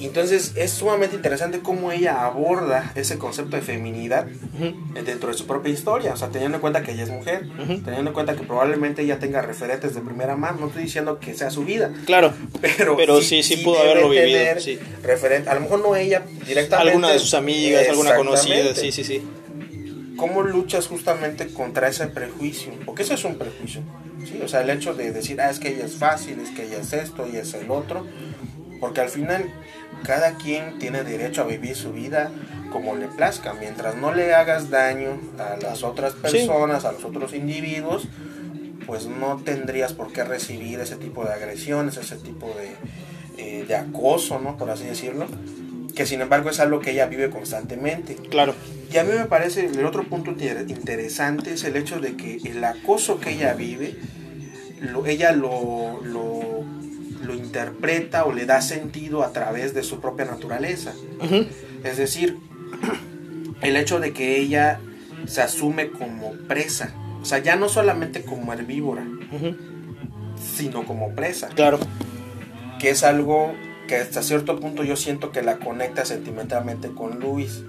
Entonces 0.00 0.52
es 0.56 0.72
sumamente 0.72 1.16
interesante 1.16 1.60
cómo 1.60 1.90
ella 1.90 2.24
aborda 2.24 2.92
ese 2.94 3.18
concepto 3.18 3.56
de 3.56 3.62
feminidad 3.62 4.26
dentro 5.04 5.30
de 5.30 5.34
su 5.34 5.46
propia 5.46 5.72
historia, 5.72 6.12
o 6.12 6.16
sea, 6.16 6.28
teniendo 6.28 6.56
en 6.56 6.60
cuenta 6.60 6.82
que 6.82 6.92
ella 6.92 7.04
es 7.04 7.10
mujer, 7.10 7.48
teniendo 7.84 8.10
en 8.10 8.12
cuenta 8.12 8.36
que 8.36 8.42
probablemente 8.42 9.02
ella 9.02 9.18
tenga 9.18 9.42
referentes 9.42 9.94
de 9.94 10.00
primera 10.00 10.36
mano, 10.36 10.58
no 10.60 10.66
estoy 10.68 10.84
diciendo 10.84 11.18
que 11.18 11.34
sea 11.34 11.50
su 11.50 11.64
vida. 11.64 11.92
Claro. 12.04 12.32
Pero, 12.60 12.96
pero 12.96 13.22
sí, 13.22 13.42
sí, 13.42 13.58
pudo 13.58 13.78
haberlo 13.78 14.08
vivido. 14.10 14.38
Sí. 14.58 14.78
Referente, 15.02 15.48
a 15.48 15.54
lo 15.54 15.60
mejor 15.60 15.80
no 15.80 15.96
ella 15.96 16.22
directamente. 16.46 16.90
Alguna 16.90 17.10
de 17.10 17.18
sus 17.18 17.34
amigas, 17.34 17.88
alguna 17.88 18.16
conocida, 18.16 18.74
sí, 18.74 18.92
sí, 18.92 19.04
sí. 19.04 19.22
¿Cómo 20.16 20.42
luchas 20.42 20.86
justamente 20.86 21.48
contra 21.48 21.88
ese 21.88 22.06
prejuicio? 22.06 22.72
Porque 22.86 23.02
eso 23.02 23.14
es 23.14 23.24
un 23.24 23.36
prejuicio. 23.36 23.82
¿sí? 24.24 24.40
O 24.42 24.48
sea, 24.48 24.62
el 24.62 24.70
hecho 24.70 24.94
de 24.94 25.12
decir, 25.12 25.40
ah, 25.40 25.50
es 25.50 25.58
que 25.58 25.68
ella 25.68 25.84
es 25.84 25.96
fácil, 25.96 26.40
es 26.40 26.50
que 26.50 26.64
ella 26.64 26.78
es 26.80 26.92
esto 26.92 27.28
y 27.30 27.36
es 27.36 27.52
el 27.54 27.70
otro. 27.70 28.06
Porque 28.80 29.00
al 29.00 29.08
final 29.08 29.44
cada 30.04 30.36
quien 30.36 30.78
tiene 30.78 31.02
derecho 31.02 31.42
a 31.42 31.46
vivir 31.46 31.74
su 31.74 31.92
vida 31.92 32.30
como 32.70 32.94
le 32.96 33.08
plazca, 33.08 33.54
mientras 33.54 33.96
no 33.96 34.12
le 34.12 34.34
hagas 34.34 34.70
daño 34.70 35.20
a 35.38 35.56
las 35.56 35.82
otras 35.82 36.14
personas, 36.14 36.84
a 36.84 36.92
los 36.92 37.04
otros 37.04 37.32
individuos, 37.32 38.08
pues 38.86 39.06
no 39.06 39.40
tendrías 39.44 39.92
por 39.92 40.12
qué 40.12 40.24
recibir 40.24 40.80
ese 40.80 40.96
tipo 40.96 41.24
de 41.24 41.32
agresiones, 41.32 41.96
ese 41.96 42.16
tipo 42.16 42.46
de, 42.48 42.76
eh, 43.38 43.74
acoso, 43.74 44.38
¿no? 44.38 44.56
Por 44.56 44.70
así 44.70 44.84
decirlo, 44.84 45.26
que 45.94 46.06
sin 46.06 46.20
embargo 46.20 46.50
es 46.50 46.60
algo 46.60 46.80
que 46.80 46.92
ella 46.92 47.06
vive 47.06 47.30
constantemente. 47.30 48.14
Claro. 48.14 48.54
Y 48.92 48.98
a 48.98 49.04
mí 49.04 49.12
me 49.12 49.24
parece, 49.24 49.66
el 49.66 49.84
otro 49.84 50.04
punto 50.04 50.30
interesante 50.30 51.54
es 51.54 51.64
el 51.64 51.76
hecho 51.76 51.98
de 51.98 52.16
que 52.16 52.36
el 52.44 52.62
acoso 52.62 53.18
que 53.18 53.30
ella 53.30 53.54
vive, 53.54 53.96
ella 55.06 55.32
lo 55.32 56.00
lo 56.02 56.64
interpreta 57.34 58.24
o 58.24 58.32
le 58.32 58.46
da 58.46 58.60
sentido 58.60 59.22
a 59.22 59.32
través 59.32 59.74
de 59.74 59.82
su 59.82 60.00
propia 60.00 60.24
naturaleza. 60.24 60.92
Es 61.84 61.96
decir, 61.96 62.38
el 63.60 63.76
hecho 63.76 64.00
de 64.00 64.12
que 64.12 64.38
ella 64.38 64.80
se 65.26 65.42
asume 65.42 65.90
como 65.90 66.32
presa, 66.48 66.94
o 67.20 67.24
sea, 67.24 67.38
ya 67.38 67.56
no 67.56 67.68
solamente 67.68 68.22
como 68.22 68.52
herbívora, 68.52 69.04
sino 70.56 70.84
como 70.84 71.14
presa. 71.14 71.48
Claro. 71.48 71.78
Que 72.78 72.90
es 72.90 73.02
algo 73.02 73.52
que 73.88 73.96
hasta 73.96 74.22
cierto 74.22 74.60
punto 74.60 74.84
yo 74.84 74.96
siento 74.96 75.32
que 75.32 75.42
la 75.42 75.58
conecta 75.58 76.04
sentimentalmente 76.04 76.88
con 76.88 77.20
Luis. 77.20 77.62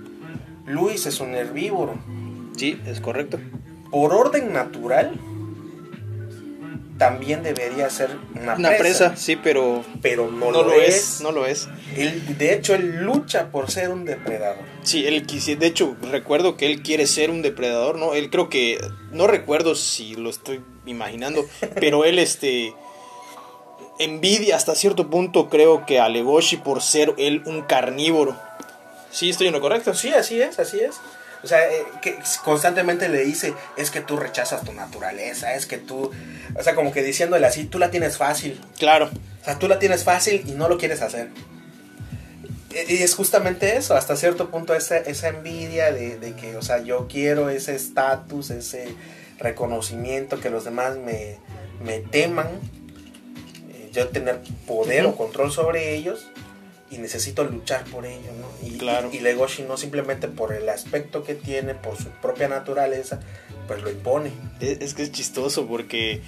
Luis 0.65 1.05
es 1.05 1.19
un 1.19 1.35
herbívoro. 1.35 1.95
Sí, 2.57 2.79
es 2.85 2.99
correcto. 2.99 3.39
Por 3.91 4.13
orden 4.13 4.51
natural, 4.51 5.19
también 6.97 7.43
debería 7.43 7.89
ser 7.89 8.17
una, 8.35 8.55
Una 8.55 8.77
presa, 8.77 9.15
sí, 9.15 9.35
pero 9.35 9.83
pero 10.01 10.29
no, 10.31 10.51
no, 10.51 10.63
lo, 10.63 10.73
es. 10.73 11.21
no 11.21 11.31
lo 11.31 11.45
es. 11.45 11.67
Él, 11.95 12.37
de 12.37 12.53
hecho, 12.53 12.73
él 12.75 12.97
lucha 13.03 13.49
por 13.51 13.69
ser 13.71 13.89
un 13.89 14.05
depredador. 14.05 14.63
Sí, 14.83 15.05
él 15.05 15.25
quisi- 15.27 15.57
de 15.57 15.67
hecho, 15.67 15.95
recuerdo 16.11 16.57
que 16.57 16.65
él 16.65 16.81
quiere 16.81 17.05
ser 17.07 17.29
un 17.29 17.41
depredador, 17.41 17.97
¿no? 17.97 18.13
Él 18.13 18.29
creo 18.29 18.49
que, 18.49 18.79
no 19.11 19.27
recuerdo 19.27 19.75
si 19.75 20.15
lo 20.15 20.29
estoy 20.29 20.61
imaginando, 20.85 21.45
pero 21.75 22.03
él, 22.05 22.19
este, 22.19 22.73
envidia 23.99 24.55
hasta 24.55 24.75
cierto 24.75 25.09
punto, 25.09 25.49
creo 25.49 25.85
que 25.85 25.99
a 25.99 26.09
Legoshi 26.09 26.57
por 26.57 26.81
ser 26.81 27.13
él 27.17 27.41
un 27.45 27.61
carnívoro. 27.63 28.35
Sí, 29.11 29.29
estoy 29.29 29.47
en 29.47 29.53
lo 29.53 29.61
correcto. 29.61 29.93
Sí, 29.95 30.09
así 30.13 30.41
es, 30.41 30.59
así 30.59 30.79
es. 30.79 30.95
O 31.47 31.49
sea, 31.49 31.65
eh, 31.71 31.85
que 32.01 32.19
constantemente 32.43 33.07
le 33.07 33.23
dice, 33.23 33.53
es 33.77 33.89
que 33.89 34.01
tú 34.01 34.17
rechazas 34.17 34.65
tu 34.65 34.73
naturaleza, 34.73 35.53
es 35.53 35.65
que 35.65 35.77
tú, 35.77 36.11
o 36.53 36.61
sea, 36.61 36.75
como 36.75 36.91
que 36.91 37.01
diciéndole 37.01 37.47
así, 37.47 37.63
tú 37.63 37.79
la 37.79 37.89
tienes 37.89 38.17
fácil, 38.17 38.59
Claro, 38.77 39.09
o 39.41 39.45
sea, 39.45 39.57
tú 39.57 39.69
la 39.69 39.79
tienes 39.79 40.03
fácil 40.03 40.43
y 40.45 40.51
no 40.51 40.67
lo 40.67 40.77
quieres 40.77 41.01
hacer. 41.01 41.29
Y 42.69 42.95
y 42.95 42.97
es 43.01 43.15
justamente 43.15 43.77
eso, 43.77 43.95
hasta 43.95 44.17
cierto 44.17 44.49
punto 44.49 44.75
esa, 44.75 44.97
esa 44.97 45.29
envidia 45.29 45.93
de, 45.93 46.19
de 46.19 46.33
que, 46.33 46.57
o 46.57 46.61
sea, 46.61 46.83
yo 46.83 47.07
quiero 47.07 47.49
ese 47.49 47.75
estatus, 47.75 48.49
ese 48.49 48.93
reconocimiento, 49.39 50.41
que 50.41 50.49
los 50.49 50.65
demás 50.65 50.97
me, 50.97 51.37
me 51.81 51.99
teman, 51.99 52.47
eh, 53.69 53.89
yo 53.93 54.09
tener 54.09 54.41
poder 54.67 55.05
o 55.05 55.15
control 55.15 55.53
sobre 55.53 55.95
ellos 55.95 56.27
y 56.89 56.97
necesito 56.99 57.43
luchar 57.43 57.83
por 57.85 58.05
ello, 58.05 58.31
¿no? 58.39 58.67
Y, 58.67 58.77
Claro. 58.77 59.09
y, 59.11 59.17
y 59.17 59.19
Legoshi 59.19 59.63
no 59.63 59.77
simplemente 59.77 60.27
por 60.27 60.53
el 60.53 60.69
aspecto 60.69 61.23
que 61.23 61.35
tiene, 61.35 61.75
por 61.75 61.97
su 61.97 62.09
propia 62.21 62.47
naturaleza, 62.47 63.19
pues 63.67 63.81
lo 63.81 63.89
impone. 63.91 64.31
es, 64.61 64.79
es 64.81 64.93
que 64.93 65.03
es 65.03 65.11
chistoso 65.11 65.67
porque 65.67 66.21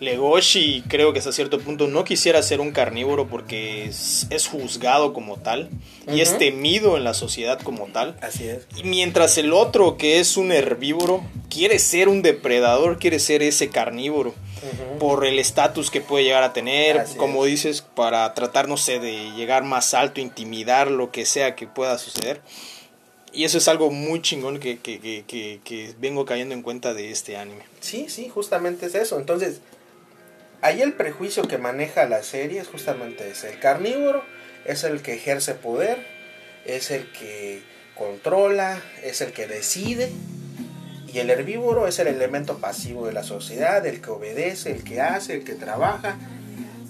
Legoshi 0.00 0.82
creo 0.88 1.12
que 1.12 1.18
hasta 1.18 1.30
cierto 1.30 1.60
punto 1.60 1.86
no 1.86 2.04
quisiera 2.04 2.42
ser 2.42 2.60
un 2.60 2.72
carnívoro 2.72 3.28
porque 3.28 3.84
es, 3.84 4.26
es 4.30 4.48
juzgado 4.48 5.12
como 5.12 5.36
tal 5.36 5.68
y 6.10 6.22
es 6.22 6.38
temido 6.38 6.96
en 6.96 7.04
la 7.04 7.12
sociedad 7.12 7.60
como 7.60 7.86
tal. 7.86 8.16
Así 8.22 8.48
es. 8.48 8.66
Y 8.76 8.84
mientras 8.84 9.36
el 9.36 9.52
otro, 9.52 9.98
que 9.98 10.18
es 10.18 10.38
un 10.38 10.52
herbívoro, 10.52 11.22
quiere 11.50 11.78
ser 11.78 12.08
un 12.08 12.22
depredador, 12.22 12.98
quiere 12.98 13.18
ser 13.18 13.42
ese 13.42 13.68
carnívoro, 13.68 14.34
por 14.98 15.26
el 15.26 15.38
estatus 15.38 15.90
que 15.90 16.00
puede 16.00 16.24
llegar 16.24 16.42
a 16.42 16.52
tener, 16.52 16.98
Así 16.98 17.16
como 17.16 17.44
dices, 17.44 17.82
para 17.82 18.32
tratar, 18.34 18.68
no 18.68 18.76
sé, 18.76 19.00
de 19.00 19.30
llegar 19.36 19.64
más 19.64 19.94
alto, 19.94 20.20
intimidar, 20.20 20.90
lo 20.90 21.10
que 21.10 21.26
sea 21.26 21.54
que 21.54 21.66
pueda 21.66 21.98
suceder. 21.98 22.40
Y 23.32 23.44
eso 23.44 23.58
es 23.58 23.68
algo 23.68 23.90
muy 23.90 24.22
chingón 24.22 24.58
que, 24.58 24.78
que, 24.78 24.98
que, 24.98 25.60
que 25.62 25.94
vengo 25.98 26.24
cayendo 26.24 26.54
en 26.54 26.62
cuenta 26.62 26.94
de 26.94 27.10
este 27.10 27.36
anime. 27.36 27.62
Sí, 27.80 28.06
sí, 28.08 28.28
justamente 28.28 28.86
es 28.86 28.94
eso. 28.94 29.18
Entonces, 29.18 29.60
ahí 30.62 30.82
el 30.82 30.92
prejuicio 30.92 31.46
que 31.48 31.58
maneja 31.58 32.06
la 32.06 32.22
serie 32.22 32.60
es 32.60 32.68
justamente 32.68 33.30
ese. 33.30 33.50
El 33.50 33.58
carnívoro 33.58 34.24
es 34.64 34.84
el 34.84 35.02
que 35.02 35.14
ejerce 35.14 35.54
poder, 35.54 36.06
es 36.64 36.90
el 36.90 37.10
que 37.12 37.62
controla, 37.94 38.80
es 39.02 39.20
el 39.20 39.32
que 39.32 39.46
decide. 39.46 40.10
Y 41.12 41.18
el 41.18 41.30
herbívoro 41.30 41.88
es 41.88 41.98
el 41.98 42.06
elemento 42.06 42.58
pasivo 42.58 43.06
de 43.06 43.12
la 43.12 43.24
sociedad, 43.24 43.84
el 43.84 44.00
que 44.00 44.10
obedece, 44.10 44.70
el 44.70 44.84
que 44.84 45.00
hace, 45.00 45.34
el 45.34 45.44
que 45.44 45.54
trabaja 45.54 46.16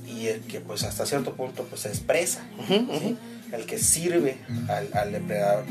y 0.07 0.27
el 0.27 0.43
que 0.43 0.61
pues 0.61 0.83
hasta 0.83 1.07
cierto 1.07 1.35
punto 1.35 1.65
pues 1.65 1.83
se 1.83 1.89
expresa, 1.89 2.43
¿sí? 2.69 3.17
el 3.53 3.65
que 3.65 3.79
sirve 3.79 4.37
al, 4.69 4.89
al 4.93 5.13
depredador. 5.13 5.65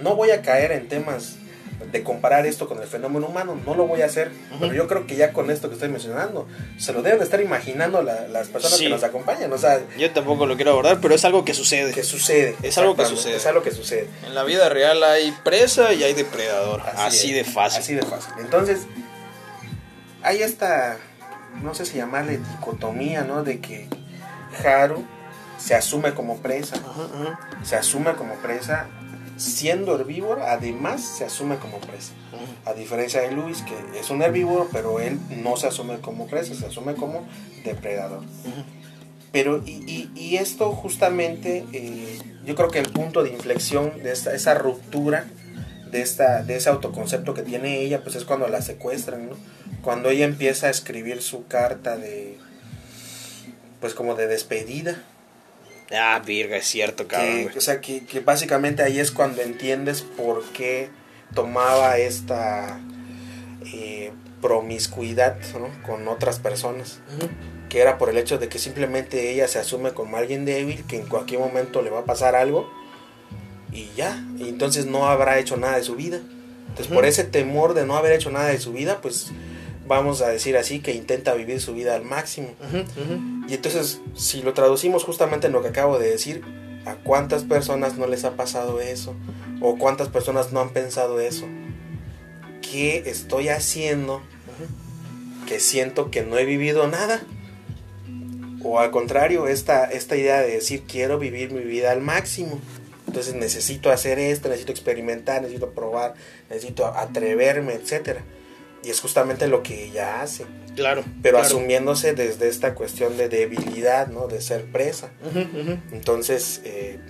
No 0.00 0.14
voy 0.14 0.30
a 0.30 0.42
caer 0.42 0.70
en 0.70 0.88
temas 0.88 1.36
de 1.92 2.02
comparar 2.02 2.44
esto 2.46 2.68
con 2.68 2.80
el 2.82 2.86
fenómeno 2.88 3.26
humano, 3.28 3.58
no 3.64 3.74
lo 3.74 3.86
voy 3.86 4.02
a 4.02 4.06
hacer, 4.06 4.30
pero 4.60 4.74
yo 4.74 4.88
creo 4.88 5.06
que 5.06 5.16
ya 5.16 5.32
con 5.32 5.50
esto 5.50 5.68
que 5.68 5.74
estoy 5.74 5.88
mencionando, 5.88 6.46
se 6.76 6.92
lo 6.92 7.02
deben 7.02 7.18
de 7.18 7.24
estar 7.24 7.40
imaginando 7.40 8.02
la- 8.02 8.26
las 8.28 8.48
personas 8.48 8.78
Sí. 8.78 8.84
que 8.84 8.90
nos 8.90 9.04
acompañan, 9.04 9.52
o 9.52 9.58
sea, 9.58 9.80
Yo 9.96 10.10
tampoco 10.12 10.44
lo 10.46 10.56
quiero 10.56 10.72
abordar, 10.72 10.98
pero 11.00 11.14
es 11.14 11.24
algo 11.24 11.44
que 11.44 11.54
sucede. 11.54 11.92
que 11.92 12.02
sucede. 12.02 12.56
Es 12.62 12.76
algo 12.78 12.96
que 12.96 13.04
sucede. 13.06 13.36
Es 13.36 13.46
algo 13.46 13.62
que 13.62 13.70
sucede. 13.70 14.08
En 14.26 14.34
la 14.34 14.44
vida 14.44 14.68
real 14.68 15.02
hay 15.04 15.30
presa 15.44 15.92
y 15.94 16.02
hay 16.02 16.14
depredador. 16.14 16.82
Así 16.96 17.32
de 17.32 17.44
fácil. 17.44 17.80
Así 17.80 17.94
de 17.94 18.02
fácil. 18.02 18.32
Entonces, 18.40 18.80
hay 20.22 20.42
esta, 20.42 20.96
no 21.62 21.74
sé 21.74 21.86
si 21.86 21.96
llamarle 21.96 22.38
dicotomía, 22.38 23.22
¿no? 23.22 23.44
De 23.44 23.60
que 23.60 23.88
Haru 24.64 25.04
se 25.58 25.74
asume 25.74 26.14
como 26.14 26.38
presa, 26.38 26.76
se 27.64 27.76
asume 27.76 28.12
como 28.14 28.34
presa, 28.34 28.86
siendo 29.38 29.94
herbívoro, 29.94 30.42
además 30.44 31.00
se 31.02 31.24
asume 31.24 31.56
como 31.58 31.78
presa. 31.78 32.12
A 32.64 32.74
diferencia 32.74 33.20
de 33.22 33.30
Luis, 33.32 33.62
que 33.62 33.98
es 33.98 34.10
un 34.10 34.20
herbívoro, 34.22 34.68
pero 34.72 35.00
él 35.00 35.18
no 35.42 35.56
se 35.56 35.66
asume 35.68 35.98
como 36.00 36.26
presa, 36.26 36.54
se 36.54 36.66
asume 36.66 36.94
como 36.94 37.26
depredador. 37.64 38.22
Pero, 39.32 39.62
y, 39.64 39.82
y- 39.86 40.10
y 40.14 40.36
esto 40.36 40.72
justamente, 40.72 41.64
eh, 41.72 42.18
yo 42.44 42.54
creo 42.54 42.68
que 42.70 42.78
el 42.78 42.90
punto 42.90 43.22
de 43.22 43.30
inflexión 43.30 44.02
de 44.02 44.12
esta, 44.12 44.34
esa 44.34 44.54
ruptura, 44.54 45.26
de, 45.90 46.02
esta, 46.02 46.42
de 46.42 46.56
ese 46.56 46.68
autoconcepto 46.70 47.32
que 47.34 47.42
tiene 47.42 47.80
ella, 47.80 48.02
pues 48.02 48.16
es 48.16 48.24
cuando 48.24 48.48
la 48.48 48.60
secuestran, 48.62 49.28
¿no? 49.30 49.36
Cuando 49.82 50.10
ella 50.10 50.24
empieza 50.24 50.66
a 50.66 50.70
escribir 50.70 51.22
su 51.22 51.46
carta 51.46 51.96
de, 51.96 52.36
pues 53.80 53.94
como 53.94 54.14
de 54.14 54.26
despedida. 54.26 55.02
Ah, 55.90 56.20
virga, 56.24 56.56
es 56.56 56.66
cierto, 56.66 57.08
cabrón. 57.08 57.48
Que, 57.48 57.58
o 57.58 57.60
sea, 57.60 57.80
que, 57.80 58.04
que 58.04 58.20
básicamente 58.20 58.82
ahí 58.82 58.98
es 58.98 59.10
cuando 59.10 59.42
entiendes 59.42 60.02
por 60.02 60.44
qué 60.52 60.90
tomaba 61.34 61.96
esta 61.98 62.80
eh, 63.72 64.12
promiscuidad 64.40 65.36
¿no? 65.54 65.70
con 65.86 66.06
otras 66.08 66.38
personas. 66.38 67.00
Que 67.68 67.80
era 67.80 67.98
por 67.98 68.08
el 68.08 68.16
hecho 68.16 68.38
de 68.38 68.48
que 68.48 68.58
simplemente 68.58 69.30
ella 69.30 69.48
se 69.48 69.58
asume 69.58 69.92
como 69.92 70.16
alguien 70.16 70.44
débil, 70.44 70.84
que 70.84 70.96
en 70.96 71.06
cualquier 71.06 71.40
momento 71.40 71.82
le 71.82 71.90
va 71.90 72.00
a 72.00 72.04
pasar 72.04 72.34
algo 72.34 72.70
y 73.72 73.90
ya. 73.96 74.24
Y 74.38 74.48
entonces 74.48 74.86
no 74.86 75.08
habrá 75.08 75.38
hecho 75.38 75.56
nada 75.56 75.76
de 75.76 75.84
su 75.84 75.94
vida. 75.94 76.20
Entonces, 76.68 76.94
por 76.94 77.04
ese 77.06 77.24
temor 77.24 77.74
de 77.74 77.86
no 77.86 77.96
haber 77.96 78.12
hecho 78.12 78.30
nada 78.30 78.48
de 78.48 78.58
su 78.58 78.72
vida, 78.72 79.00
pues 79.00 79.32
vamos 79.88 80.22
a 80.22 80.28
decir 80.28 80.56
así 80.56 80.80
que 80.80 80.92
intenta 80.92 81.34
vivir 81.34 81.60
su 81.60 81.74
vida 81.74 81.96
al 81.96 82.04
máximo. 82.04 82.50
Y 83.48 83.54
entonces, 83.54 84.00
si 84.14 84.42
lo 84.42 84.52
traducimos 84.52 85.02
justamente 85.04 85.48
en 85.48 85.52
lo 85.52 85.62
que 85.62 85.68
acabo 85.68 85.98
de 85.98 86.10
decir, 86.10 86.42
¿a 86.84 86.94
cuántas 86.96 87.44
personas 87.44 87.96
no 87.96 88.06
les 88.06 88.24
ha 88.24 88.36
pasado 88.36 88.80
eso? 88.80 89.14
¿O 89.60 89.76
cuántas 89.76 90.08
personas 90.08 90.52
no 90.52 90.60
han 90.60 90.70
pensado 90.70 91.20
eso? 91.20 91.46
¿Qué 92.60 93.04
estoy 93.06 93.48
haciendo 93.48 94.22
que 95.48 95.58
siento 95.58 96.10
que 96.10 96.22
no 96.22 96.38
he 96.38 96.44
vivido 96.44 96.86
nada? 96.86 97.22
O 98.62 98.78
al 98.80 98.90
contrario, 98.90 99.48
esta, 99.48 99.86
esta 99.86 100.16
idea 100.16 100.40
de 100.40 100.52
decir 100.52 100.82
quiero 100.86 101.18
vivir 101.18 101.52
mi 101.52 101.62
vida 101.62 101.90
al 101.90 102.02
máximo. 102.02 102.60
Entonces 103.06 103.34
necesito 103.34 103.90
hacer 103.90 104.18
esto, 104.18 104.48
necesito 104.48 104.72
experimentar, 104.72 105.40
necesito 105.40 105.70
probar, 105.70 106.14
necesito 106.50 106.86
atreverme, 106.86 107.72
etc. 107.72 108.18
Y 108.84 108.90
es 108.90 109.00
justamente 109.00 109.48
lo 109.48 109.62
que 109.62 109.84
ella 109.84 110.22
hace 110.22 110.46
Claro. 110.76 111.02
pero 111.22 111.38
claro. 111.38 111.46
asumiéndose 111.46 112.12
desde 112.12 112.48
esta 112.48 112.74
cuestión 112.74 113.16
de 113.16 113.28
debilidad, 113.28 114.06
¿no? 114.06 114.28
De 114.28 114.40
ser 114.40 114.64
presa. 114.70 115.10
Entonces, 115.92 116.60
eh, 116.64 117.00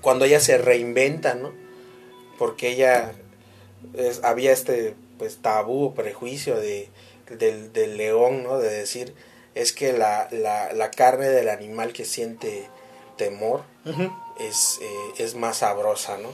cuando 0.00 0.24
ella 0.24 0.40
se 0.40 0.58
reinventa, 0.58 1.34
¿no? 1.34 1.52
Porque 2.38 2.70
ella 2.70 3.12
es- 3.94 4.20
había 4.24 4.52
este 4.52 4.94
pues 5.18 5.36
tabú 5.42 5.84
o 5.86 5.94
prejuicio 5.94 6.56
de, 6.56 6.88
del, 7.38 7.72
del 7.74 7.96
león, 7.98 8.42
¿no? 8.42 8.58
De 8.58 8.70
decir, 8.70 9.14
es 9.54 9.72
que 9.72 9.92
la, 9.92 10.28
la, 10.32 10.72
la 10.72 10.90
carne 10.90 11.28
del 11.28 11.50
animal 11.50 11.92
que 11.92 12.04
siente 12.06 12.66
temor 13.18 13.62
es, 14.40 14.78
eh, 14.80 15.22
es 15.22 15.34
más 15.34 15.58
sabrosa, 15.58 16.16
¿no? 16.16 16.30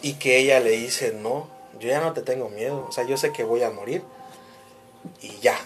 Y 0.00 0.14
que 0.14 0.38
ella 0.38 0.60
le 0.60 0.70
dice, 0.70 1.12
no, 1.12 1.50
yo 1.80 1.88
ya 1.88 2.00
no 2.00 2.12
te 2.12 2.22
tengo 2.22 2.48
miedo, 2.48 2.86
o 2.88 2.92
sea, 2.92 3.04
yo 3.04 3.16
sé 3.16 3.32
que 3.32 3.44
voy 3.44 3.62
a 3.62 3.70
morir 3.70 4.02
y 5.22 5.38
ya. 5.40 5.56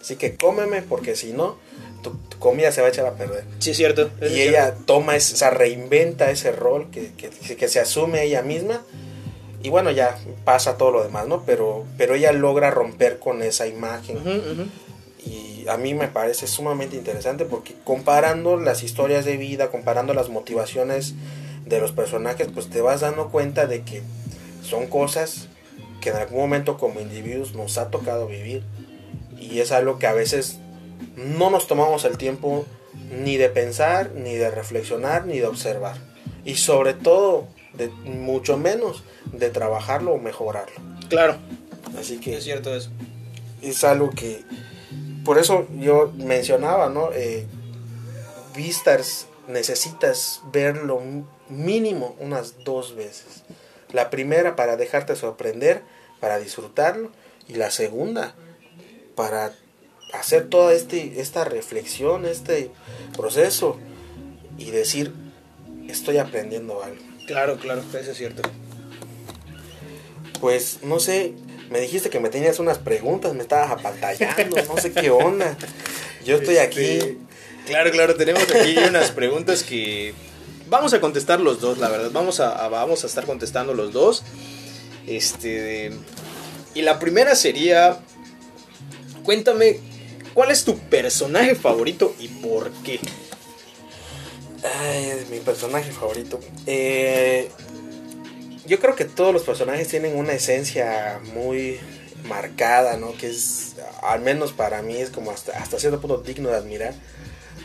Así 0.00 0.16
que 0.16 0.36
cómeme 0.36 0.82
porque 0.82 1.16
si 1.16 1.32
no, 1.32 1.56
tu, 2.02 2.10
tu 2.28 2.38
comida 2.38 2.72
se 2.72 2.80
va 2.80 2.86
a 2.86 2.90
echar 2.90 3.06
a 3.06 3.12
perder. 3.14 3.44
Sí, 3.58 3.74
cierto. 3.74 4.10
es 4.20 4.30
Y 4.32 4.34
cierto. 4.36 4.50
ella 4.50 4.74
toma, 4.86 5.14
o 5.16 5.20
sea, 5.20 5.50
reinventa 5.50 6.30
ese 6.30 6.52
rol 6.52 6.90
que, 6.90 7.12
que, 7.14 7.30
que 7.30 7.68
se 7.68 7.80
asume 7.80 8.22
ella 8.22 8.42
misma. 8.42 8.82
Y 9.62 9.70
bueno, 9.70 9.90
ya 9.90 10.16
pasa 10.44 10.76
todo 10.76 10.92
lo 10.92 11.02
demás, 11.02 11.26
¿no? 11.26 11.42
Pero, 11.44 11.84
pero 11.98 12.14
ella 12.14 12.30
logra 12.32 12.70
romper 12.70 13.18
con 13.18 13.42
esa 13.42 13.66
imagen. 13.66 14.70
Y 15.26 15.66
a 15.68 15.76
mí 15.76 15.94
me 15.94 16.06
parece 16.06 16.46
sumamente 16.46 16.96
interesante 16.96 17.44
porque 17.44 17.74
comparando 17.84 18.56
las 18.56 18.84
historias 18.84 19.24
de 19.24 19.36
vida, 19.36 19.68
comparando 19.70 20.14
las 20.14 20.28
motivaciones 20.28 21.14
de 21.66 21.80
los 21.80 21.90
personajes, 21.90 22.48
pues 22.54 22.70
te 22.70 22.80
vas 22.80 23.00
dando 23.00 23.30
cuenta 23.30 23.66
de 23.66 23.82
que 23.82 24.02
son 24.68 24.86
cosas 24.86 25.48
que 26.00 26.10
en 26.10 26.16
algún 26.16 26.38
momento 26.38 26.76
como 26.78 27.00
individuos 27.00 27.54
nos 27.54 27.78
ha 27.78 27.90
tocado 27.90 28.26
vivir. 28.26 28.62
Y 29.40 29.60
es 29.60 29.72
algo 29.72 29.98
que 29.98 30.06
a 30.06 30.12
veces 30.12 30.58
no 31.16 31.50
nos 31.50 31.66
tomamos 31.66 32.04
el 32.04 32.18
tiempo 32.18 32.64
ni 33.22 33.36
de 33.36 33.48
pensar, 33.48 34.10
ni 34.14 34.34
de 34.34 34.50
reflexionar, 34.50 35.26
ni 35.26 35.38
de 35.38 35.46
observar. 35.46 35.96
Y 36.44 36.56
sobre 36.56 36.94
todo, 36.94 37.46
de 37.74 37.88
mucho 37.88 38.56
menos 38.56 39.02
de 39.32 39.50
trabajarlo 39.50 40.12
o 40.12 40.18
mejorarlo. 40.18 40.76
Claro. 41.08 41.36
Así 41.98 42.18
que 42.18 42.36
Es 42.36 42.44
cierto 42.44 42.74
eso. 42.74 42.90
es 43.62 43.82
algo 43.84 44.10
que, 44.10 44.42
por 45.24 45.38
eso 45.38 45.66
yo 45.78 46.12
mencionaba, 46.16 46.88
¿no? 46.88 47.10
Eh, 47.12 47.46
Vistas 48.54 49.26
necesitas 49.46 50.42
verlo 50.52 51.00
mínimo 51.48 52.16
unas 52.18 52.64
dos 52.64 52.94
veces. 52.96 53.44
La 53.92 54.10
primera 54.10 54.56
para 54.56 54.76
dejarte 54.76 55.16
sorprender, 55.16 55.82
para 56.20 56.38
disfrutarlo, 56.38 57.10
y 57.48 57.54
la 57.54 57.70
segunda 57.70 58.34
para 59.14 59.52
hacer 60.12 60.48
toda 60.48 60.72
este, 60.74 61.20
esta 61.20 61.44
reflexión, 61.44 62.24
este 62.24 62.70
proceso 63.16 63.78
y 64.56 64.70
decir, 64.70 65.12
estoy 65.88 66.18
aprendiendo 66.18 66.82
algo. 66.82 67.02
Claro, 67.26 67.56
claro, 67.58 67.82
eso 67.82 68.10
es 68.10 68.16
cierto. 68.16 68.42
Pues 70.40 70.80
no 70.82 71.00
sé, 71.00 71.34
me 71.70 71.80
dijiste 71.80 72.10
que 72.10 72.20
me 72.20 72.28
tenías 72.28 72.58
unas 72.58 72.78
preguntas, 72.78 73.34
me 73.34 73.42
estabas 73.42 73.70
apantallando, 73.70 74.56
no 74.68 74.76
sé 74.76 74.92
qué 74.92 75.10
onda. 75.10 75.56
Yo 76.24 76.36
estoy 76.36 76.56
este, 76.56 76.60
aquí. 76.60 77.18
Claro, 77.66 77.90
claro, 77.90 78.14
tenemos 78.16 78.42
aquí 78.42 78.78
unas 78.78 79.10
preguntas 79.10 79.62
que 79.62 80.14
vamos 80.68 80.92
a 80.94 81.00
contestar 81.00 81.40
los 81.40 81.60
dos, 81.60 81.78
la 81.78 81.88
verdad. 81.88 82.10
Vamos 82.12 82.40
a, 82.40 82.68
vamos 82.68 83.04
a 83.04 83.06
estar 83.06 83.26
contestando 83.26 83.74
los 83.74 83.92
dos. 83.92 84.22
Este. 85.06 85.92
Y 86.74 86.82
la 86.82 86.98
primera 86.98 87.34
sería. 87.34 87.98
Cuéntame, 89.22 89.80
¿cuál 90.32 90.50
es 90.50 90.64
tu 90.64 90.78
personaje 90.78 91.54
favorito 91.54 92.14
y 92.18 92.28
por 92.28 92.70
qué? 92.82 92.98
Ay, 94.64 95.26
mi 95.30 95.40
personaje 95.40 95.90
favorito. 95.92 96.40
Eh, 96.66 97.50
yo 98.66 98.78
creo 98.80 98.96
que 98.96 99.04
todos 99.04 99.34
los 99.34 99.42
personajes 99.42 99.88
tienen 99.88 100.16
una 100.16 100.32
esencia 100.32 101.20
muy 101.34 101.78
marcada, 102.24 102.96
¿no? 102.96 103.12
Que 103.16 103.28
es, 103.28 103.76
al 104.02 104.20
menos 104.20 104.52
para 104.52 104.82
mí, 104.82 104.96
es 104.96 105.10
como 105.10 105.30
hasta, 105.30 105.58
hasta 105.58 105.78
cierto 105.78 106.00
punto 106.00 106.18
digno 106.18 106.48
de 106.48 106.56
admirar. 106.56 106.94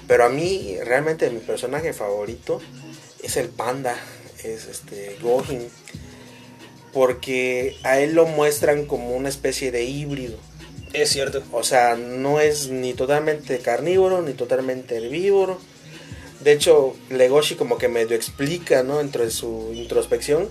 Pero 0.08 0.26
a 0.26 0.30
mí, 0.30 0.78
realmente, 0.84 1.30
mi 1.30 1.40
personaje 1.40 1.94
favorito 1.94 2.60
es 3.24 3.38
el 3.38 3.50
panda, 3.50 3.96
es 4.44 4.68
este 4.68 5.18
Gohin. 5.22 5.68
Porque 6.92 7.78
a 7.84 8.00
él 8.00 8.14
lo 8.14 8.28
muestran 8.28 8.86
como 8.86 9.16
una 9.16 9.30
especie 9.30 9.72
de 9.72 9.84
híbrido. 9.86 10.38
Es 10.94 11.10
cierto. 11.10 11.42
O 11.52 11.64
sea, 11.64 11.96
no 11.96 12.40
es 12.40 12.70
ni 12.70 12.94
totalmente 12.94 13.58
carnívoro, 13.60 14.22
ni 14.22 14.34
totalmente 14.34 14.98
herbívoro 14.98 15.60
de 16.44 16.52
hecho, 16.52 16.96
Legoshi 17.10 17.56
como 17.56 17.78
que 17.78 17.88
medio 17.88 18.16
explica, 18.16 18.84
¿no? 18.84 19.00
Entre 19.00 19.32
su 19.32 19.72
introspección. 19.74 20.50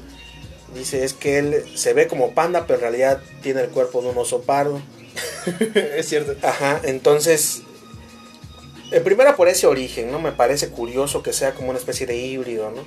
Dice, 0.74 1.04
es 1.04 1.12
que 1.12 1.38
él 1.38 1.64
se 1.74 1.92
ve 1.92 2.08
como 2.08 2.34
panda, 2.34 2.66
pero 2.66 2.76
en 2.76 2.80
realidad 2.80 3.20
tiene 3.42 3.60
el 3.60 3.68
cuerpo 3.68 4.00
de 4.00 4.08
un 4.08 4.18
oso 4.18 4.42
pardo. 4.42 4.80
es 5.74 6.08
cierto. 6.08 6.34
Ajá, 6.46 6.80
entonces, 6.84 7.62
en 8.92 9.04
primera 9.04 9.36
por 9.36 9.48
ese 9.48 9.66
origen, 9.66 10.10
¿no? 10.10 10.20
Me 10.20 10.32
parece 10.32 10.68
curioso 10.68 11.22
que 11.22 11.32
sea 11.32 11.54
como 11.54 11.70
una 11.70 11.78
especie 11.78 12.06
de 12.06 12.16
híbrido, 12.16 12.70
¿no? 12.70 12.84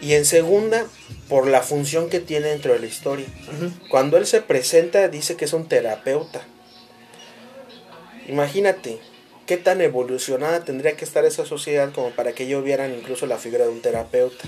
Y 0.00 0.12
en 0.14 0.24
segunda, 0.24 0.86
por 1.28 1.46
la 1.46 1.62
función 1.62 2.08
que 2.08 2.20
tiene 2.20 2.48
dentro 2.48 2.72
de 2.72 2.80
la 2.80 2.86
historia. 2.86 3.26
Cuando 3.88 4.16
él 4.16 4.26
se 4.26 4.40
presenta, 4.42 5.08
dice 5.08 5.36
que 5.36 5.46
es 5.46 5.52
un 5.52 5.68
terapeuta. 5.68 6.42
Imagínate, 8.28 8.98
¿Qué 9.46 9.56
tan 9.56 9.80
evolucionada 9.80 10.64
tendría 10.64 10.96
que 10.96 11.04
estar 11.04 11.24
esa 11.24 11.46
sociedad 11.46 11.92
como 11.92 12.10
para 12.10 12.32
que 12.32 12.42
ellos 12.42 12.64
vieran 12.64 12.92
incluso 12.92 13.26
la 13.26 13.38
figura 13.38 13.64
de 13.64 13.70
un 13.70 13.80
terapeuta? 13.80 14.44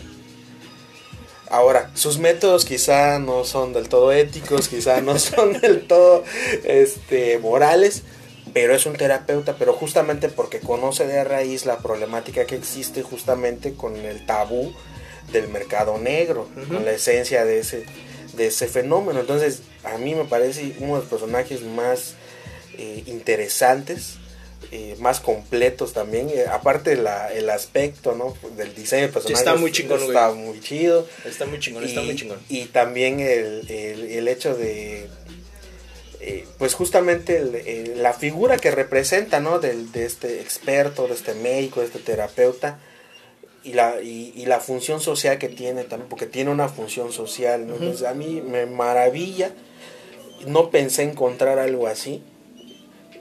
Ahora, 1.50 1.92
sus 1.94 2.18
métodos 2.18 2.64
quizá 2.64 3.20
no 3.20 3.44
son 3.44 3.72
del 3.72 3.88
todo 3.88 4.10
éticos, 4.10 4.66
quizá 4.66 5.00
no 5.00 5.16
son 5.20 5.52
del 5.60 5.86
todo 5.86 6.24
este, 6.64 7.38
morales, 7.38 8.02
pero 8.52 8.74
es 8.74 8.86
un 8.86 8.94
terapeuta, 8.94 9.56
pero 9.58 9.72
justamente 9.72 10.28
porque 10.28 10.60
conoce 10.60 11.06
de 11.06 11.24
raíz 11.24 11.66
la 11.66 11.78
problemática 11.78 12.46
que 12.46 12.56
existe 12.56 13.02
justamente 13.02 13.74
con 13.74 13.96
el 13.96 14.24
tabú 14.26 14.72
del 15.32 15.48
mercado 15.48 15.98
negro, 15.98 16.48
con 16.68 16.84
la 16.84 16.92
esencia 16.92 17.44
de 17.44 17.58
ese, 17.58 17.84
de 18.34 18.46
ese 18.46 18.66
fenómeno. 18.66 19.20
Entonces, 19.20 19.62
a 19.84 19.98
mí 19.98 20.14
me 20.14 20.24
parece 20.24 20.74
uno 20.78 20.94
de 20.94 21.00
los 21.00 21.08
personajes 21.08 21.62
más 21.62 22.14
eh, 22.76 23.02
interesantes 23.06 24.18
eh, 24.70 24.96
más 24.98 25.20
completos 25.20 25.92
también. 25.92 26.28
Eh, 26.28 26.44
aparte 26.50 26.96
la, 26.96 27.32
el 27.32 27.48
aspecto, 27.48 28.14
¿no? 28.14 28.36
Del 28.56 28.74
diseño 28.74 29.02
de 29.02 29.08
personajes. 29.08 29.38
Está 29.38 29.56
muy 29.56 29.72
chingón, 29.72 30.02
Está 30.02 30.32
muy 30.32 30.60
chido. 30.60 31.06
Está 31.24 31.46
muy 31.46 31.58
chingón, 31.58 31.84
y, 31.84 31.86
está 31.86 32.02
muy 32.02 32.16
chingón. 32.16 32.38
Y 32.48 32.64
también 32.66 33.20
el, 33.20 33.70
el, 33.70 34.28
hecho 34.28 34.54
de... 34.54 35.08
Eh, 36.20 36.46
pues 36.58 36.74
justamente 36.74 37.94
la 37.96 38.12
figura 38.12 38.56
que 38.56 38.70
representa, 38.70 39.38
¿no? 39.40 39.60
Del, 39.60 39.92
de 39.92 40.04
este 40.04 40.40
experto, 40.40 41.06
de 41.06 41.14
este 41.14 41.34
médico, 41.34 41.80
de 41.80 41.86
este 41.86 42.00
terapeuta. 42.00 42.78
Y 43.64 43.74
la, 43.74 44.00
y, 44.00 44.46
la 44.46 44.60
función 44.60 45.00
social 45.00 45.38
que 45.38 45.48
tiene 45.48 45.84
también, 45.84 46.08
porque 46.08 46.26
tiene 46.26 46.50
una 46.50 46.68
función 46.68 47.12
social. 47.12 47.66
a 48.06 48.14
mí 48.14 48.40
me 48.40 48.66
maravilla. 48.66 49.52
No 50.46 50.70
pensé 50.70 51.02
encontrar 51.02 51.58
algo 51.58 51.86
así 51.86 52.22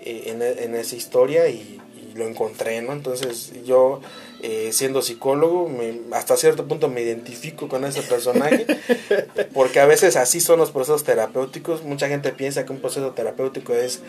eh, 0.04 0.56
en, 0.62 0.76
esa 0.76 0.96
historia 0.96 1.50
y, 1.50 1.82
lo 2.16 2.28
encontré, 2.28 2.82
¿no? 2.82 2.94
Entonces 2.94 3.52
yo, 3.64 4.02
eh, 4.42 4.70
siendo 4.72 5.02
psicólogo, 5.02 5.70
hasta 6.12 6.38
cierto 6.38 6.68
punto 6.68 6.90
me 6.90 7.02
identifico 7.02 7.68
con 7.68 7.86
ese 7.86 8.04
personaje, 8.04 8.68
porque 9.54 9.80
a 9.80 9.86
veces 9.86 10.16
así 10.16 10.42
son 10.42 10.60
los 10.60 10.72
procesos 10.72 11.04
terapéuticos. 11.04 11.84
Mucha 11.84 12.08
gente 12.08 12.32
piensa 12.32 12.66
que 12.66 12.72
un 12.72 12.80
proceso 12.80 13.12
terapéutico 13.12 13.74
es 13.74 14.02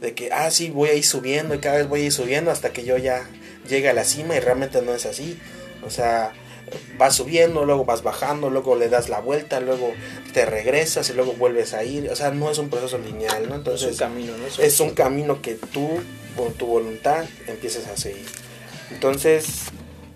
de 0.00 0.14
que, 0.14 0.30
ah, 0.32 0.50
sí, 0.50 0.70
voy 0.70 0.90
a 0.90 0.94
ir 0.94 1.04
subiendo 1.04 1.54
y 1.54 1.58
cada 1.58 1.78
vez 1.78 1.88
voy 1.88 2.02
a 2.02 2.04
ir 2.04 2.12
subiendo 2.12 2.50
hasta 2.50 2.72
que 2.72 2.84
yo 2.84 2.98
ya 2.98 3.28
llegue 3.68 3.88
a 3.88 3.94
la 3.94 4.04
cima 4.04 4.36
y 4.36 4.40
realmente 4.40 4.82
no 4.82 4.92
es 4.94 5.06
así. 5.06 5.38
O 5.86 5.90
sea, 5.90 6.32
vas 6.98 7.16
subiendo, 7.16 7.64
luego 7.64 7.84
vas 7.84 8.02
bajando, 8.02 8.50
luego 8.50 8.76
le 8.76 8.88
das 8.88 9.08
la 9.08 9.20
vuelta, 9.20 9.60
luego 9.60 9.92
te 10.32 10.44
regresas 10.44 11.08
y 11.10 11.14
luego 11.14 11.32
vuelves 11.32 11.72
a 11.74 11.84
ir. 11.84 12.10
O 12.10 12.16
sea, 12.16 12.30
no 12.30 12.50
es 12.50 12.58
un 12.58 12.68
proceso 12.68 12.98
lineal, 12.98 13.48
¿no? 13.48 13.54
Entonces, 13.54 13.88
es 13.88 13.92
un 13.94 13.98
camino, 13.98 14.32
¿no? 14.36 14.62
Es 14.62 14.80
un 14.80 14.90
camino 14.90 15.42
que 15.42 15.54
tú, 15.54 15.88
con 16.36 16.52
tu 16.54 16.66
voluntad, 16.66 17.24
empiezas 17.46 17.86
a 17.86 17.96
seguir. 17.96 18.26
Entonces, 18.92 19.66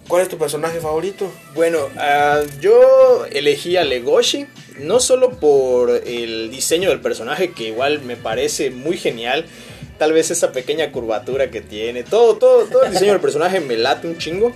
¿cuál 0.09 0.22
es 0.22 0.29
tu 0.29 0.39
personaje 0.39 0.81
favorito? 0.81 1.31
Bueno, 1.55 1.89
ah, 1.97 2.43
yo 2.61 3.27
elegí 3.31 3.77
a 3.77 3.85
Legoshi, 3.85 4.47
no 4.79 5.01
solo 5.01 5.31
por 5.39 5.91
el 5.91 6.51
diseño 6.51 6.91
del 6.91 7.01
personaje, 7.01 7.53
que 7.53 7.68
igual 7.68 8.03
me 8.03 8.16
parece 8.16 8.70
muy 8.70 8.97
genial. 8.97 9.47
Tal 9.99 10.12
vez 10.12 10.31
esa 10.31 10.51
pequeña 10.53 10.91
curvatura 10.91 11.51
que 11.51 11.61
tiene, 11.61 12.03
todo, 12.03 12.37
todo, 12.37 12.64
todo 12.64 12.83
el 12.85 12.91
diseño 12.91 13.12
del 13.12 13.20
personaje 13.20 13.61
me 13.61 13.77
late 13.77 14.09
un 14.09 14.18
chingo. 14.18 14.53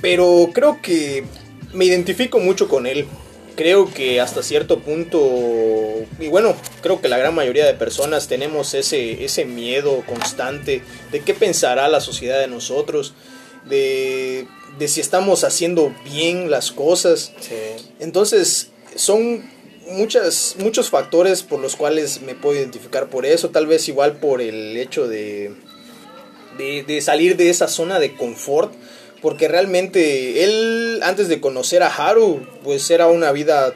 Pero 0.00 0.50
creo 0.52 0.80
que 0.82 1.24
me 1.72 1.84
identifico 1.84 2.38
mucho 2.38 2.68
con 2.68 2.86
él. 2.86 3.06
Creo 3.56 3.92
que 3.92 4.20
hasta 4.20 4.42
cierto 4.42 4.80
punto, 4.80 5.20
y 6.18 6.26
bueno, 6.26 6.56
creo 6.82 7.00
que 7.00 7.08
la 7.08 7.18
gran 7.18 7.34
mayoría 7.34 7.64
de 7.64 7.74
personas 7.74 8.26
tenemos 8.26 8.74
ese, 8.74 9.24
ese 9.24 9.44
miedo 9.44 10.02
constante 10.06 10.82
de 11.12 11.20
qué 11.20 11.34
pensará 11.34 11.88
la 11.88 12.00
sociedad 12.00 12.40
de 12.40 12.48
nosotros, 12.48 13.14
de, 13.64 14.48
de 14.78 14.88
si 14.88 15.00
estamos 15.00 15.44
haciendo 15.44 15.94
bien 16.04 16.50
las 16.50 16.72
cosas. 16.72 17.32
Entonces, 18.00 18.70
son 18.96 19.48
muchas, 19.88 20.56
muchos 20.58 20.90
factores 20.90 21.42
por 21.42 21.60
los 21.60 21.76
cuales 21.76 22.22
me 22.22 22.34
puedo 22.34 22.58
identificar 22.58 23.08
por 23.08 23.24
eso, 23.24 23.50
tal 23.50 23.66
vez 23.66 23.88
igual 23.88 24.16
por 24.16 24.40
el 24.40 24.76
hecho 24.76 25.06
de, 25.06 25.54
de, 26.58 26.82
de 26.82 27.00
salir 27.00 27.36
de 27.36 27.50
esa 27.50 27.68
zona 27.68 28.00
de 28.00 28.16
confort 28.16 28.72
porque 29.24 29.48
realmente 29.48 30.44
él 30.44 31.00
antes 31.02 31.28
de 31.28 31.40
conocer 31.40 31.82
a 31.82 31.86
Haru, 31.86 32.46
pues 32.62 32.90
era 32.90 33.06
una 33.06 33.32
vida, 33.32 33.72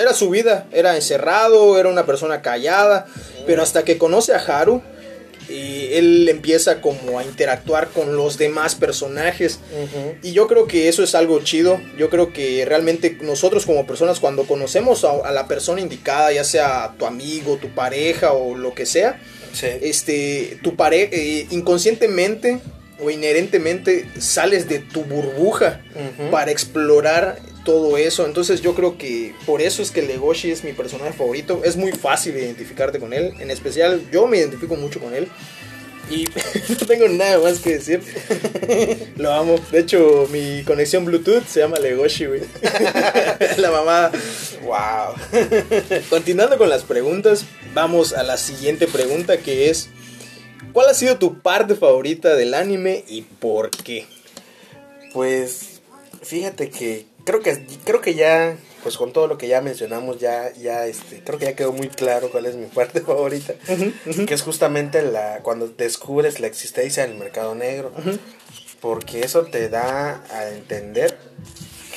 era 0.00 0.14
su 0.14 0.30
vida, 0.30 0.68
era 0.70 0.94
encerrado, 0.94 1.80
era 1.80 1.88
una 1.88 2.06
persona 2.06 2.42
callada, 2.42 3.06
pero 3.44 3.60
hasta 3.60 3.82
que 3.82 3.98
conoce 3.98 4.34
a 4.34 4.38
Haru, 4.38 4.80
y 5.48 5.94
él 5.94 6.28
empieza 6.28 6.80
como 6.80 7.18
a 7.18 7.24
interactuar 7.24 7.88
con 7.88 8.16
los 8.16 8.38
demás 8.38 8.76
personajes. 8.76 9.58
Y 10.22 10.30
yo 10.30 10.46
creo 10.46 10.68
que 10.68 10.88
eso 10.88 11.02
es 11.02 11.16
algo 11.16 11.40
chido 11.40 11.80
yo 11.96 12.08
creo 12.08 12.32
que 12.32 12.64
realmente 12.64 13.18
nosotros 13.20 13.66
como 13.66 13.84
personas 13.84 14.20
cuando 14.20 14.44
conocemos 14.44 15.04
a, 15.04 15.32
la 15.32 15.48
persona 15.48 15.80
indicada 15.80 16.30
ya 16.30 16.44
sea 16.44 16.94
tu 16.98 17.06
amigo 17.06 17.56
tu 17.56 17.68
pareja 17.74 18.32
o 18.32 18.54
lo 18.54 18.74
que 18.74 18.86
sea 18.86 19.20
este 19.62 20.58
tu 20.62 20.76
pareja 20.76 21.08
eh, 21.12 21.46
inconscientemente 21.50 22.60
o 23.00 23.10
inherentemente 23.10 24.08
sales 24.18 24.68
de 24.68 24.80
tu 24.80 25.04
burbuja 25.04 25.80
para 26.30 26.50
explorar 26.50 27.38
todo 27.64 27.98
eso. 27.98 28.26
Entonces 28.26 28.60
yo 28.62 28.74
creo 28.74 28.96
que 28.96 29.34
por 29.44 29.60
eso 29.60 29.82
es 29.82 29.90
que 29.90 30.02
Legoshi 30.02 30.50
es 30.50 30.64
mi 30.64 30.72
personaje 30.72 31.12
favorito. 31.12 31.62
Es 31.64 31.76
muy 31.76 31.92
fácil 31.92 32.36
identificarte 32.36 32.98
con 32.98 33.12
él. 33.12 33.34
En 33.40 33.50
especial 33.50 34.02
yo 34.10 34.26
me 34.26 34.38
identifico 34.38 34.74
mucho 34.76 35.00
con 35.00 35.14
él. 35.14 35.28
Y 36.10 36.26
no 36.68 36.86
tengo 36.86 37.08
nada 37.08 37.38
más 37.38 37.58
que 37.58 37.74
decir. 37.74 38.00
Lo 39.16 39.32
amo. 39.32 39.60
De 39.70 39.80
hecho, 39.80 40.26
mi 40.30 40.62
conexión 40.64 41.04
Bluetooth 41.04 41.46
se 41.46 41.60
llama 41.60 41.78
Legoshi, 41.78 42.26
güey. 42.26 42.40
La 43.58 43.70
mamá. 43.70 44.10
Wow. 44.62 45.14
Continuando 46.08 46.58
con 46.58 46.68
las 46.68 46.84
preguntas, 46.84 47.44
vamos 47.74 48.12
a 48.12 48.22
la 48.22 48.36
siguiente 48.36 48.86
pregunta 48.86 49.38
que 49.38 49.70
es, 49.70 49.90
¿cuál 50.78 50.90
ha 50.90 50.94
sido 50.94 51.18
tu 51.18 51.40
parte 51.40 51.74
favorita 51.74 52.36
del 52.36 52.54
anime 52.54 53.04
y 53.08 53.22
por 53.22 53.68
qué? 53.68 54.06
Pues 55.12 55.80
fíjate 56.22 56.70
que 56.70 57.04
creo 57.24 57.40
que 57.40 57.66
creo 57.84 58.00
que 58.00 58.14
ya 58.14 58.56
pues 58.84 58.96
con 58.96 59.12
todo 59.12 59.26
lo 59.26 59.38
que 59.38 59.48
ya 59.48 59.60
mencionamos 59.60 60.20
ya 60.20 60.52
ya 60.54 60.86
este 60.86 61.20
creo 61.24 61.36
que 61.40 61.46
ya 61.46 61.56
quedó 61.56 61.72
muy 61.72 61.88
claro 61.88 62.30
cuál 62.30 62.46
es 62.46 62.54
mi 62.54 62.66
parte 62.76 63.00
favorita, 63.00 63.54
que 64.24 64.32
es 64.32 64.42
justamente 64.42 65.02
la 65.02 65.40
cuando 65.42 65.66
descubres 65.66 66.38
la 66.38 66.46
existencia 66.46 67.04
del 67.04 67.18
mercado 67.18 67.56
negro. 67.56 67.90
Porque 68.80 69.22
eso 69.22 69.46
te 69.46 69.68
da 69.68 70.22
a 70.30 70.48
entender 70.50 71.18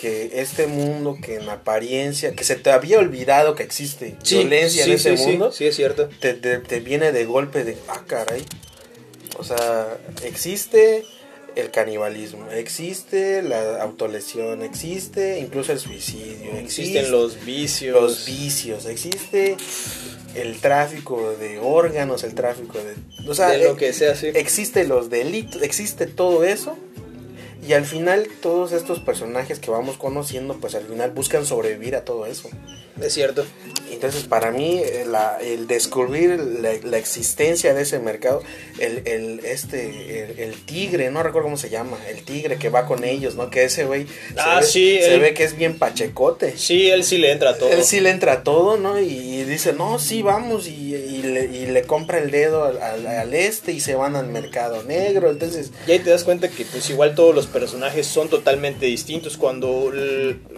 que 0.01 0.41
este 0.41 0.65
mundo 0.65 1.19
que 1.23 1.35
en 1.35 1.47
apariencia, 1.49 2.33
que 2.33 2.43
se 2.43 2.55
te 2.55 2.71
había 2.71 2.97
olvidado 2.97 3.53
que 3.53 3.61
existe 3.61 4.15
violencia 4.27 4.85
en 4.85 4.93
ese 4.93 5.11
mundo, 5.11 5.51
sí, 5.51 5.67
es 5.67 5.75
cierto. 5.75 6.09
Te, 6.19 6.33
te, 6.33 6.79
viene 6.79 7.11
de 7.11 7.25
golpe 7.25 7.63
de, 7.63 7.77
ah, 7.87 8.01
caray. 8.07 8.43
O 9.37 9.43
sea, 9.43 9.97
existe 10.23 11.05
el 11.55 11.69
canibalismo, 11.71 12.49
existe 12.51 13.41
la 13.41 13.81
autolesión, 13.81 14.61
existe 14.61 15.39
incluso 15.39 15.71
el 15.71 15.79
suicidio, 15.79 16.53
existen 16.57 17.11
los 17.11 17.43
vicios, 17.43 18.01
los 18.01 18.25
vicios, 18.25 18.85
existe 18.85 19.57
el 20.35 20.59
tráfico 20.61 21.33
de 21.39 21.59
órganos, 21.59 22.23
el 22.23 22.35
tráfico 22.35 22.77
de, 22.77 23.29
o 23.29 23.33
sea, 23.33 23.57
lo 23.57 23.75
que 23.75 23.91
sea, 23.91 24.15
sí. 24.15 24.27
Existe 24.27 24.85
los 24.85 25.09
delitos, 25.09 25.61
existe 25.61 26.05
todo 26.07 26.45
eso 26.45 26.77
y 27.67 27.73
al 27.73 27.85
final 27.85 28.27
todos 28.41 28.71
estos 28.71 28.99
personajes 28.99 29.59
que 29.59 29.69
vamos 29.69 29.97
conociendo, 29.97 30.57
pues 30.59 30.73
al 30.75 30.85
final 30.85 31.11
buscan 31.11 31.45
sobrevivir 31.45 31.95
a 31.95 32.03
todo 32.03 32.25
eso. 32.25 32.49
Es 32.99 33.13
cierto. 33.13 33.45
Entonces 33.91 34.23
para 34.23 34.51
mí 34.51 34.79
eh, 34.79 35.05
el 35.43 35.67
descubrir 35.67 36.39
la, 36.39 36.97
existencia 36.97 37.73
de 37.73 37.83
ese 37.83 37.99
mercado, 37.99 38.41
el, 38.79 39.01
el 39.05 39.41
este, 39.43 40.43
el, 40.43 40.53
tigre, 40.65 41.11
no 41.11 41.23
recuerdo 41.23 41.47
cómo 41.47 41.57
se 41.57 41.69
llama, 41.69 41.97
el 42.09 42.23
tigre 42.23 42.57
que 42.57 42.69
va 42.69 42.85
con 42.85 43.03
ellos, 43.03 43.35
¿no? 43.35 43.49
Que 43.49 43.65
ese 43.65 43.85
güey 43.85 44.07
ah, 44.37 44.61
se, 44.61 44.79
ve, 44.79 45.03
se 45.03 45.17
ve 45.17 45.33
que 45.33 45.43
es 45.43 45.55
bien 45.55 45.77
pachecote. 45.77 46.57
Sí, 46.57 46.89
él 46.89 47.03
sí 47.03 47.17
le 47.17 47.31
entra 47.31 47.51
a 47.51 47.57
todo. 47.57 47.69
Él 47.69 47.83
sí 47.83 47.99
le 47.99 48.09
entra 48.09 48.33
a 48.33 48.43
todo, 48.43 48.77
¿no? 48.77 48.99
Y, 48.99 49.43
dice, 49.43 49.73
no, 49.73 49.99
sí, 49.99 50.21
vamos, 50.21 50.67
y, 50.67 50.95
y, 50.95 51.23
le, 51.23 51.45
y 51.45 51.65
le, 51.67 51.83
compra 51.83 52.19
el 52.19 52.31
dedo 52.31 52.63
al, 52.63 52.77
al, 53.07 53.33
este 53.33 53.71
y 53.71 53.79
se 53.79 53.95
van 53.95 54.15
al 54.15 54.27
mercado 54.27 54.83
negro. 54.83 55.29
Entonces... 55.29 55.71
Y 55.87 55.91
ahí 55.91 55.99
te 55.99 56.09
das 56.09 56.23
cuenta 56.23 56.47
que 56.49 56.65
pues 56.65 56.89
igual 56.89 57.15
todos 57.15 57.35
los 57.35 57.47
personajes 57.51 58.07
son 58.07 58.29
totalmente 58.29 58.85
distintos 58.85 59.37
cuando... 59.37 59.91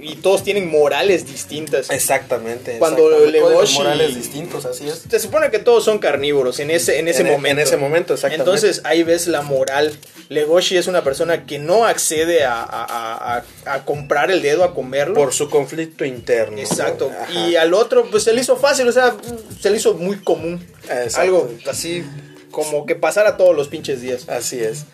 Y 0.01 0.15
todos 0.15 0.43
tienen 0.43 0.69
morales 0.69 1.25
distintas. 1.25 1.89
Exactamente. 1.89 2.77
Cuando 2.79 3.09
Legoshi... 3.25 3.75
Morales 3.75 4.15
distintos, 4.15 4.65
así 4.65 4.87
es. 4.87 5.03
Se 5.09 5.19
supone 5.19 5.51
que 5.51 5.59
todos 5.59 5.83
son 5.83 5.99
carnívoros 5.99 6.59
en 6.59 6.71
ese, 6.71 6.99
en 6.99 7.07
ese 7.07 7.21
en 7.21 7.31
momento. 7.31 7.61
En 7.61 7.67
ese 7.67 7.77
momento, 7.77 8.13
exactamente. 8.13 8.49
Entonces 8.49 8.81
ahí 8.85 9.03
ves 9.03 9.27
la 9.27 9.41
moral. 9.41 9.91
Legoshi 10.29 10.77
es 10.77 10.87
una 10.87 11.03
persona 11.03 11.45
que 11.45 11.59
no 11.59 11.85
accede 11.85 12.43
a, 12.43 12.63
a, 12.63 13.43
a, 13.65 13.85
comprar 13.85 14.31
el 14.31 14.41
dedo, 14.41 14.63
a 14.63 14.73
comerlo. 14.73 15.15
Por 15.15 15.33
su 15.33 15.49
conflicto 15.49 16.05
interno. 16.05 16.57
Exacto. 16.57 17.11
Y 17.29 17.55
al 17.55 17.73
otro, 17.73 18.09
pues 18.09 18.23
se 18.23 18.33
le 18.33 18.41
hizo 18.41 18.55
fácil, 18.57 18.87
o 18.87 18.91
sea, 18.91 19.15
se 19.59 19.69
le 19.69 19.77
hizo 19.77 19.93
muy 19.95 20.17
común. 20.17 20.65
Algo 21.15 21.49
así 21.69 22.03
como 22.53 22.85
que 22.85 22.95
pasara 22.95 23.35
todos 23.35 23.53
los 23.53 23.67
pinches 23.67 23.99
días. 23.99 24.29
Así 24.29 24.61
es. 24.61 24.85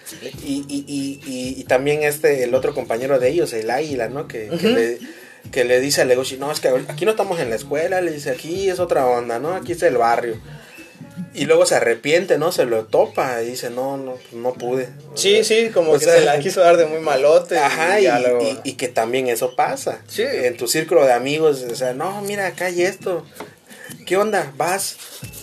Y, 0.43 0.65
y, 0.67 0.85
y, 0.87 1.59
y, 1.59 1.63
también 1.65 2.01
este, 2.01 2.43
el 2.43 2.55
otro 2.55 2.73
compañero 2.73 3.19
de 3.19 3.29
ellos, 3.29 3.53
el 3.53 3.69
águila, 3.69 4.07
¿no? 4.07 4.27
Que, 4.27 4.49
que 4.59 4.69
le 4.69 4.99
que 5.51 5.63
le 5.63 5.79
dice 5.79 6.01
a 6.01 6.05
Legoshi, 6.05 6.37
no, 6.37 6.51
es 6.51 6.59
que 6.59 6.69
aquí 6.87 7.05
no 7.05 7.11
estamos 7.11 7.39
en 7.39 7.49
la 7.49 7.55
escuela, 7.55 8.01
le 8.01 8.11
dice, 8.11 8.29
aquí 8.29 8.69
es 8.69 8.79
otra 8.79 9.07
onda, 9.07 9.39
¿no? 9.39 9.55
Aquí 9.55 9.73
es 9.73 9.83
el 9.83 9.97
barrio. 9.97 10.39
Y 11.33 11.45
luego 11.45 11.65
se 11.65 11.75
arrepiente, 11.75 12.37
¿no? 12.37 12.51
Se 12.51 12.65
lo 12.65 12.85
topa 12.85 13.41
y 13.41 13.47
dice, 13.47 13.69
no, 13.69 13.97
no, 13.97 14.15
no 14.31 14.53
pude. 14.53 14.89
Sí, 15.15 15.43
sí, 15.43 15.69
como 15.73 15.93
que 15.93 16.05
se 16.05 16.21
la 16.21 16.39
quiso 16.39 16.61
dar 16.61 16.77
de 16.77 16.85
muy 16.85 16.99
malote. 16.99 17.57
Ajá, 17.57 17.99
y, 17.99 18.07
y, 18.63 18.73
que 18.73 18.87
también 18.87 19.27
eso 19.27 19.55
pasa. 19.55 20.01
Sí. 20.07 20.23
En 20.23 20.57
tu 20.57 20.67
círculo 20.67 21.05
de 21.05 21.13
amigos, 21.13 21.65
o 21.69 21.75
sea, 21.75 21.93
no, 21.93 22.21
mira, 22.21 22.47
acá 22.47 22.65
hay 22.65 22.83
esto. 22.83 23.25
¿Qué 24.05 24.17
onda? 24.17 24.53
¿Vas? 24.57 24.97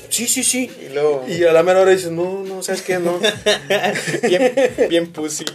Sí, 0.08 0.26
sí, 0.26 0.42
sí. 0.44 0.70
Y 0.84 0.92
luego... 0.92 1.24
Y 1.28 1.44
a 1.44 1.52
la 1.52 1.62
menor 1.62 1.82
hora 1.82 1.92
dices, 1.92 2.10
no, 2.10 2.42
no, 2.42 2.62
¿sabes 2.62 2.82
qué? 2.82 2.98
No. 2.98 3.20
bien, 4.22 4.54
bien 4.88 5.12
pussy. 5.12 5.44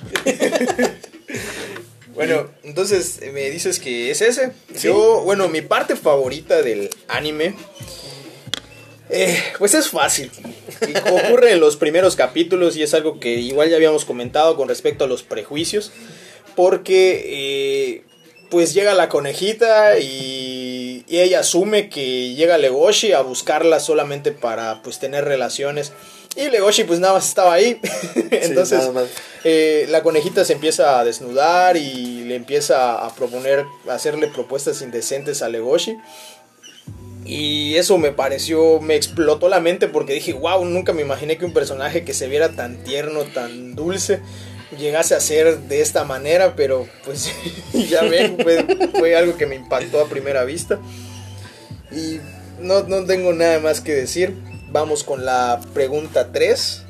Bueno, 2.13 2.49
entonces 2.63 3.19
me 3.33 3.49
dices 3.49 3.79
que 3.79 4.11
es 4.11 4.21
ese. 4.21 4.51
Yo, 4.79 5.21
bueno, 5.23 5.47
mi 5.47 5.61
parte 5.61 5.95
favorita 5.95 6.61
del 6.61 6.89
anime. 7.07 7.55
Eh, 9.09 9.41
pues 9.57 9.73
es 9.73 9.89
fácil. 9.89 10.29
Ocurre 11.11 11.53
en 11.53 11.59
los 11.59 11.77
primeros 11.77 12.15
capítulos 12.15 12.77
y 12.77 12.83
es 12.83 12.93
algo 12.93 13.19
que 13.19 13.35
igual 13.35 13.69
ya 13.69 13.75
habíamos 13.75 14.05
comentado 14.05 14.55
con 14.55 14.67
respecto 14.67 15.05
a 15.05 15.07
los 15.07 15.23
prejuicios. 15.23 15.91
Porque 16.55 17.23
eh, 17.25 18.03
pues 18.51 18.73
llega 18.73 18.93
la 18.93 19.09
conejita 19.09 19.97
y, 19.97 20.60
y, 21.11 21.19
ella 21.19 21.41
asume 21.41 21.89
que 21.89 22.33
llega 22.33 22.57
Legoshi 22.57 23.13
a 23.13 23.21
buscarla 23.21 23.79
solamente 23.79 24.31
para 24.31 24.81
pues 24.81 24.99
tener 24.99 25.25
relaciones. 25.25 25.91
Y 26.35 26.49
Legoshi 26.49 26.85
pues 26.85 26.99
nada 26.99 27.13
más 27.13 27.27
estaba 27.27 27.53
ahí. 27.53 27.79
Entonces 28.31 28.89
eh, 29.43 29.85
la 29.89 30.03
conejita 30.03 30.45
se 30.45 30.53
empieza 30.53 30.99
a 30.99 31.03
desnudar 31.03 31.77
y 31.77 32.23
le 32.23 32.35
empieza 32.35 33.05
a 33.05 33.13
proponer, 33.13 33.65
a 33.89 33.93
hacerle 33.93 34.27
propuestas 34.27 34.81
indecentes 34.81 35.41
a 35.41 35.49
Legoshi. 35.49 35.97
Y 37.25 37.75
eso 37.75 37.97
me 37.97 38.11
pareció, 38.11 38.81
me 38.81 38.95
explotó 38.95 39.47
la 39.47 39.59
mente 39.59 39.87
porque 39.87 40.13
dije, 40.13 40.33
wow, 40.33 40.65
nunca 40.65 40.91
me 40.91 41.01
imaginé 41.01 41.37
que 41.37 41.45
un 41.45 41.53
personaje 41.53 42.03
que 42.03 42.13
se 42.13 42.27
viera 42.27 42.49
tan 42.49 42.83
tierno, 42.83 43.23
tan 43.25 43.75
dulce, 43.75 44.21
llegase 44.77 45.15
a 45.15 45.19
ser 45.19 45.59
de 45.59 45.81
esta 45.81 46.03
manera, 46.03 46.55
pero 46.55 46.87
pues 47.05 47.31
ya 47.89 48.03
ven, 48.03 48.37
fue, 48.97 49.15
algo 49.15 49.37
que 49.37 49.45
me 49.45 49.55
impactó 49.55 50.01
a 50.01 50.07
primera 50.07 50.43
vista. 50.43 50.79
Y 51.91 52.19
no, 52.59 52.83
no 52.83 53.05
tengo 53.05 53.33
nada 53.33 53.59
más 53.59 53.81
que 53.81 53.93
decir 53.93 54.35
vamos 54.71 55.03
con 55.03 55.25
la 55.25 55.59
pregunta 55.73 56.31
3. 56.31 56.83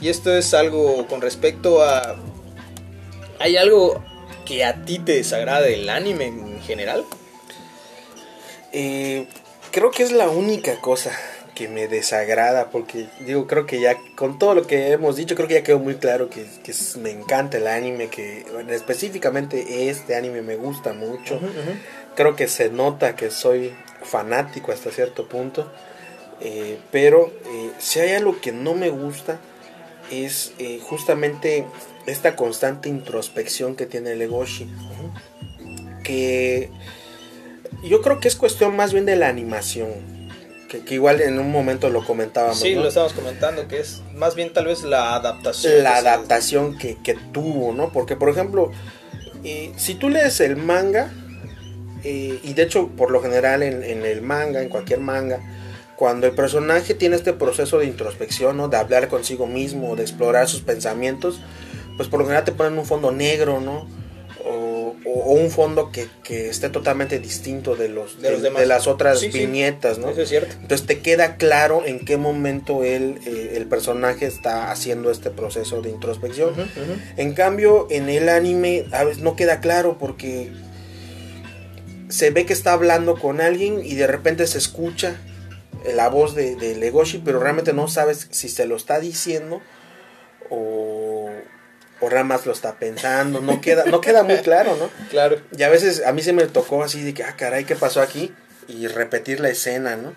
Y 0.00 0.08
esto 0.08 0.34
es 0.34 0.54
algo 0.54 1.06
con 1.06 1.20
respecto 1.20 1.82
a... 1.82 2.16
¿Hay 3.40 3.56
algo 3.56 4.02
que 4.44 4.64
a 4.64 4.84
ti 4.84 4.98
te 4.98 5.12
desagrada 5.12 5.62
del 5.62 5.88
anime 5.88 6.26
en 6.26 6.60
general? 6.62 7.04
Eh, 8.72 9.26
creo 9.70 9.90
que 9.90 10.02
es 10.02 10.12
la 10.12 10.28
única 10.28 10.80
cosa 10.80 11.12
que 11.58 11.66
me 11.66 11.88
desagrada 11.88 12.70
porque 12.70 13.06
digo 13.26 13.48
creo 13.48 13.66
que 13.66 13.80
ya 13.80 13.96
con 14.14 14.38
todo 14.38 14.54
lo 14.54 14.66
que 14.68 14.92
hemos 14.92 15.16
dicho 15.16 15.34
creo 15.34 15.48
que 15.48 15.54
ya 15.54 15.62
quedó 15.64 15.80
muy 15.80 15.96
claro 15.96 16.30
que, 16.30 16.46
me 17.00 17.10
encanta 17.10 17.56
el 17.56 17.66
anime 17.66 18.08
que 18.08 18.46
específicamente 18.70 19.88
este 19.90 20.14
anime 20.14 20.42
me 20.42 20.54
gusta 20.54 20.92
mucho 20.92 21.40
creo 22.14 22.36
que 22.36 22.46
se 22.46 22.70
nota 22.70 23.16
que 23.16 23.32
soy 23.32 23.74
fanático 24.04 24.70
hasta 24.70 24.92
cierto 24.92 25.28
punto 25.28 25.68
eh, 26.40 26.78
pero 26.92 27.32
eh, 27.46 27.72
si 27.78 27.98
hay 27.98 28.12
algo 28.12 28.40
que 28.40 28.52
no 28.52 28.74
me 28.74 28.90
gusta 28.90 29.40
es 30.12 30.52
eh, 30.58 30.80
justamente 30.80 31.66
esta 32.06 32.36
constante 32.36 32.88
introspección 32.88 33.76
que 33.76 33.86
tiene 33.86 34.16
Legoshi. 34.16 34.68
Que 36.04 36.70
yo 37.84 38.00
creo 38.00 38.20
que 38.20 38.28
es 38.28 38.36
cuestión 38.36 38.76
más 38.76 38.92
bien 38.92 39.04
de 39.04 39.16
la 39.16 39.28
animación. 39.28 40.17
Que, 40.68 40.94
igual 40.94 41.20
en 41.22 41.38
un 41.38 41.50
momento 41.50 41.88
lo 41.88 42.04
comentábamos. 42.04 42.60
Sí, 42.60 42.74
lo 42.74 42.88
estábamos 42.88 43.14
comentando, 43.14 43.66
que 43.68 43.80
es 43.80 44.02
más 44.14 44.34
bien 44.34 44.52
tal 44.52 44.66
vez 44.66 44.82
la 44.82 45.14
adaptación. 45.14 45.82
La 45.82 45.96
adaptación 45.96 46.76
que, 46.76 46.96
tuvo, 47.32 47.72
¿no? 47.72 47.90
Porque, 47.90 48.16
por 48.16 48.28
ejemplo, 48.28 48.70
si 49.76 49.94
tú 49.94 50.10
lees 50.10 50.40
el 50.40 50.56
manga, 50.56 51.10
y 52.04 52.52
de 52.52 52.62
hecho, 52.62 52.88
por 52.88 53.10
lo 53.10 53.22
general 53.22 53.62
en, 53.62 53.82
en 53.82 54.04
el 54.04 54.20
manga, 54.20 54.60
en 54.60 54.68
cualquier 54.68 55.00
manga, 55.00 55.40
cuando 55.98 56.28
el 56.28 56.32
personaje 56.32 56.94
tiene 56.94 57.16
este 57.16 57.32
proceso 57.32 57.78
de 57.80 57.86
introspección, 57.86 58.56
¿no? 58.56 58.68
De 58.68 58.76
hablar 58.76 59.08
consigo 59.08 59.48
mismo, 59.48 59.96
de 59.96 60.02
explorar 60.02 60.48
sus 60.48 60.60
pensamientos, 60.60 61.40
pues 61.96 62.08
por 62.08 62.20
lo 62.20 62.26
general 62.26 62.44
te 62.44 62.52
ponen 62.52 62.78
un 62.78 62.86
fondo 62.86 63.10
negro, 63.10 63.60
¿no? 63.60 63.88
O, 65.14 65.32
un 65.32 65.50
fondo 65.50 65.90
que, 65.90 66.08
esté 66.48 66.68
totalmente 66.68 67.18
distinto 67.18 67.76
de 67.76 67.88
los 67.88 68.20
de, 68.20 68.66
las 68.66 68.86
otras 68.86 69.22
viñetas, 69.32 69.98
¿no? 69.98 70.10
Eso 70.10 70.22
es 70.22 70.28
cierto. 70.28 70.54
Entonces 70.60 70.86
te 70.86 71.00
queda 71.00 71.36
claro 71.36 71.82
en 71.86 72.04
qué 72.04 72.16
momento 72.16 72.84
él, 72.84 73.18
eh, 73.26 73.54
el 73.56 73.66
personaje 73.66 74.26
está 74.26 74.70
haciendo 74.70 75.10
este 75.10 75.30
proceso 75.30 75.80
de 75.82 75.90
introspección. 75.90 76.54
En 77.16 77.34
cambio, 77.34 77.86
en 77.90 78.08
el 78.08 78.28
anime 78.28 78.86
a 78.92 79.04
veces 79.04 79.22
no 79.22 79.36
queda 79.36 79.60
claro 79.60 79.96
porque 79.98 80.50
se 82.08 82.30
ve 82.30 82.46
que 82.46 82.52
está 82.52 82.72
hablando 82.72 83.18
con 83.18 83.40
alguien 83.40 83.84
y 83.84 83.94
de 83.94 84.06
repente 84.06 84.46
se 84.46 84.58
escucha 84.58 85.16
la 85.94 86.08
voz 86.08 86.34
de, 86.34 86.56
Legoshi, 86.76 87.18
pero 87.18 87.40
realmente 87.40 87.72
no 87.72 87.88
sabes 87.88 88.28
si 88.30 88.48
se 88.48 88.66
lo 88.66 88.76
está 88.76 89.00
diciendo 89.00 89.60
o, 90.50 90.97
o 92.00 92.08
nada 92.08 92.24
más 92.24 92.46
lo 92.46 92.52
está 92.52 92.74
pensando, 92.76 93.40
no 93.40 93.60
queda, 93.60 93.84
no 93.86 94.00
queda 94.00 94.22
muy 94.22 94.36
claro, 94.38 94.76
¿no? 94.76 94.90
Claro. 95.10 95.40
Y 95.56 95.62
a 95.62 95.68
veces 95.68 96.04
a 96.04 96.12
mí 96.12 96.22
se 96.22 96.32
me 96.32 96.46
tocó 96.46 96.82
así 96.82 97.02
de 97.02 97.14
que, 97.14 97.24
ah, 97.24 97.34
caray, 97.36 97.64
¿qué 97.64 97.76
pasó 97.76 98.00
aquí? 98.00 98.32
Y 98.68 98.86
repetir 98.86 99.40
la 99.40 99.48
escena, 99.48 99.96
¿no? 99.96 100.14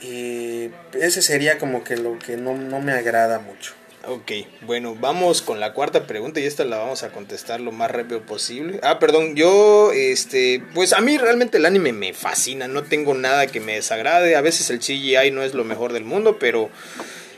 Y 0.00 0.70
ese 0.92 1.22
sería 1.22 1.58
como 1.58 1.84
que 1.84 1.96
lo 1.96 2.18
que 2.18 2.36
no, 2.36 2.54
no 2.54 2.80
me 2.80 2.92
agrada 2.92 3.38
mucho. 3.38 3.72
Ok, 4.06 4.32
bueno, 4.62 4.94
vamos 4.94 5.40
con 5.40 5.60
la 5.60 5.72
cuarta 5.72 6.06
pregunta 6.06 6.38
y 6.38 6.44
esta 6.44 6.64
la 6.66 6.76
vamos 6.76 7.02
a 7.04 7.10
contestar 7.10 7.60
lo 7.60 7.72
más 7.72 7.90
rápido 7.90 8.20
posible. 8.20 8.78
Ah, 8.82 8.98
perdón, 8.98 9.34
yo, 9.34 9.92
este, 9.92 10.62
pues 10.74 10.92
a 10.92 11.00
mí 11.00 11.16
realmente 11.16 11.56
el 11.56 11.64
anime 11.64 11.94
me 11.94 12.12
fascina, 12.12 12.68
no 12.68 12.82
tengo 12.82 13.14
nada 13.14 13.46
que 13.46 13.60
me 13.60 13.76
desagrade. 13.76 14.36
A 14.36 14.42
veces 14.42 14.68
el 14.68 14.80
CGI 14.80 15.30
no 15.30 15.42
es 15.42 15.54
lo 15.54 15.64
mejor 15.64 15.94
del 15.94 16.04
mundo, 16.04 16.38
pero 16.38 16.68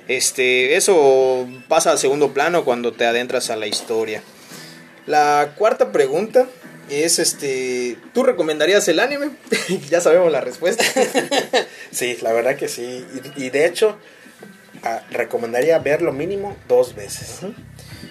este, 0.08 0.76
eso 0.76 1.48
pasa 1.68 1.92
a 1.92 1.96
segundo 1.96 2.32
plano 2.32 2.64
cuando 2.64 2.92
te 2.92 3.06
adentras 3.06 3.50
a 3.50 3.56
la 3.56 3.66
historia. 3.66 4.22
La 5.06 5.52
cuarta 5.56 5.92
pregunta 5.92 6.46
es, 6.90 7.18
este, 7.18 7.96
¿tú 8.12 8.22
recomendarías 8.22 8.86
el 8.88 9.00
anime? 9.00 9.30
ya 9.90 10.00
sabemos 10.00 10.30
la 10.30 10.40
respuesta. 10.40 10.84
sí, 11.90 12.18
la 12.22 12.32
verdad 12.32 12.56
que 12.56 12.68
sí. 12.68 13.04
Y, 13.36 13.46
y 13.46 13.50
de 13.50 13.66
hecho 13.66 13.98
recomendaría 15.10 15.78
verlo 15.78 16.12
mínimo 16.12 16.56
dos 16.68 16.94
veces. 16.94 17.40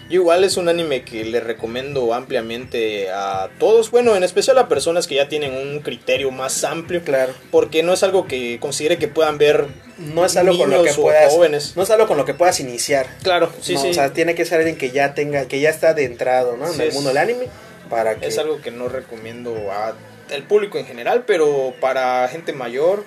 Igual 0.10 0.44
es 0.44 0.58
un 0.58 0.70
anime 0.70 1.04
que 1.04 1.26
le 1.26 1.40
recomiendo 1.40 2.14
ampliamente 2.14 3.10
a 3.12 3.50
todos, 3.60 3.92
bueno, 3.92 4.16
en 4.16 4.24
especial 4.24 4.58
a 4.58 4.68
personas 4.68 5.08
que 5.08 5.16
ya 5.16 5.28
tienen 5.28 5.54
un 5.54 5.80
criterio 5.80 6.32
más 6.32 6.64
amplio, 6.64 7.04
claro, 7.04 7.34
porque 7.52 7.84
no 7.84 7.94
es 7.94 8.04
algo 8.04 8.28
que 8.28 8.60
considere 8.60 8.98
que 8.98 9.08
puedan 9.08 9.38
ver 9.38 9.68
no 9.98 10.26
es 10.26 10.36
algo 10.36 10.58
con 10.58 10.70
lo 10.70 10.84
que 10.84 10.94
puedas, 10.94 11.32
jóvenes. 11.32 11.74
No 11.78 11.84
es 11.84 11.90
algo 11.90 12.06
con 12.06 12.18
lo 12.18 12.26
que 12.26 12.34
puedas 12.34 12.60
iniciar. 12.60 13.08
Claro, 13.24 13.50
sí, 13.62 13.78
sí. 13.78 13.92
O 13.92 13.94
sea, 13.94 14.12
tiene 14.12 14.36
que 14.36 14.44
ser 14.44 14.58
alguien 14.58 14.78
que 14.78 14.92
ya 14.92 15.14
tenga, 15.14 15.46
que 15.46 15.62
ya 15.62 15.70
está 15.70 15.90
adentrado, 15.90 16.58
¿no? 16.58 16.72
En 16.72 16.82
el 16.82 16.92
mundo 16.92 17.10
del 17.10 17.18
anime 17.18 17.48
para 17.90 18.16
que 18.16 18.28
es 18.28 18.38
algo 18.38 18.62
que 18.62 18.72
no 18.72 18.90
recomiendo 18.90 19.72
a 19.72 19.96
el 20.32 20.44
público 20.44 20.78
en 20.78 20.86
general, 20.86 21.24
pero 21.26 21.74
para 21.80 22.28
gente 22.28 22.52
mayor 22.52 23.06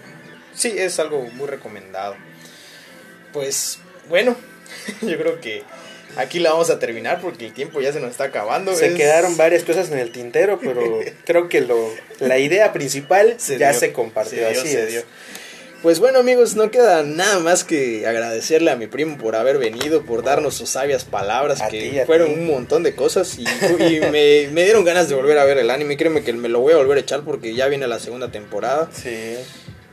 sí 0.55 0.72
es 0.79 0.99
algo 0.99 1.22
muy 1.35 1.47
recomendado 1.47 2.14
pues 3.33 3.79
bueno, 4.09 4.37
yo 5.03 5.16
creo 5.18 5.41
que 5.41 5.62
aquí 6.16 6.38
la 6.38 6.50
vamos 6.50 6.70
a 6.70 6.78
terminar 6.78 7.20
porque 7.20 7.46
el 7.46 7.52
tiempo 7.52 7.80
ya 7.80 7.92
se 7.92 8.00
nos 8.00 8.11
está 8.11 8.24
acabando. 8.24 8.74
Se 8.74 8.94
quedaron 8.94 9.36
varias 9.36 9.64
cosas 9.64 9.90
en 9.90 9.98
el 9.98 10.12
tintero, 10.12 10.59
pero 10.61 11.00
creo 11.24 11.48
que 11.48 11.61
lo, 11.61 11.90
la 12.20 12.38
idea 12.38 12.72
principal 12.72 13.36
ya 13.59 13.72
se 13.72 13.92
compartió. 13.92 14.48
así 14.48 14.76
Pues 15.82 16.00
bueno 16.00 16.18
amigos, 16.18 16.56
no 16.56 16.70
queda 16.70 17.02
nada 17.02 17.38
más 17.40 17.64
que 17.64 18.06
agradecerle 18.06 18.70
a 18.70 18.76
mi 18.76 18.86
primo 18.86 19.18
por 19.18 19.36
haber 19.36 19.59
venido, 19.59 20.02
por 20.02 20.22
darnos 20.22 20.54
sus 20.54 20.70
sabias 20.70 21.04
palabras, 21.04 21.62
que 21.70 22.02
fueron 22.06 22.32
un 22.32 22.46
montón 22.46 22.82
de 22.82 22.94
cosas 22.94 23.38
y, 23.38 23.44
me, 24.11 24.48
me, 24.48 24.64
dieron 24.64 24.84
ganas 24.84 25.09
de 25.09 25.14
volver 25.14 25.38
a 25.38 25.44
ver 25.44 25.59
el 25.59 25.70
anime. 25.70 25.96
Créeme 25.96 26.22
que 26.22 26.32
me 26.32 26.48
lo 26.48 26.61
voy 26.61 26.72
a 26.72 26.76
volver 26.76 26.98
a 26.98 27.00
echar 27.00 27.22
porque 27.22 27.54
ya 27.54 27.68
viene 27.68 27.86
la 27.86 27.98
segunda 27.98 28.30
temporada. 28.30 28.90
Sí. 28.92 29.36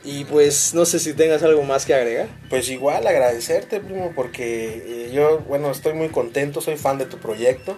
Y 0.06 0.24
pues 0.26 0.76
no 0.76 0.86
sé 0.86 1.00
si 1.00 1.14
tengas 1.14 1.42
algo 1.42 1.64
más 1.64 1.86
que 1.86 1.96
agregar. 1.96 2.28
Pues 2.50 2.70
igual 2.70 3.08
agradecerte, 3.08 3.80
primo, 3.80 4.14
porque 4.16 5.08
eh, 5.08 5.12
yo, 5.12 5.40
bueno, 5.40 5.72
estoy 5.72 5.94
muy 5.94 6.10
contento, 6.10 6.62
soy 6.62 6.78
fan 6.78 7.00
de 7.00 7.08
tu 7.08 7.18
proyecto 7.18 7.78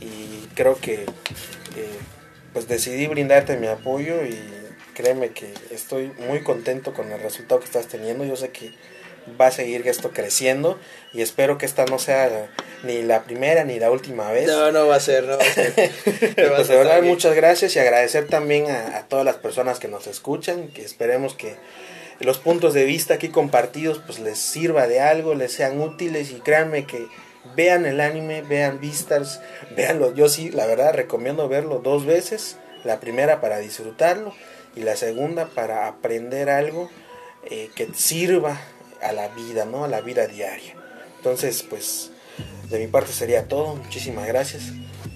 y 0.00 0.46
creo 0.54 0.76
que 0.76 1.04
eh, 1.76 1.98
pues 2.52 2.68
decidí 2.68 3.06
brindarte 3.06 3.56
mi 3.56 3.68
apoyo 3.68 4.22
y 4.26 4.38
créeme 4.92 5.30
que 5.30 5.54
estoy 5.70 6.12
muy 6.28 6.42
contento 6.42 6.92
con 6.92 7.10
el 7.10 7.20
resultado 7.20 7.60
que 7.60 7.66
estás 7.66 7.86
teniendo. 7.86 8.26
Yo 8.26 8.36
sé 8.36 8.50
que 8.50 8.72
va 9.40 9.48
a 9.48 9.50
seguir 9.50 9.86
esto 9.86 10.10
creciendo 10.10 10.78
y 11.12 11.22
espero 11.22 11.58
que 11.58 11.66
esta 11.66 11.84
no 11.86 11.98
sea 11.98 12.48
ni 12.82 13.02
la 13.02 13.22
primera 13.24 13.64
ni 13.64 13.78
la 13.78 13.90
última 13.90 14.30
vez. 14.30 14.46
No, 14.46 14.72
no 14.72 14.86
va 14.86 14.96
a 14.96 15.00
ser, 15.00 15.24
no 15.24 15.36
va 15.38 15.44
a 15.44 15.52
ser. 15.52 15.92
pues 16.56 16.68
de 16.68 16.76
verdad 16.76 17.02
muchas 17.02 17.34
gracias 17.34 17.76
y 17.76 17.78
agradecer 17.78 18.26
también 18.26 18.70
a, 18.70 19.06
todas 19.08 19.24
las 19.24 19.36
personas 19.36 19.78
que 19.78 19.88
nos 19.88 20.06
escuchan, 20.06 20.68
que 20.68 20.82
esperemos 20.84 21.34
que 21.34 21.56
los 22.20 22.38
puntos 22.38 22.74
de 22.74 22.84
vista 22.84 23.14
aquí 23.14 23.28
compartidos 23.28 24.00
pues 24.04 24.18
les 24.18 24.38
sirva 24.38 24.86
de 24.86 25.00
algo, 25.00 25.34
les 25.34 25.52
sean 25.52 25.80
útiles 25.80 26.30
y 26.30 26.40
créanme 26.40 26.86
que 26.86 27.06
vean 27.56 27.86
el 27.86 28.00
anime, 28.00 28.42
vean 28.42 28.80
Vistas, 28.80 29.40
véanlo. 29.76 30.14
Yo 30.14 30.28
sí, 30.28 30.50
la 30.50 30.66
verdad 30.66 30.94
recomiendo 30.94 31.48
verlo 31.48 31.78
dos 31.78 32.06
veces, 32.06 32.56
la 32.84 33.00
primera 33.00 33.40
para 33.40 33.58
disfrutarlo 33.58 34.34
y 34.74 34.80
la 34.80 34.96
segunda 34.96 35.46
para 35.46 35.86
aprender 35.86 36.48
algo 36.48 36.90
eh, 37.44 37.70
que 37.74 37.88
sirva 37.94 38.60
a 39.02 39.12
la 39.12 39.28
vida, 39.28 39.64
¿no? 39.64 39.84
A 39.84 39.88
la 39.88 40.00
vida 40.00 40.26
diaria. 40.26 40.74
Entonces, 41.16 41.64
pues, 41.68 42.10
de 42.70 42.78
mi 42.78 42.86
parte 42.86 43.12
sería 43.12 43.48
todo. 43.48 43.76
Muchísimas 43.76 44.26
gracias. 44.26 44.72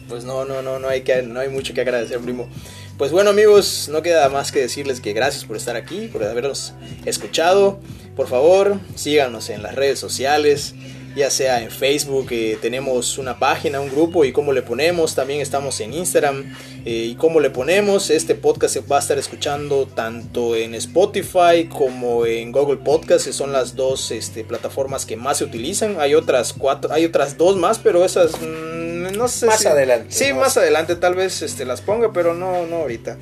Pues 0.09 0.25
no, 0.25 0.45
no, 0.45 0.63
no, 0.63 0.79
no 0.79 0.89
hay, 0.89 1.03
que, 1.03 1.23
no 1.23 1.41
hay 1.41 1.49
mucho 1.49 1.75
que 1.75 1.81
agradecer, 1.81 2.21
primo. 2.21 2.49
Pues 2.97 3.13
bueno, 3.13 3.31
amigos, 3.31 3.89
no 3.91 4.03
queda 4.03 4.29
más 4.29 4.53
que 4.53 4.61
decirles 4.61 5.01
que 5.01 5.13
gracias 5.13 5.45
por 5.45 5.57
estar 5.57 5.77
aquí, 5.77 6.09
por 6.09 6.25
habernos 6.25 6.75
escuchado. 7.05 7.81
Por 8.15 8.29
favor, 8.29 8.79
síganos 8.95 9.51
en 9.51 9.63
las 9.63 9.75
redes 9.75 9.99
sociales 9.99 10.75
ya 11.17 11.31
sea 11.31 11.63
en 11.63 11.71
Facebook, 11.71 12.29
eh, 12.31 12.59
tenemos 12.61 13.17
una 13.17 13.39
página, 13.39 13.81
un 13.81 13.91
grupo 13.91 14.25
y 14.27 14.33
cómo 14.33 14.53
le 14.53 14.61
ponemos, 14.61 15.15
también 15.15 15.41
estamos 15.41 15.81
en 15.81 15.95
Instagram 15.95 16.55
eh, 16.85 16.91
y 17.11 17.15
cómo 17.15 17.41
le 17.41 17.49
ponemos, 17.49 18.11
este 18.11 18.35
podcast 18.35 18.75
se 18.75 18.81
va 18.81 18.97
a 18.97 19.01
estar 19.01 19.19
escuchando 19.19 19.87
tanto 19.87 20.55
en 20.55 20.75
Spotify 20.75 21.69
como 21.71 22.27
en 22.27 22.53
Google 22.53 22.77
Podcast, 22.77 23.25
que 23.25 23.33
son 23.33 23.51
las 23.51 23.75
dos 23.75 24.11
este, 24.11 24.45
plataformas 24.45 25.07
que 25.07 25.17
más 25.17 25.39
se 25.39 25.45
utilizan, 25.45 25.97
hay 25.99 26.15
otras 26.15 26.53
cuatro, 26.53 26.93
hay 26.93 27.07
otras 27.07 27.39
dos 27.39 27.57
más, 27.57 27.79
pero 27.79 28.05
esas 28.05 28.33
mm, 28.39 29.17
no 29.17 29.29
sé. 29.29 29.47
Más 29.47 29.65
adelante. 29.65 30.09
Sí, 30.11 30.35
más 30.35 30.57
adelante 30.59 30.97
tal 30.97 31.15
vez 31.15 31.41
este, 31.41 31.65
las 31.65 31.81
ponga, 31.81 32.13
pero 32.13 32.35
no, 32.35 32.67
no 32.67 32.77
ahorita. 32.77 33.17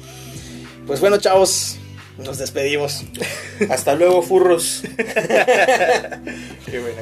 Pues 0.87 0.99
bueno, 1.01 1.19
chavos, 1.19 1.77
nos 2.19 2.39
despedimos. 2.39 3.05
Hasta 3.71 3.95
luego, 3.95 4.21
furros. 4.23 4.83
Qué 6.67 6.81
buena. 6.81 7.01